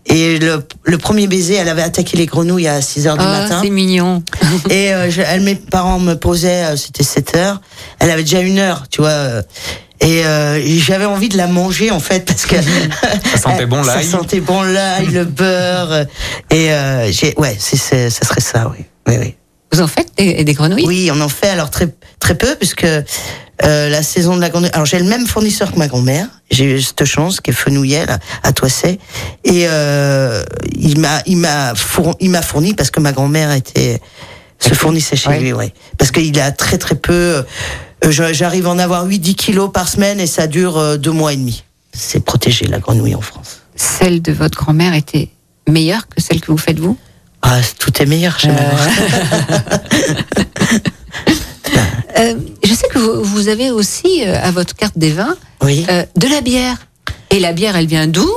et 0.08 0.40
le, 0.40 0.66
le 0.86 0.98
premier 0.98 1.28
baiser, 1.28 1.54
elle 1.54 1.70
avait 1.70 1.84
attaqué 1.84 2.18
les 2.18 2.26
grenouilles 2.26 2.68
à 2.68 2.82
6 2.82 3.06
heures 3.06 3.18
du 3.18 3.24
Ah, 3.24 3.42
matin. 3.42 3.60
c'est 3.64 3.70
mignon. 3.70 4.24
Et 4.72 4.92
euh, 4.92 5.12
je- 5.12 5.22
elle, 5.22 5.42
mes 5.42 5.54
parents 5.54 6.00
me 6.00 6.16
posaient, 6.16 6.66
euh, 6.66 6.76
c'était 6.78 7.04
7 7.04 7.36
heures. 7.36 7.62
Elle 8.00 8.10
avait 8.10 8.24
déjà 8.24 8.40
une 8.40 8.58
heure, 8.58 8.86
tu 8.90 9.02
vois. 9.02 9.10
euh, 9.12 9.42
Et 10.02 10.26
euh, 10.26 10.60
j'avais 10.80 11.06
envie 11.06 11.30
de 11.30 11.38
la 11.38 11.46
manger 11.46 11.92
en 11.92 12.00
fait 12.00 12.26
parce 12.26 12.48
que 12.48 12.56
Ça 12.56 13.38
sentait 13.38 13.68
bon 13.68 13.82
l'ail. 13.84 14.04
Ça 14.04 14.18
sentait 14.18 14.40
bon 14.40 14.64
l'ail, 14.64 15.06
le 15.08 15.26
beurre. 15.26 16.06
Et 16.50 16.72
euh, 16.74 17.12
j'ai, 17.12 17.36
ouais, 17.38 17.56
c'est, 17.60 17.78
c'est, 17.78 18.10
ça 18.10 18.26
serait 18.26 18.42
ça, 18.42 18.72
oui, 18.76 18.86
oui, 19.08 19.16
oui. 19.20 19.36
Vous 19.72 19.82
en 19.82 19.88
faites 19.88 20.12
des, 20.18 20.44
des 20.44 20.54
grenouilles? 20.54 20.86
Oui, 20.88 21.10
on 21.14 21.22
en 21.22 21.30
fait 21.30 21.50
alors 21.50 21.70
très 21.70 21.88
très 22.20 22.36
peu 22.36 22.56
puisque 22.56 22.86
euh, 22.86 23.90
la 23.90 24.02
saison 24.04 24.36
de 24.36 24.42
la 24.42 24.50
grenouille. 24.50 24.72
Alors 24.74 24.86
j'ai 24.86 25.00
le 25.00 25.06
même 25.06 25.28
fournisseur 25.28 25.72
que 25.72 25.78
ma 25.78 25.88
grand-mère. 25.88 26.28
J'ai 26.50 26.66
eu 26.66 26.82
cette 26.82 27.06
chance 27.06 27.40
qui 27.42 27.52
est 27.52 27.54
Fenouillet 27.54 28.06
là, 28.06 28.18
à 28.44 28.52
Toisset 28.54 28.98
et 29.44 29.66
euh, 29.68 30.44
il 30.74 31.00
m'a 31.00 31.22
il 31.28 31.38
m'a 31.38 31.76
fourni, 31.76 32.16
il 32.20 32.30
m'a 32.32 32.42
fourni 32.42 32.74
parce 32.74 32.90
que 32.90 33.00
ma 33.00 33.12
grand-mère 33.12 33.52
était 33.52 34.02
se 34.60 34.74
fournissait 34.74 35.16
chez 35.16 35.30
Ouais. 35.30 35.40
lui, 35.40 35.54
ouais. 35.54 35.74
Parce 35.98 36.12
qu'il 36.12 36.38
a 36.40 36.52
très 36.52 36.78
très 36.78 36.96
peu. 36.96 37.14
euh, 38.04 38.12
J'arrive 38.32 38.66
à 38.68 38.72
en 38.72 38.80
avoir 38.80 39.08
8-10 39.08 39.36
kilos 39.36 39.72
par 39.72 39.88
semaine 39.88 40.20
et 40.20 40.28
ça 40.28 40.48
dure 40.48 40.78
euh, 40.78 40.98
deux 40.98 41.12
mois 41.12 41.32
et 41.34 41.38
demi. 41.38 41.64
C'est 41.94 42.24
protégé 42.24 42.66
la 42.68 42.80
grenouille 42.80 43.16
en 43.16 43.22
France. 43.22 43.62
Celle 43.76 44.22
de 44.22 44.32
votre 44.34 44.58
grand-mère 44.58 44.94
était 44.96 45.30
meilleure 45.68 46.08
que 46.08 46.22
celle 46.22 46.42
que 46.42 46.48
vous 46.52 46.58
faites 46.58 46.80
vous? 46.80 46.98
Ah, 47.42 47.60
tout 47.80 48.02
est 48.02 48.06
meilleur 48.06 48.40
chez 48.40 48.50
moi. 48.50 48.60
Euh, 52.18 52.34
Je 52.64 52.74
sais 52.74 52.88
que 52.90 52.98
vous, 53.00 53.24
vous 53.24 53.48
avez 53.48 53.72
aussi 53.72 54.24
euh, 54.26 54.36
à 54.44 54.52
votre 54.52 54.76
carte 54.76 54.98
des 54.98 55.12
vins 55.12 55.38
Oui. 55.64 55.86
euh, 55.90 56.04
de 56.18 56.28
la 56.28 56.42
bière. 56.42 56.76
Et 57.30 57.40
la 57.40 57.54
bière, 57.54 57.78
elle 57.78 57.86
vient 57.86 58.08
d'où? 58.08 58.28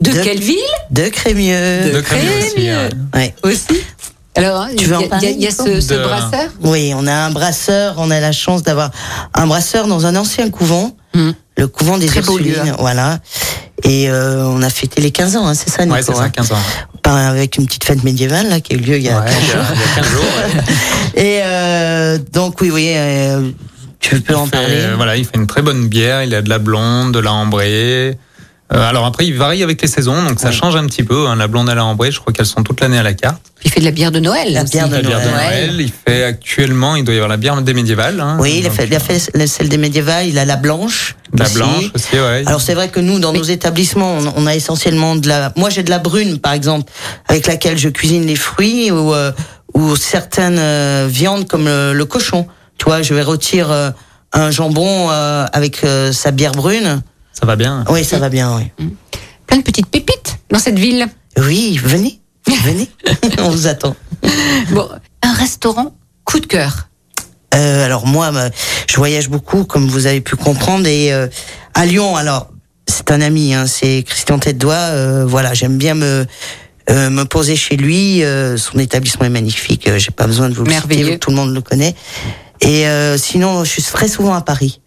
De, 0.00 0.12
De- 0.12 0.20
quelle 0.20 0.40
ville? 0.40 0.58
De 0.90 1.08
Crémieux. 1.08 1.90
De 1.94 2.00
Crémieux 2.00 2.30
aussi, 2.38 2.52
Crémieux. 2.54 2.76
ouais. 2.76 2.90
Ouais. 3.14 3.34
Aussi? 3.42 3.80
Alors, 4.36 4.60
hein, 4.62 4.68
Tu 4.76 4.84
il 4.84 4.90
y 4.90 4.94
il 4.94 5.00
y 5.00 5.04
a- 5.04 5.08
parler, 5.08 5.30
il 5.36 5.42
y 5.42 5.46
a, 5.46 5.50
Nico? 5.50 5.64
ce, 5.66 5.80
ce 5.80 5.94
De- 5.94 6.02
brasseur? 6.04 6.50
Oui, 6.62 6.92
on 6.94 7.06
a 7.06 7.12
un 7.12 7.30
brasseur, 7.30 7.94
on 7.98 8.10
a 8.10 8.20
la 8.20 8.32
chance 8.32 8.62
d'avoir 8.62 8.90
un 9.32 9.46
brasseur 9.46 9.86
dans 9.88 10.06
un 10.06 10.14
ancien 10.16 10.50
couvent, 10.50 10.94
Hmm. 11.14 11.30
le 11.56 11.66
couvent 11.68 11.96
des 11.98 12.06
Très 12.06 12.20
beau 12.22 12.36
lieu, 12.38 12.48
Ursulines, 12.50 12.72
hein. 12.74 12.76
voilà. 12.78 13.18
Et 13.84 14.10
euh, 14.10 14.44
on 14.46 14.62
a 14.62 14.68
fêté 14.70 15.00
les 15.00 15.10
15 15.12 15.36
ans, 15.36 15.46
hein, 15.46 15.54
c'est 15.54 15.70
ça, 15.70 15.84
Nico 15.84 15.96
Ouais, 15.96 16.02
c'est 16.02 16.14
ça, 16.14 16.22
hein 16.24 16.30
15 16.30 16.52
ans. 16.52 16.58
Pas 17.04 17.28
avec 17.28 17.56
une 17.58 17.66
petite 17.66 17.84
fête 17.84 18.02
médiévale 18.02 18.48
là, 18.48 18.60
qui 18.60 18.72
a 18.72 18.76
eu 18.76 18.80
lieu 18.80 18.96
il 18.96 19.02
y 19.04 19.08
a 19.10 19.20
Ouais, 19.20 19.26
15 19.26 19.36
il 19.42 19.48
y 19.48 19.52
a- 19.52 19.54
jours. 19.54 19.66
il 19.74 19.78
y 19.78 19.84
a 19.84 19.94
15 19.94 20.10
jours. 20.10 20.24
ouais. 21.14 21.22
Et 21.22 21.40
euh, 21.44 22.18
donc 22.32 22.60
oui, 22.60 22.70
oui, 22.72 22.92
euh, 22.96 23.50
tu 24.00 24.20
peux 24.20 24.34
en 24.34 24.46
fait, 24.46 24.50
parler. 24.52 24.80
Voilà, 24.96 25.16
il 25.16 25.24
fait 25.24 25.36
une 25.36 25.46
très 25.46 25.62
bonne 25.62 25.86
bière. 25.88 26.22
Il 26.24 26.34
a 26.34 26.42
de 26.42 26.48
la 26.48 26.58
blonde, 26.58 27.12
de 27.14 27.18
la 27.20 27.32
ambrée. 27.32 28.16
Euh, 28.74 28.88
alors 28.88 29.04
après, 29.06 29.24
il 29.26 29.34
varie 29.36 29.62
avec 29.62 29.80
les 29.80 29.86
saisons, 29.86 30.20
donc 30.24 30.40
ça 30.40 30.48
Ouais. 30.48 30.52
change 30.52 30.74
un 30.74 30.84
petit 30.86 31.04
peu. 31.04 31.28
hein. 31.28 31.36
La 31.36 31.46
blonde 31.46 31.68
et 31.70 31.74
la 31.74 31.84
ambrée, 31.84 32.10
je 32.10 32.18
crois 32.18 32.32
qu'elles 32.32 32.44
sont 32.46 32.62
toute 32.64 32.80
l'année 32.80 32.98
à 32.98 33.04
la 33.04 33.12
carte. 33.14 33.40
Il 33.64 33.70
fait 33.70 33.78
de 33.80 33.84
la 33.84 33.92
bière 33.92 34.10
de 34.10 34.18
Noël. 34.18 34.52
La 34.52 34.62
aussi. 34.62 34.72
bière 34.72 34.88
de 34.88 34.96
La 34.96 35.00
bière 35.02 35.20
de 35.20 35.28
Noël. 35.28 35.66
Noël. 35.70 35.80
Il 35.80 35.92
fait 36.06 36.24
actuellement, 36.24 36.96
il 36.96 37.04
doit 37.04 37.14
y 37.14 37.18
avoir 37.18 37.28
la 37.30 37.36
bière 37.36 37.60
des 37.62 37.72
médiévales. 37.72 38.20
hein. 38.20 38.36
Oui, 38.40 38.56
il 38.58 38.66
a 38.66 38.68
Donc, 38.68 38.76
fait, 38.78 38.86
il 38.86 38.94
a 38.94 38.98
fait 38.98 39.30
la- 39.34 39.46
celle 39.46 39.68
des 39.68 39.78
médiévales, 39.78 40.26
il 40.26 40.38
a 40.38 40.44
la 40.44 40.56
blanche. 40.56 41.14
La 41.38 41.44
aussi. 41.44 41.54
blanche 41.54 41.84
aussi, 41.94 42.14
ouais. 42.16 42.42
Alors 42.46 42.60
c'est 42.60 42.74
vrai 42.74 42.88
que 42.88 42.98
nous, 43.00 43.20
dans 43.20 43.32
nos 43.32 43.42
établissements, 43.44 44.18
on, 44.18 44.32
on 44.42 44.46
a 44.46 44.54
essentiellement 44.56 45.14
de 45.16 45.28
la. 45.28 45.52
Moi, 45.56 45.70
j'ai 45.70 45.82
de 45.84 45.90
la 45.90 45.98
brune, 46.00 46.38
par 46.40 46.52
exemple, 46.52 46.90
avec 47.28 47.46
laquelle 47.46 47.78
je 47.78 47.88
cuisine 47.88 48.26
les 48.26 48.36
fruits 48.36 48.90
ou 48.90 49.14
euh, 49.14 49.30
ou 49.74 49.94
certaines 49.96 50.58
euh, 50.58 51.06
viandes 51.08 51.46
comme 51.46 51.66
le, 51.66 51.92
le 51.92 52.04
cochon. 52.06 52.46
Tu 52.78 52.86
vois, 52.86 53.02
je 53.02 53.14
vais 53.14 53.22
retirer 53.22 53.72
euh, 53.72 53.90
un 54.32 54.50
jambon 54.50 55.08
euh, 55.10 55.46
avec 55.52 55.84
euh, 55.84 56.10
sa 56.12 56.32
bière 56.32 56.52
brune. 56.52 57.02
Ça 57.38 57.46
va 57.46 57.56
bien. 57.56 57.84
Oui, 57.90 58.04
ça 58.04 58.18
va 58.18 58.28
bien. 58.28 58.56
Oui. 58.78 58.86
Plein 59.46 59.58
de 59.58 59.62
petites 59.62 59.86
pépites 59.88 60.38
dans 60.50 60.58
cette 60.58 60.78
ville. 60.78 61.06
Oui, 61.38 61.78
venez, 61.82 62.20
venez, 62.62 62.88
on 63.38 63.50
vous 63.50 63.66
attend. 63.66 63.96
Bon, 64.70 64.88
un 65.22 65.32
restaurant 65.34 65.94
coup 66.24 66.40
de 66.40 66.46
cœur. 66.46 66.88
Euh, 67.54 67.84
alors 67.84 68.06
moi, 68.06 68.30
me- 68.32 68.50
je 68.88 68.96
voyage 68.96 69.28
beaucoup, 69.28 69.64
comme 69.64 69.86
vous 69.88 70.06
avez 70.06 70.20
pu 70.20 70.36
comprendre, 70.36 70.86
et 70.86 71.12
euh, 71.12 71.26
à 71.74 71.86
Lyon, 71.86 72.16
alors 72.16 72.48
c'est 72.88 73.10
un 73.10 73.20
ami, 73.20 73.54
hein, 73.54 73.66
c'est 73.66 74.02
Christian 74.06 74.38
Tête 74.38 74.58
d'Oie. 74.58 74.74
euh, 74.74 75.24
voilà, 75.26 75.54
j'aime 75.54 75.76
bien 75.78 75.94
me 75.94 76.26
euh, 76.90 77.10
me 77.10 77.24
poser 77.24 77.56
chez 77.56 77.76
lui. 77.76 78.22
euh, 78.24 78.56
son 78.56 78.78
établissement 78.78 79.24
est 79.26 79.30
magnifique. 79.30 79.88
euh, 79.88 79.98
J'ai 79.98 80.10
pas 80.10 80.26
besoin 80.26 80.48
de 80.48 80.54
vous 80.54 80.64
le 80.64 80.70
Merveilleux. 80.70 81.04
citer, 81.06 81.18
tout 81.18 81.30
le 81.30 81.36
monde 81.36 81.54
le 81.54 81.60
connaît. 81.60 81.94
Et 82.60 82.86
euh, 82.88 83.16
sinon, 83.18 83.64
je 83.64 83.70
suis 83.70 83.82
très 83.82 84.08
souvent 84.08 84.34
à 84.34 84.40
Paris 84.42 84.80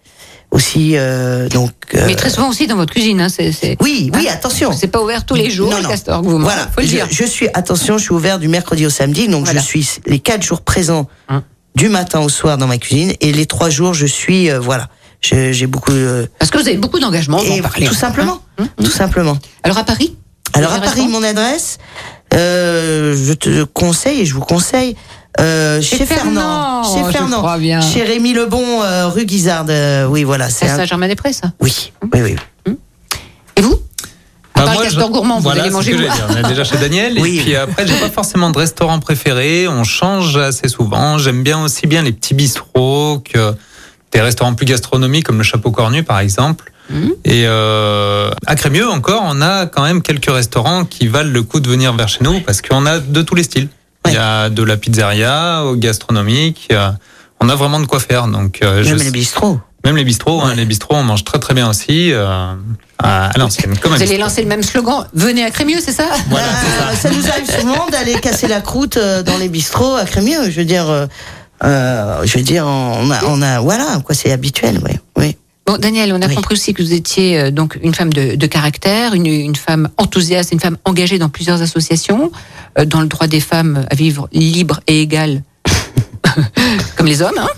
aussi. 0.51 0.91
euh, 0.95 1.49
donc. 1.49 1.71
euh, 1.95 2.03
Mais 2.07 2.15
très 2.15 2.29
souvent 2.29 2.49
aussi 2.49 2.67
dans 2.67 2.75
votre 2.75 2.93
cuisine. 2.93 3.21
Hein, 3.21 3.29
c'est, 3.29 3.51
Oui, 3.81 4.09
oui, 4.13 4.27
Hein 4.27 4.33
attention. 4.33 4.71
C'est 4.71 4.87
pas 4.87 5.01
ouvert 5.01 5.25
tous 5.25 5.35
les 5.35 5.49
jours, 5.49 5.69
Non, 5.71 5.81
non. 5.81 5.89
castor 5.89 6.21
que 6.21 6.25
vous 6.27 6.37
mangez, 6.37 6.43
Voilà, 6.55 6.67
faut 6.73 6.81
le 6.81 6.87
dire. 6.87 7.07
je 7.09 7.23
suis 7.23 7.47
attention, 7.53 7.97
je 7.97 8.03
suis 8.03 8.13
ouvert 8.13 8.39
du 8.39 8.47
mercredi 8.47 8.85
au 8.85 8.89
samedi, 8.89 9.27
donc 9.27 9.45
Voilà. 9.45 9.59
je 9.61 9.65
suis 9.65 9.87
les 10.05 10.19
quatre 10.19 10.43
jours 10.43 10.61
présents 10.61 11.07
Hein. 11.29 11.43
du 11.75 11.89
matin 11.89 12.19
au 12.21 12.29
soir 12.29 12.57
dans 12.57 12.67
ma 12.67 12.77
cuisine, 12.77 13.13
et 13.21 13.31
les 13.31 13.45
trois 13.45 13.69
jours 13.69 13.93
je 13.93 14.05
suis 14.05 14.49
euh, 14.49 14.59
voilà, 14.59 14.87
j'ai 15.21 15.67
beaucoup 15.67 15.91
euh, 15.91 16.25
Parce 16.39 16.49
que 16.51 16.57
vous 16.57 16.67
avez 16.67 16.77
beaucoup 16.77 16.99
d'engagement, 16.99 17.39
tout 17.39 17.93
simplement, 17.93 18.41
Hein, 18.57 18.63
hein. 18.77 18.83
tout 18.83 18.91
simplement. 18.91 19.37
Alors 19.63 19.77
à 19.77 19.83
Paris 19.83 20.15
Alors 20.53 20.73
à 20.73 20.79
Paris, 20.79 21.07
mon 21.07 21.21
adresse, 21.23 21.77
euh, 22.33 23.15
je 23.15 23.33
te 23.33 23.63
conseille 23.63 24.21
et 24.21 24.25
je 24.25 24.33
vous 24.33 24.41
conseille. 24.41 24.95
Euh, 25.39 25.81
Chez 25.81 26.05
Fernand, 26.05 26.83
Fernand, 26.83 26.83
chez 26.95 27.03
je 27.05 27.11
Fernand, 27.11 27.37
crois 27.39 27.57
bien. 27.57 27.79
chez 27.81 28.03
Rémi 28.03 28.33
Lebon, 28.33 28.81
euh, 28.83 29.07
rue 29.07 29.25
Guizarde. 29.25 29.69
euh, 29.69 30.05
oui, 30.07 30.23
voilà, 30.23 30.49
C'est 30.49 30.67
un- 30.67 30.77
Saint-Germain-des-Prés, 30.77 31.33
ça. 31.33 31.51
oui, 31.59 31.91
oui, 32.13 32.21
oui. 32.23 32.35
Et 33.55 33.61
vous 33.61 33.79
À 34.55 34.61
Bah, 34.65 34.71
moi, 34.73 34.75
le 34.83 34.83
castor 34.89 35.07
je- 35.07 35.11
gourmand, 35.13 35.35
vous 35.37 35.43
voilà, 35.43 35.61
allez 35.63 35.69
manger 35.71 35.93
ce. 35.95 36.33
On 36.33 36.37
est 36.37 36.47
déjà 36.49 36.63
chez 36.63 36.77
Daniel. 36.77 37.17
Oui. 37.19 37.37
Et 37.37 37.43
puis 37.43 37.55
après, 37.55 37.85
j'ai 37.85 37.93
pas 37.95 38.09
forcément 38.09 38.49
de 38.49 38.57
restaurant 38.57 38.97
préféré. 38.99 39.67
On 39.67 39.83
change 39.83 40.35
assez 40.37 40.67
souvent. 40.67 41.19
J'aime 41.19 41.43
bien 41.43 41.61
aussi 41.63 41.85
bien 41.85 42.01
les 42.01 42.11
petits 42.11 42.33
bistrots 42.33 43.19
que 43.31 43.53
des 44.11 44.21
restaurants 44.21 44.55
plus 44.55 44.65
gastronomiques 44.65 45.25
comme 45.25 45.37
le 45.37 45.43
Chapeau 45.43 45.69
Cornu, 45.69 46.01
par 46.03 46.19
exemple. 46.19 46.71
Mhm. 46.89 47.11
Et 47.25 47.43
euh, 47.45 48.31
à 48.47 48.55
Crémieux 48.55 48.89
encore, 48.89 49.21
on 49.25 49.41
a 49.41 49.65
quand 49.67 49.83
même 49.83 50.01
quelques 50.01 50.31
restaurants 50.31 50.85
qui 50.85 51.07
valent 51.07 51.29
le 51.31 51.43
coup 51.43 51.59
de 51.59 51.69
venir 51.69 51.93
vers 51.93 52.07
chez 52.07 52.23
nous 52.23 52.39
parce 52.41 52.61
qu'on 52.61 52.85
a 52.87 52.97
de 52.99 53.21
tous 53.21 53.35
les 53.35 53.43
styles. 53.43 53.67
Il 54.07 54.13
y 54.13 54.17
a 54.17 54.49
de 54.49 54.63
la 54.63 54.77
pizzeria 54.77 55.63
au 55.65 55.75
gastronomique. 55.75 56.67
euh, 56.71 56.89
On 57.39 57.49
a 57.49 57.55
vraiment 57.55 57.79
de 57.79 57.85
quoi 57.85 57.99
faire. 57.99 58.27
Donc, 58.27 58.59
euh, 58.63 58.83
je- 58.83 58.89
Même 58.95 59.03
les 59.03 59.11
bistrots. 59.11 59.59
même 59.85 59.95
les 59.95 60.03
bistrots, 60.03 60.41
hein, 60.41 60.53
les 60.55 60.65
bistrots, 60.65 60.95
on 60.95 61.03
mange 61.03 61.23
très 61.23 61.37
très 61.39 61.53
bien 61.53 61.69
aussi 61.69 62.11
euh, 62.11 62.25
à, 62.97 63.27
à 63.27 63.37
l'ancienne. 63.37 63.77
Comme 63.77 63.93
un 63.93 63.95
Vous 63.95 64.01
allez 64.01 64.11
bistrot. 64.11 64.27
lancer 64.29 64.41
le 64.41 64.47
même 64.47 64.63
slogan 64.63 65.05
Venez 65.13 65.43
à 65.45 65.51
Crémieux, 65.51 65.79
c'est 65.79 65.91
ça? 65.91 66.05
Voilà, 66.29 66.47
Ah, 66.89 66.95
ça 66.95 67.09
nous 67.11 67.27
arrive 67.29 67.49
souvent 67.59 67.87
d'aller 67.91 68.15
casser 68.15 68.47
la 68.47 68.61
croûte 68.61 68.97
euh, 68.97 69.21
dans 69.23 69.37
les 69.37 69.49
bistrots 69.49 69.95
à 69.95 70.05
Crémieux. 70.05 70.49
Je 70.49 70.59
veux 70.59 70.65
dire, 70.65 70.89
euh, 70.89 71.05
euh, 71.63 72.21
je 72.25 72.37
veux 72.37 72.43
dire, 72.43 72.65
on 72.65 73.09
a, 73.11 73.23
on 73.25 73.41
a 73.41 73.59
voilà, 73.59 73.99
quoi, 74.03 74.15
c'est 74.15 74.31
habituel. 74.31 74.79
Bon, 75.67 75.77
Daniel, 75.77 76.13
on 76.13 76.21
a 76.21 76.27
Oui. 76.27 76.35
compris 76.35 76.53
aussi 76.53 76.73
que 76.73 76.81
vous 76.81 76.93
étiez 76.93 77.37
euh, 77.37 77.51
donc 77.51 77.77
une 77.83 77.93
femme 77.93 78.13
de, 78.13 78.35
de 78.35 78.47
caractère, 78.47 79.13
une, 79.13 79.25
une 79.25 79.55
femme 79.57 79.89
enthousiaste, 79.97 80.53
une 80.53 80.61
femme 80.61 80.77
engagée 80.85 81.19
dans 81.19 81.27
plusieurs 81.27 81.61
associations, 81.61 82.31
euh, 82.79 82.85
dans 82.85 83.01
le 83.01 83.07
droit 83.07 83.27
des 83.27 83.41
femmes 83.41 83.85
à 83.89 83.95
vivre 83.95 84.29
libre 84.31 84.79
et 84.87 85.01
égal, 85.01 85.43
comme 86.95 87.05
les 87.05 87.21
hommes. 87.21 87.37
Hein. 87.37 87.49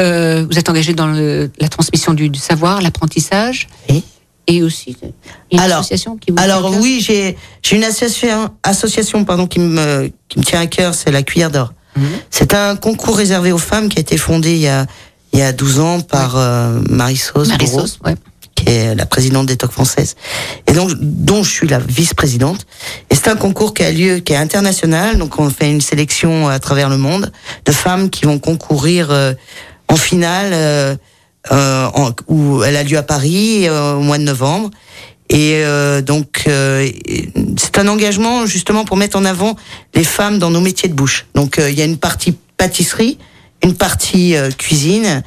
Euh, 0.00 0.44
vous 0.50 0.58
êtes 0.58 0.68
engagée 0.68 0.94
dans 0.94 1.06
le- 1.06 1.48
la 1.60 1.68
transmission 1.68 2.12
du, 2.12 2.28
du 2.28 2.40
savoir, 2.40 2.82
l'apprentissage, 2.82 3.68
Oui. 3.88 4.02
et 4.48 4.64
aussi 4.64 4.96
une 5.52 5.60
Alors- 5.60 5.78
association 5.78 6.16
qui 6.16 6.32
vous 6.32 6.36
Alors 6.42 6.62
tient 6.62 6.70
à 6.70 6.72
cœur 6.72 6.82
oui, 6.82 7.00
j'ai 7.62 7.76
une 7.76 7.84
association, 7.84 8.50
association 8.64 9.24
pardon, 9.24 9.46
qui 9.46 9.60
me 9.60 10.10
qui 10.28 10.40
me 10.40 10.44
tient 10.44 10.58
à 10.60 10.66
cœur, 10.66 10.92
c'est 10.94 11.12
la 11.12 11.22
Cuillère 11.22 11.52
d'Or. 11.52 11.72
Mhm. 11.96 12.04
C'est 12.30 12.52
un 12.54 12.74
concours 12.74 13.16
réservé 13.16 13.52
aux 13.52 13.58
femmes 13.58 13.88
qui 13.88 13.98
a 13.98 14.00
été 14.00 14.16
fondé 14.16 14.54
il 14.54 14.60
y 14.62 14.66
a 14.66 14.86
il 15.34 15.40
y 15.40 15.42
a 15.42 15.52
12 15.52 15.80
ans 15.80 16.00
par 16.00 16.36
euh, 16.38 16.80
Marie-Sauce 16.88 17.48
Marie-Sauce, 17.48 17.98
ouais. 18.06 18.14
qui 18.54 18.68
est 18.68 18.94
la 18.94 19.04
présidente 19.04 19.46
des 19.46 19.56
TOC 19.56 19.72
françaises, 19.72 20.14
et 20.66 20.72
donc 20.72 20.90
dont 21.00 21.42
je 21.42 21.50
suis 21.50 21.68
la 21.68 21.78
vice-présidente. 21.80 22.66
Et 23.10 23.14
c'est 23.16 23.28
un 23.28 23.36
concours 23.36 23.74
qui 23.74 23.82
a 23.82 23.90
lieu, 23.90 24.20
qui 24.20 24.32
est 24.32 24.36
international, 24.36 25.18
donc 25.18 25.38
on 25.40 25.50
fait 25.50 25.70
une 25.70 25.80
sélection 25.80 26.48
à 26.48 26.58
travers 26.60 26.88
le 26.88 26.96
monde 26.98 27.30
de 27.66 27.72
femmes 27.72 28.10
qui 28.10 28.24
vont 28.24 28.38
concourir 28.38 29.10
euh, 29.10 29.34
en 29.88 29.96
finale, 29.96 30.50
euh, 30.52 30.96
euh, 31.52 31.86
en- 31.94 32.12
où 32.28 32.62
elle 32.62 32.76
a 32.76 32.84
lieu 32.84 32.96
à 32.96 33.02
Paris 33.02 33.68
euh, 33.68 33.94
au 33.94 34.00
mois 34.00 34.18
de 34.18 34.22
novembre. 34.24 34.70
Et 35.30 35.62
euh, 35.64 36.00
donc 36.00 36.44
euh, 36.46 36.88
c'est 37.58 37.78
un 37.78 37.88
engagement 37.88 38.46
justement 38.46 38.84
pour 38.84 38.96
mettre 38.96 39.16
en 39.18 39.24
avant 39.24 39.56
les 39.94 40.04
femmes 40.04 40.38
dans 40.38 40.50
nos 40.50 40.60
métiers 40.60 40.88
de 40.88 40.94
bouche. 40.94 41.26
Donc 41.34 41.58
euh, 41.58 41.70
il 41.70 41.78
y 41.78 41.82
a 41.82 41.86
une 41.86 41.96
partie 41.96 42.36
pâtisserie 42.56 43.18
une 43.64 43.74
partie 43.74 44.36
euh, 44.36 44.50
cuisine 44.50 45.22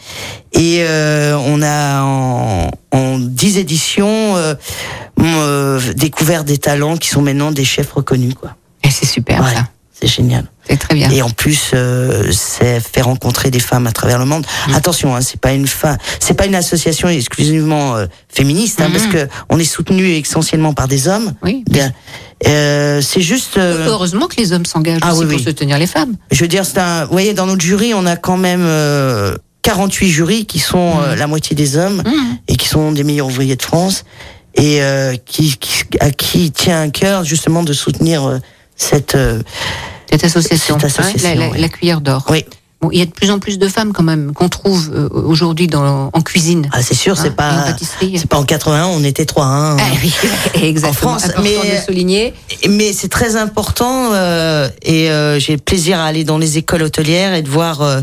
et 0.53 0.83
euh, 0.83 1.35
on 1.37 1.61
a 1.61 2.03
en, 2.03 2.71
en 2.91 3.17
10 3.19 3.57
éditions 3.57 4.37
euh, 4.37 4.53
euh, 5.19 5.81
découvert 5.95 6.43
des 6.43 6.59
talents 6.59 6.97
qui 6.97 7.09
sont 7.09 7.21
maintenant 7.21 7.51
des 7.51 7.65
chefs 7.65 7.91
reconnus 7.91 8.35
quoi. 8.35 8.55
Et 8.83 8.91
c'est 8.91 9.07
super 9.07 9.43
ça. 9.49 9.67
C'est 9.99 10.07
génial. 10.07 10.45
C'est 10.69 10.77
très 10.77 10.95
bien. 10.95 11.09
Et 11.11 11.21
en 11.21 11.29
plus, 11.29 11.71
euh, 11.73 12.29
c'est 12.31 12.79
fait 12.81 13.01
rencontrer 13.01 13.49
des 13.51 13.59
femmes 13.59 13.87
à 13.87 13.91
travers 13.91 14.19
le 14.19 14.25
monde. 14.25 14.45
Mm. 14.67 14.75
Attention, 14.75 15.15
hein, 15.15 15.21
c'est 15.21 15.39
pas 15.39 15.53
une 15.53 15.65
fin, 15.67 15.97
c'est 16.19 16.33
pas 16.33 16.45
une 16.45 16.55
association 16.55 17.07
exclusivement 17.09 17.95
euh, 17.95 18.05
féministe, 18.29 18.81
hein, 18.81 18.89
parce 18.91 19.07
que 19.07 19.27
on 19.49 19.57
est 19.59 19.63
soutenu 19.63 20.07
essentiellement 20.09 20.73
par 20.73 20.87
des 20.87 21.07
hommes. 21.07 21.33
Oui. 21.41 21.63
Bien. 21.69 21.91
Euh, 22.47 23.01
c'est 23.01 23.21
juste. 23.21 23.57
euh, 23.57 23.87
Heureusement 23.87 24.27
que 24.27 24.35
les 24.37 24.51
hommes 24.53 24.65
s'engagent 24.65 24.99
Ah 25.01 25.13
aussi 25.13 25.21
oui, 25.21 25.27
pour 25.27 25.37
oui. 25.37 25.43
soutenir 25.43 25.77
les 25.79 25.87
femmes. 25.87 26.15
je 26.31 26.41
veux 26.43 26.47
dire, 26.47 26.65
c'est 26.65 26.79
un. 26.79 27.05
Vous 27.05 27.11
voyez, 27.11 27.33
dans 27.33 27.45
notre 27.45 27.61
jury, 27.63 27.93
on 27.95 28.05
a 28.05 28.15
quand 28.17 28.37
même 28.37 28.61
euh, 28.63 29.35
48 29.63 30.09
jurys 30.09 30.45
qui 30.45 30.59
sont 30.59 30.95
euh, 31.01 31.15
la 31.15 31.27
moitié 31.27 31.55
des 31.55 31.77
hommes 31.77 32.03
Mhm. 32.05 32.37
et 32.49 32.55
qui 32.57 32.67
sont 32.67 32.91
des 32.91 33.03
meilleurs 33.03 33.27
ouvriers 33.27 33.55
de 33.55 33.63
France 33.63 34.03
et 34.55 34.81
euh, 34.83 35.15
qui, 35.25 35.57
qui- 35.57 35.83
à 35.99 36.11
qui 36.11 36.51
tient 36.51 36.81
un 36.81 36.89
cœur 36.89 37.23
justement 37.23 37.63
de 37.63 37.73
soutenir 37.73 38.25
euh, 38.27 38.37
cette. 38.77 39.15
euh, 39.15 39.41
Cette 40.09 40.23
association, 40.23 40.75
Cette 40.79 40.85
association, 40.97 41.29
hein, 41.29 41.35
la, 41.35 41.45
la- 41.47 41.51
oui. 41.51 41.59
la 41.59 41.67
cuillère 41.69 41.99
d'or. 42.01 42.25
oui. 42.29 42.45
Bon, 42.79 42.89
il 42.91 42.99
y 42.99 43.01
a 43.01 43.05
de 43.07 43.11
plus 43.11 43.31
en 43.31 43.39
plus 43.39 43.57
de 43.57 43.67
femmes 43.67 43.91
quand 43.91 44.03
même 44.03 44.33
qu'on 44.33 44.49
trouve 44.49 44.91
euh, 44.93 45.09
aujourd'hui 45.11 45.67
en 45.73 46.11
cuisine. 46.21 46.69
Ah, 46.71 46.83
c'est 46.83 46.93
sûr, 46.93 47.13
Hein, 47.13 47.19
c'est 47.23 47.29
en 47.31 47.33
pas. 47.33 47.65
C'est 47.99 48.27
pas 48.29 48.37
en 48.37 48.43
81, 48.43 48.85
on 48.85 49.03
était 49.03 49.25
trois. 49.25 49.47
Hein. 49.47 49.77
Ah 49.79 49.83
oui, 50.03 50.13
exactement. 50.61 51.13
En 51.15 51.17
France, 51.17 51.31
mais- 51.41 51.55
de 51.79 51.83
souligner. 51.83 52.35
Mais 52.69 52.93
c'est 52.93 53.07
très 53.07 53.35
important 53.35 54.11
euh, 54.13 54.69
et 54.83 55.09
euh, 55.09 55.39
j'ai 55.39 55.57
plaisir 55.57 55.99
à 55.99 56.05
aller 56.05 56.23
dans 56.23 56.37
les 56.37 56.59
écoles 56.59 56.83
hôtelières 56.83 57.33
et 57.33 57.41
de 57.41 57.49
voir 57.49 57.81
euh, 57.81 58.01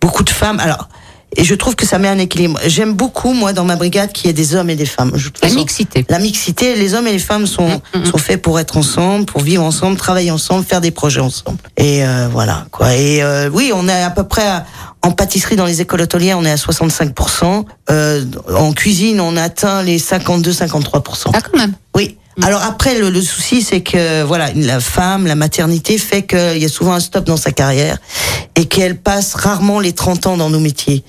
beaucoup 0.00 0.24
de 0.24 0.30
femmes. 0.30 0.58
Alors, 0.58 0.88
et 1.36 1.44
je 1.44 1.54
trouve 1.54 1.76
que 1.76 1.86
ça 1.86 1.98
met 1.98 2.08
un 2.08 2.18
équilibre. 2.18 2.58
J'aime 2.66 2.92
beaucoup, 2.94 3.32
moi, 3.32 3.52
dans 3.52 3.64
ma 3.64 3.76
brigade, 3.76 4.12
qu'il 4.12 4.26
y 4.26 4.30
ait 4.30 4.32
des 4.32 4.54
hommes 4.54 4.70
et 4.70 4.76
des 4.76 4.86
femmes. 4.86 5.12
Je- 5.14 5.28
La 5.42 5.48
façon, 5.48 5.60
mixité. 5.60 6.04
La 6.08 6.18
mixité, 6.18 6.74
les 6.76 6.94
hommes 6.94 7.06
et 7.06 7.12
les 7.12 7.18
femmes 7.18 7.46
sont, 7.46 7.80
Mm, 7.94 8.04
sont 8.04 8.18
faits 8.18 8.40
pour 8.42 8.58
être 8.60 8.76
ensemble, 8.76 9.26
pour 9.26 9.40
vivre 9.42 9.62
ensemble, 9.62 9.96
travailler 9.96 10.30
ensemble, 10.30 10.64
faire 10.64 10.80
des 10.80 10.90
projets 10.90 11.20
ensemble. 11.20 11.58
Et 11.76 12.04
euh, 12.04 12.28
voilà, 12.30 12.66
quoi. 12.70 12.94
Et 12.94 13.22
euh, 13.22 13.48
oui, 13.52 13.72
on 13.74 13.88
est 13.88 14.02
à 14.02 14.10
peu 14.10 14.24
près 14.24 14.46
à- 14.46 14.64
en 15.02 15.10
pâtisserie 15.12 15.56
dans 15.56 15.66
les 15.66 15.80
écoles 15.80 16.00
hôtelières, 16.00 16.38
on 16.38 16.44
est 16.44 16.50
à 16.50 16.56
65%. 16.56 17.64
Euh, 17.90 18.24
en 18.54 18.72
cuisine, 18.72 19.20
on 19.20 19.36
atteint 19.36 19.82
les 19.82 19.98
52-53%. 19.98 21.30
Ah 21.34 21.40
quand 21.40 21.56
même. 21.58 21.74
Oui. 21.94 22.16
Alors 22.42 22.62
après, 22.62 22.98
le, 22.98 23.08
le 23.10 23.20
souci, 23.22 23.62
c'est 23.62 23.80
que 23.80 24.22
voilà, 24.22 24.50
la 24.54 24.80
femme, 24.80 25.26
la 25.26 25.34
maternité 25.34 25.96
fait 25.98 26.22
qu'il 26.26 26.58
y 26.58 26.64
a 26.64 26.68
souvent 26.68 26.92
un 26.92 27.00
stop 27.00 27.24
dans 27.24 27.36
sa 27.38 27.50
carrière 27.52 27.98
et 28.56 28.66
qu'elle 28.66 28.98
passe 28.98 29.34
rarement 29.34 29.80
les 29.80 29.92
30 29.92 30.26
ans 30.26 30.36
dans 30.36 30.50
nos 30.50 30.60
métiers. 30.60 31.02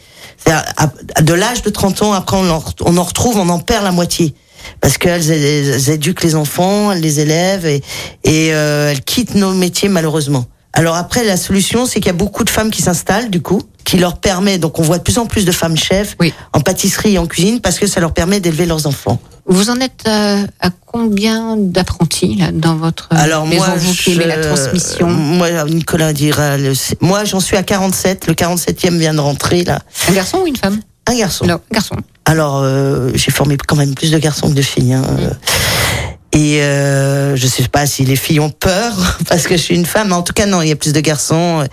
De 1.21 1.34
l'âge 1.34 1.61
de 1.63 1.69
30 1.69 2.01
ans, 2.03 2.13
après, 2.13 2.38
on 2.38 2.49
en, 2.49 2.63
on 2.82 2.97
en 2.97 3.03
retrouve, 3.03 3.38
on 3.38 3.49
en 3.49 3.59
perd 3.59 3.84
la 3.84 3.91
moitié. 3.91 4.34
Parce 4.82 4.97
qu'elles 4.97 5.30
elles- 5.32 5.69
elles 5.73 5.89
éduquent 5.89 6.23
les 6.23 6.36
enfants, 6.36 6.91
elles 6.91 7.01
les 7.01 7.19
élèvent 7.19 7.65
et, 7.65 7.82
et 8.23 8.53
euh, 8.53 8.91
elles 8.91 9.01
quittent 9.03 9.36
nos 9.36 9.53
métiers 9.53 9.88
malheureusement. 9.89 10.45
Alors 10.78 10.95
après, 10.95 11.23
la 11.23 11.38
solution, 11.38 11.86
c'est 11.86 11.99
qu'il 11.99 12.05
y 12.07 12.09
a 12.09 12.13
beaucoup 12.13 12.43
de 12.43 12.49
femmes 12.51 12.69
qui 12.69 12.82
s'installent 12.84 13.30
du 13.32 13.41
coup, 13.41 13.61
qui 13.84 13.97
leur 13.97 14.19
permet, 14.19 14.57
donc 14.59 14.78
on 14.80 14.84
voit 14.84 14.99
de 14.99 15.03
plus 15.03 15.17
en 15.17 15.25
plus 15.25 15.43
de 15.43 15.51
femmes 15.51 15.75
chefs 15.75 16.15
Oui. 16.19 16.32
en 16.53 16.59
pâtisserie 16.61 17.15
et 17.15 17.17
en 17.17 17.25
cuisine 17.25 17.61
parce 17.61 17.80
que 17.80 17.88
ça 17.88 17.99
leur 17.99 18.13
permet 18.13 18.39
d'élever 18.39 18.65
leurs 18.67 18.86
enfants. 18.86 19.19
Vous 19.47 19.69
en 19.69 19.80
êtes 19.80 20.03
euh, 20.07 20.45
à 20.59 20.69
combien 20.86 21.55
d'apprentis 21.57 22.36
là 22.36 22.51
dans 22.51 22.75
votre 22.75 23.07
Alors 23.11 23.47
maison 23.47 23.65
moi, 23.65 23.75
vous 23.78 23.93
qui 23.93 24.13
je- 24.13 24.21
aimez 24.21 24.28
la 24.28 24.38
transmission 24.45 25.07
Moi, 25.09 25.49
Nicolas 25.69 26.13
dira. 26.13 26.57
le- 26.57 26.73
moi, 27.01 27.23
j'en 27.25 27.39
suis 27.39 27.55
à 27.57 27.63
47. 27.63 28.28
Le 28.28 28.34
47e 28.34 28.97
vient 28.99 29.13
de 29.13 29.19
rentrer 29.19 29.63
là. 29.63 29.80
Un 30.09 30.13
garçon 30.13 30.39
ou 30.43 30.47
une 30.47 30.57
femme? 30.57 30.80
Un 31.09 31.15
garçon. 31.17 31.45
Non, 31.45 31.55
un 31.55 31.73
garçon. 31.73 31.95
Alors, 32.25 32.59
euh, 32.61 33.09
j'ai 33.15 33.32
formé 33.32 33.55
quand 33.55 33.78
même 33.78 33.95
plus 33.95 34.11
de 34.11 34.17
garçons 34.19 34.49
que 34.49 34.53
de 34.55 34.61
filles. 34.61 34.93
Hein. 34.93 35.01
Mm. 35.01 35.30
Et 36.34 36.61
euh, 36.61 37.36
je 37.36 37.47
sais 37.47 37.67
pas 37.67 37.86
si 37.86 38.05
les 38.05 38.15
filles 38.15 38.39
ont 38.39 38.49
peur 38.49 38.93
parce 39.30 39.47
que 39.47 39.57
je 39.57 39.61
suis 39.61 39.75
une 39.75 39.86
femme. 39.86 40.09
mais 40.09 40.13
En 40.13 40.23
tout 40.23 40.34
cas, 40.34 40.45
non, 40.45 40.61
il 40.61 40.69
y 40.69 40.71
a 40.71 40.75
plus 40.75 40.93
de 40.93 40.99
garçons. 40.99 41.65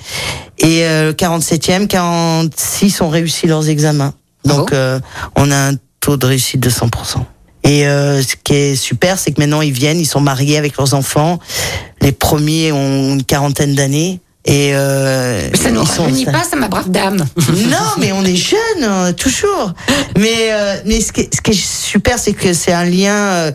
Et 0.58 0.84
euh, 0.84 1.12
47e, 1.12 1.86
46 1.86 3.00
ont 3.00 3.08
réussi 3.08 3.46
leurs 3.46 3.68
examens. 3.68 4.14
Donc, 4.44 4.70
Ah 4.72 4.76
euh, 4.76 5.00
on 5.36 5.50
a 5.50 5.70
un 5.70 5.74
taux 6.00 6.16
de 6.16 6.26
réussite 6.26 6.60
de 6.60 6.70
100%. 6.70 6.88
Et 7.64 7.86
euh, 7.86 8.22
ce 8.22 8.36
qui 8.42 8.54
est 8.54 8.76
super, 8.76 9.18
c'est 9.18 9.32
que 9.32 9.40
maintenant 9.40 9.62
ils 9.62 9.72
viennent, 9.72 9.98
ils 9.98 10.06
sont 10.06 10.20
mariés 10.20 10.58
avec 10.58 10.76
leurs 10.76 10.92
enfants. 10.92 11.38
Les 12.02 12.12
premiers 12.12 12.72
ont 12.72 13.14
une 13.14 13.24
quarantaine 13.24 13.74
d'années. 13.74 14.20
Et 14.44 14.72
euh, 14.74 15.48
Mais 15.50 15.56
ça 15.56 15.70
ne 15.70 15.78
rajeunit 15.78 16.26
pas, 16.26 16.42
ça 16.42 16.56
ma 16.56 16.68
brave 16.68 16.90
dame. 16.90 17.16
non, 17.48 17.78
mais 17.98 18.12
on 18.12 18.22
est 18.22 18.36
jeunes, 18.36 18.58
euh, 18.82 19.12
toujours. 19.12 19.72
Mais, 20.18 20.52
euh, 20.52 20.76
mais 20.84 21.00
ce, 21.00 21.12
qui 21.12 21.22
est, 21.22 21.34
ce 21.34 21.40
qui 21.40 21.52
est 21.52 21.66
super, 21.66 22.18
c'est 22.18 22.34
que 22.34 22.52
c'est 22.52 22.74
un 22.74 22.84
lien 22.84 23.14
euh, 23.14 23.52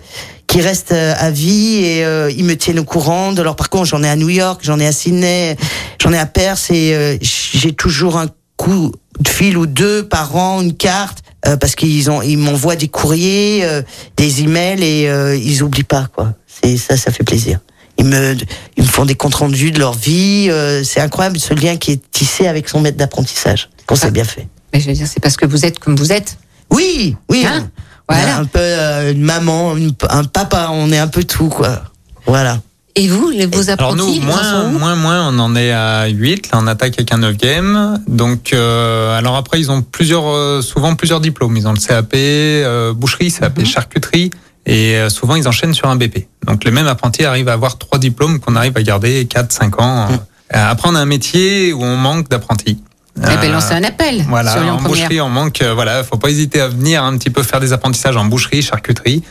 qui 0.50 0.62
reste 0.62 0.92
euh, 0.92 1.14
à 1.18 1.30
vie 1.30 1.76
et 1.86 2.04
euh, 2.04 2.30
ils 2.36 2.44
me 2.44 2.58
tiennent 2.58 2.80
au 2.80 2.84
courant 2.84 3.32
de 3.34 3.42
leur 3.42 3.56
parcours. 3.56 3.86
J'en 3.86 4.04
ai 4.04 4.10
à 4.10 4.16
New 4.16 4.30
York, 4.30 4.62
j'en 4.64 4.80
ai 4.80 4.88
à 4.88 4.92
Sydney, 4.92 5.56
j'en 6.02 6.12
ai 6.12 6.18
à 6.18 6.26
Perth 6.26 6.72
et 6.72 6.96
euh, 6.96 7.18
j'ai 7.22 7.72
toujours 7.72 8.18
un 8.18 8.26
coup 8.58 8.92
de 9.20 9.30
fil 9.30 9.58
ou 9.58 9.68
deux 9.68 10.04
par 10.08 10.36
an, 10.36 10.62
une 10.62 10.76
carte. 10.76 11.20
euh, 11.46 11.56
parce 11.56 11.76
qu'ils 11.76 12.10
ont, 12.10 12.22
ils 12.24 12.38
m'envoient 12.38 12.76
des 12.76 12.88
courriers, 12.90 13.62
euh, 13.64 13.82
des 14.18 14.42
emails 14.42 14.84
et 14.84 15.08
euh, 15.08 15.38
ils 15.38 15.62
oublient 15.64 15.84
pas 15.84 16.08
quoi. 16.14 16.34
C'est 16.48 16.76
ça, 16.78 16.98
ça 16.98 17.12
fait 17.12 17.24
plaisir. 17.24 17.60
Ils 18.00 18.06
me, 18.06 18.36
ils 18.76 18.84
me 18.84 18.88
font 18.90 19.06
des 19.06 19.16
comptes 19.16 19.36
rendus 19.36 19.72
de 19.72 19.80
leur 19.80 19.94
vie. 19.94 20.48
euh, 20.50 20.84
c'est 20.84 21.00
incroyable 21.00 21.40
ce 21.40 21.54
lien 21.54 21.78
qui 21.78 21.92
est 21.92 22.02
tissé 22.12 22.48
avec 22.48 22.68
son 22.70 22.80
maître 22.82 22.98
d'apprentissage. 22.98 23.70
Quand 23.86 23.96
c'est 23.96 24.12
bien 24.12 24.24
fait. 24.24 24.48
Mais 24.74 24.80
je 24.80 24.88
veux 24.88 24.94
dire, 24.94 25.08
c'est 25.08 25.20
parce 25.20 25.38
que 25.38 25.46
vous 25.46 25.64
êtes 25.66 25.78
comme 25.80 25.96
vous 25.96 26.12
êtes. 26.12 26.38
Oui, 26.72 27.16
oui. 27.30 27.46
Hein 27.46 27.70
Voilà. 28.10 28.38
un 28.38 28.46
peu 28.46 28.60
euh, 28.60 29.12
une 29.12 29.22
maman, 29.22 29.78
une- 29.78 29.94
un 30.10 30.24
papa. 30.24 30.70
On 30.72 30.92
est 30.92 30.98
un 31.00 31.08
peu 31.08 31.24
tout 31.24 31.50
quoi. 31.50 31.84
Voilà. 32.26 32.60
Et 32.96 33.08
vous, 33.08 33.30
les, 33.30 33.46
vos 33.46 33.70
Alors 33.70 33.92
apprentis, 33.94 34.20
nous, 34.20 34.26
moins, 34.26 34.64
moins, 34.68 34.96
moins, 34.96 35.30
on 35.30 35.40
en 35.40 35.56
est 35.56 35.72
à 35.72 36.08
8. 36.08 36.52
Là, 36.52 36.60
on 36.62 36.68
attaque 36.68 36.96
avec 36.98 37.14
un 37.14 37.20
neuvième. 37.20 38.00
Donc, 38.08 38.52
euh, 38.52 39.18
alors 39.18 39.36
après, 39.38 39.60
ils 39.60 39.72
ont 39.72 39.82
plusieurs, 39.84 40.28
euh, 40.28 40.62
souvent 40.62 40.96
plusieurs 40.96 41.22
diplômes. 41.22 41.56
Ils 41.56 41.68
ont 41.68 41.72
le 41.74 41.80
CAP 41.80 42.14
euh, 42.16 42.92
boucherie, 42.94 43.32
CAP 43.32 43.64
charcuterie, 43.64 44.32
et 44.66 44.98
euh, 44.98 45.10
souvent 45.10 45.36
ils 45.36 45.48
enchaînent 45.48 45.74
sur 45.76 45.88
un 45.88 45.96
BP. 45.96 46.28
Donc, 46.46 46.66
les 46.66 46.72
mêmes 46.72 46.88
apprentis 46.88 47.24
arrivent 47.24 47.48
à 47.48 47.54
avoir 47.54 47.78
trois 47.78 48.00
diplômes 48.00 48.40
qu'on 48.40 48.56
arrive 48.56 48.76
à 48.76 48.82
garder 48.84 49.26
4, 49.28 49.52
5 49.54 49.82
ans. 49.82 50.08
Euh, 50.12 50.72
Après, 50.72 50.90
on 50.90 50.96
a 50.96 51.00
un 51.00 51.06
métier 51.06 51.72
où 51.72 51.84
on 51.84 51.96
manque 51.96 52.28
d'apprentis. 52.28 52.82
Eh 53.24 53.38
ben, 53.38 53.52
lancez 53.52 53.74
un 53.74 53.84
appel 53.84 54.24
voilà, 54.28 54.54
sur 54.54 54.62
en 54.62 54.82
boucherie, 54.82 55.20
on 55.22 55.30
manque. 55.30 55.62
euh, 55.62 55.74
voilà, 55.74 56.04
faut 56.04 56.18
pas 56.18 56.30
hésiter 56.30 56.62
à 56.62 56.68
venir 56.68 57.04
un 57.04 57.18
petit 57.18 57.30
peu 57.30 57.44
faire 57.44 57.60
des 57.60 57.74
apprentissages 57.74 58.16
en 58.18 58.26
boucherie, 58.26 58.62
charcuterie. 58.62 59.24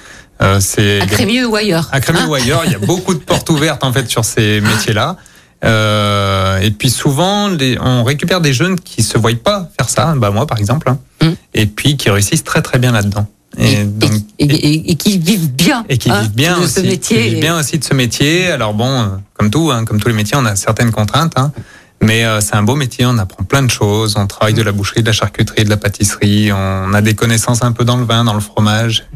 Euh, 0.42 0.60
c'est 0.60 1.00
À 1.00 1.06
Crémieux 1.06 1.46
ou 1.46 1.56
ailleurs. 1.56 1.88
à 1.92 2.00
Crémieux 2.00 2.20
Hein 2.22 2.26
ou 2.28 2.34
ailleurs, 2.34 2.62
il 2.66 2.72
y 2.72 2.74
a 2.74 2.78
beaucoup 2.78 3.14
de 3.14 3.18
portes 3.18 3.48
ouvertes 3.50 3.82
en 3.84 3.92
fait 3.92 4.08
sur 4.08 4.24
ces 4.24 4.60
métiers-là. 4.60 5.16
Euh, 5.64 6.58
et 6.60 6.70
puis 6.70 6.90
souvent, 6.90 7.48
les, 7.48 7.78
on 7.80 8.04
récupère 8.04 8.40
des 8.40 8.52
jeunes 8.52 8.78
qui 8.78 9.02
se 9.02 9.18
voient 9.18 9.32
pas 9.42 9.68
faire 9.76 9.88
ça, 9.88 10.14
bah 10.16 10.30
moi 10.30 10.46
par 10.46 10.58
exemple, 10.58 10.88
hein, 10.90 10.98
Mm. 11.20 11.32
et 11.54 11.66
puis 11.66 11.96
qui 11.96 12.10
réussissent 12.10 12.44
très 12.44 12.62
très 12.62 12.78
bien 12.78 12.92
là-dedans. 12.92 13.26
Et, 13.56 13.72
Et, 13.80 13.84
donc, 13.84 14.12
et- 14.38 14.44
et- 14.44 14.90
et 14.92 14.94
qui 14.94 15.18
vivent 15.18 15.50
bien. 15.50 15.84
et 15.88 15.98
qui 15.98 16.10
hein, 16.10 16.20
vivent 16.20 16.30
bien 16.34 16.58
de 16.58 16.62
aussi, 16.62 16.74
ce 16.74 16.80
métier. 16.82 17.16
qui 17.24 17.28
vivent 17.30 17.40
bien 17.40 17.58
aussi 17.58 17.78
de 17.78 17.82
ce 17.84 17.92
métier. 17.94 18.46
Alors 18.52 18.72
bon, 18.74 18.88
euh, 18.88 19.06
comme 19.34 19.50
tout, 19.50 19.70
hein, 19.72 19.84
comme 19.84 19.98
tous 20.00 20.06
les 20.08 20.14
métiers, 20.14 20.36
on 20.36 20.44
a 20.46 20.54
certaines 20.54 20.92
contraintes, 20.92 21.32
hein, 21.36 21.50
mais 22.02 22.24
euh, 22.24 22.40
c'est 22.40 22.54
un 22.54 22.62
beau 22.62 22.74
métier. 22.76 23.04
On 23.06 23.18
apprend 23.18 23.44
plein 23.44 23.62
de 23.62 23.70
choses. 23.70 24.14
On 24.16 24.26
travaille 24.26 24.54
de 24.54 24.62
la 24.62 24.72
boucherie, 24.72 25.00
de 25.02 25.06
la 25.06 25.12
charcuterie, 25.12 25.64
de 25.64 25.70
la 25.70 25.76
pâtisserie. 25.76 26.50
On 26.52 26.92
a 26.94 27.00
des 27.00 27.14
connaissances 27.14 27.62
un 27.62 27.72
peu 27.72 27.84
dans 27.84 27.96
le 27.96 28.04
vin, 28.04 28.24
dans 28.24 28.34
le 28.34 28.40
fromage. 28.40 29.06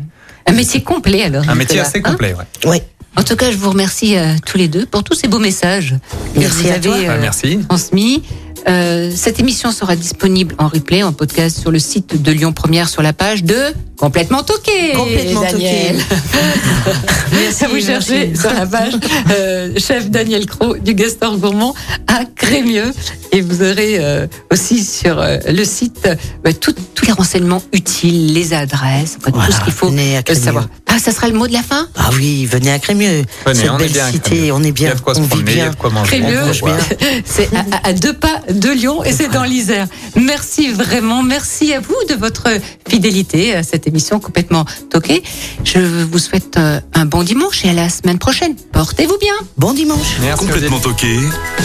Un 0.46 0.52
métier 0.52 0.82
complet 0.82 1.22
alors. 1.22 1.48
Un 1.48 1.54
métier 1.54 1.80
assez 1.80 1.98
hein 1.98 2.02
complet, 2.02 2.34
ouais. 2.34 2.44
Oui. 2.66 2.82
En 3.14 3.22
tout 3.22 3.36
cas, 3.36 3.50
je 3.50 3.56
vous 3.58 3.70
remercie 3.70 4.16
euh, 4.16 4.34
tous 4.46 4.56
les 4.56 4.68
deux 4.68 4.86
pour 4.86 5.04
tous 5.04 5.14
ces 5.14 5.28
beaux 5.28 5.38
messages 5.38 5.94
que 6.34 6.40
Merci 6.40 6.62
vous 6.62 6.68
à 6.68 6.72
avez 6.72 6.80
toi. 6.80 6.96
Bah, 6.96 7.12
euh, 7.12 7.20
merci. 7.20 7.58
transmis. 7.68 8.22
Euh, 8.68 9.10
cette 9.14 9.40
émission 9.40 9.72
sera 9.72 9.96
disponible 9.96 10.54
en 10.58 10.68
replay, 10.68 11.02
en 11.02 11.12
podcast 11.12 11.58
sur 11.58 11.70
le 11.70 11.78
site 11.78 12.22
de 12.22 12.32
Lyon 12.32 12.52
Première 12.52 12.88
sur 12.88 13.02
la 13.02 13.12
page 13.12 13.44
de 13.44 13.56
Complètement 13.96 14.42
Toqué. 14.42 14.92
Complètement 14.94 15.42
Daniel. 15.42 15.96
Merci. 17.32 17.64
Vous 17.66 17.80
cherchez 17.80 18.34
sur 18.34 18.52
la 18.52 18.66
page 18.66 18.94
euh, 19.30 19.72
chef 19.78 20.10
Daniel 20.10 20.46
Cros 20.46 20.76
du 20.76 20.94
Gaston 20.94 21.36
Gourmand 21.36 21.74
à 22.06 22.24
Crémieux. 22.24 22.92
Et 23.30 23.40
vous 23.40 23.62
aurez 23.62 23.98
euh, 23.98 24.26
aussi 24.50 24.84
sur 24.84 25.18
euh, 25.18 25.38
le 25.48 25.64
site 25.64 26.08
euh, 26.44 26.52
tous 26.60 26.74
les 27.06 27.12
renseignements 27.12 27.62
utiles, 27.72 28.34
les 28.34 28.52
adresses, 28.52 29.18
tout 29.22 29.30
Voilà, 29.32 29.54
ce 29.54 29.60
qu'il 29.62 29.72
faut 29.72 29.90
savoir. 30.34 30.68
Ah, 30.94 30.98
ça 30.98 31.10
sera 31.10 31.26
le 31.28 31.32
mot 31.32 31.46
de 31.46 31.54
la 31.54 31.62
fin? 31.62 31.88
Ah 31.96 32.10
oui, 32.14 32.44
venez 32.44 32.70
à 32.70 32.78
Crémieux. 32.78 33.24
Venez, 33.46 33.58
Cette 33.60 33.70
on 33.70 33.76
est 33.76 33.78
belle 33.78 33.92
bien 33.92 34.04
à 34.04 34.10
cité, 34.10 34.52
on 34.52 34.60
est 34.62 34.64
Il 34.64 34.68
y 34.68 34.72
bien. 34.72 34.90
a 34.90 34.94
de 34.94 35.00
quoi 35.00 35.14
se 35.14 35.20
on 35.20 35.22
vit 35.22 35.28
promener, 35.30 35.52
il 35.52 35.56
y 35.56 35.60
a 35.60 35.64
bien. 35.64 35.70
de 35.72 35.76
quoi 35.76 35.88
manger. 35.90 36.20
Crémieux, 36.20 36.42
bien. 36.62 36.76
c'est 37.24 37.48
à, 37.54 37.88
à 37.88 37.92
deux 37.94 38.12
pas 38.12 38.40
de 38.50 38.68
Lyon 38.68 39.02
et 39.02 39.12
c'est 39.12 39.28
dans 39.28 39.44
l'Isère. 39.44 39.86
Merci 40.16 40.70
vraiment, 40.70 41.22
merci 41.22 41.72
à 41.72 41.80
vous 41.80 41.96
de 42.10 42.14
votre 42.14 42.48
fidélité 42.86 43.54
à 43.54 43.62
cette 43.62 43.86
émission 43.86 44.20
complètement 44.20 44.66
toquée. 44.90 45.22
Je 45.64 45.78
vous 46.04 46.18
souhaite 46.18 46.58
euh, 46.58 46.78
un 46.92 47.06
bon 47.06 47.22
dimanche 47.22 47.64
et 47.64 47.70
à 47.70 47.72
la 47.72 47.88
semaine 47.88 48.18
prochaine. 48.18 48.54
Portez-vous 48.72 49.16
bien. 49.18 49.32
Bon 49.56 49.72
dimanche. 49.72 50.18
Merci, 50.20 50.44
Complètement 50.44 50.78
toqué, 50.80 51.16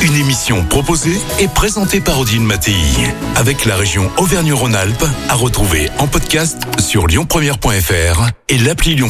une 0.03 0.15
émission 0.15 0.63
proposée 0.69 1.17
et 1.39 1.49
présentée 1.49 1.99
par 1.99 2.17
Odile 2.19 2.41
Mattei. 2.41 2.75
Avec 3.35 3.65
la 3.65 3.75
région 3.75 4.09
Auvergne-Rhône-Alpes, 4.17 5.05
à 5.27 5.33
retrouver 5.33 5.89
en 5.99 6.07
podcast 6.07 6.57
sur 6.79 7.07
lyonpremière.fr 7.07 8.29
et 8.49 8.57
l'appli 8.57 8.95
Lyon 8.95 9.09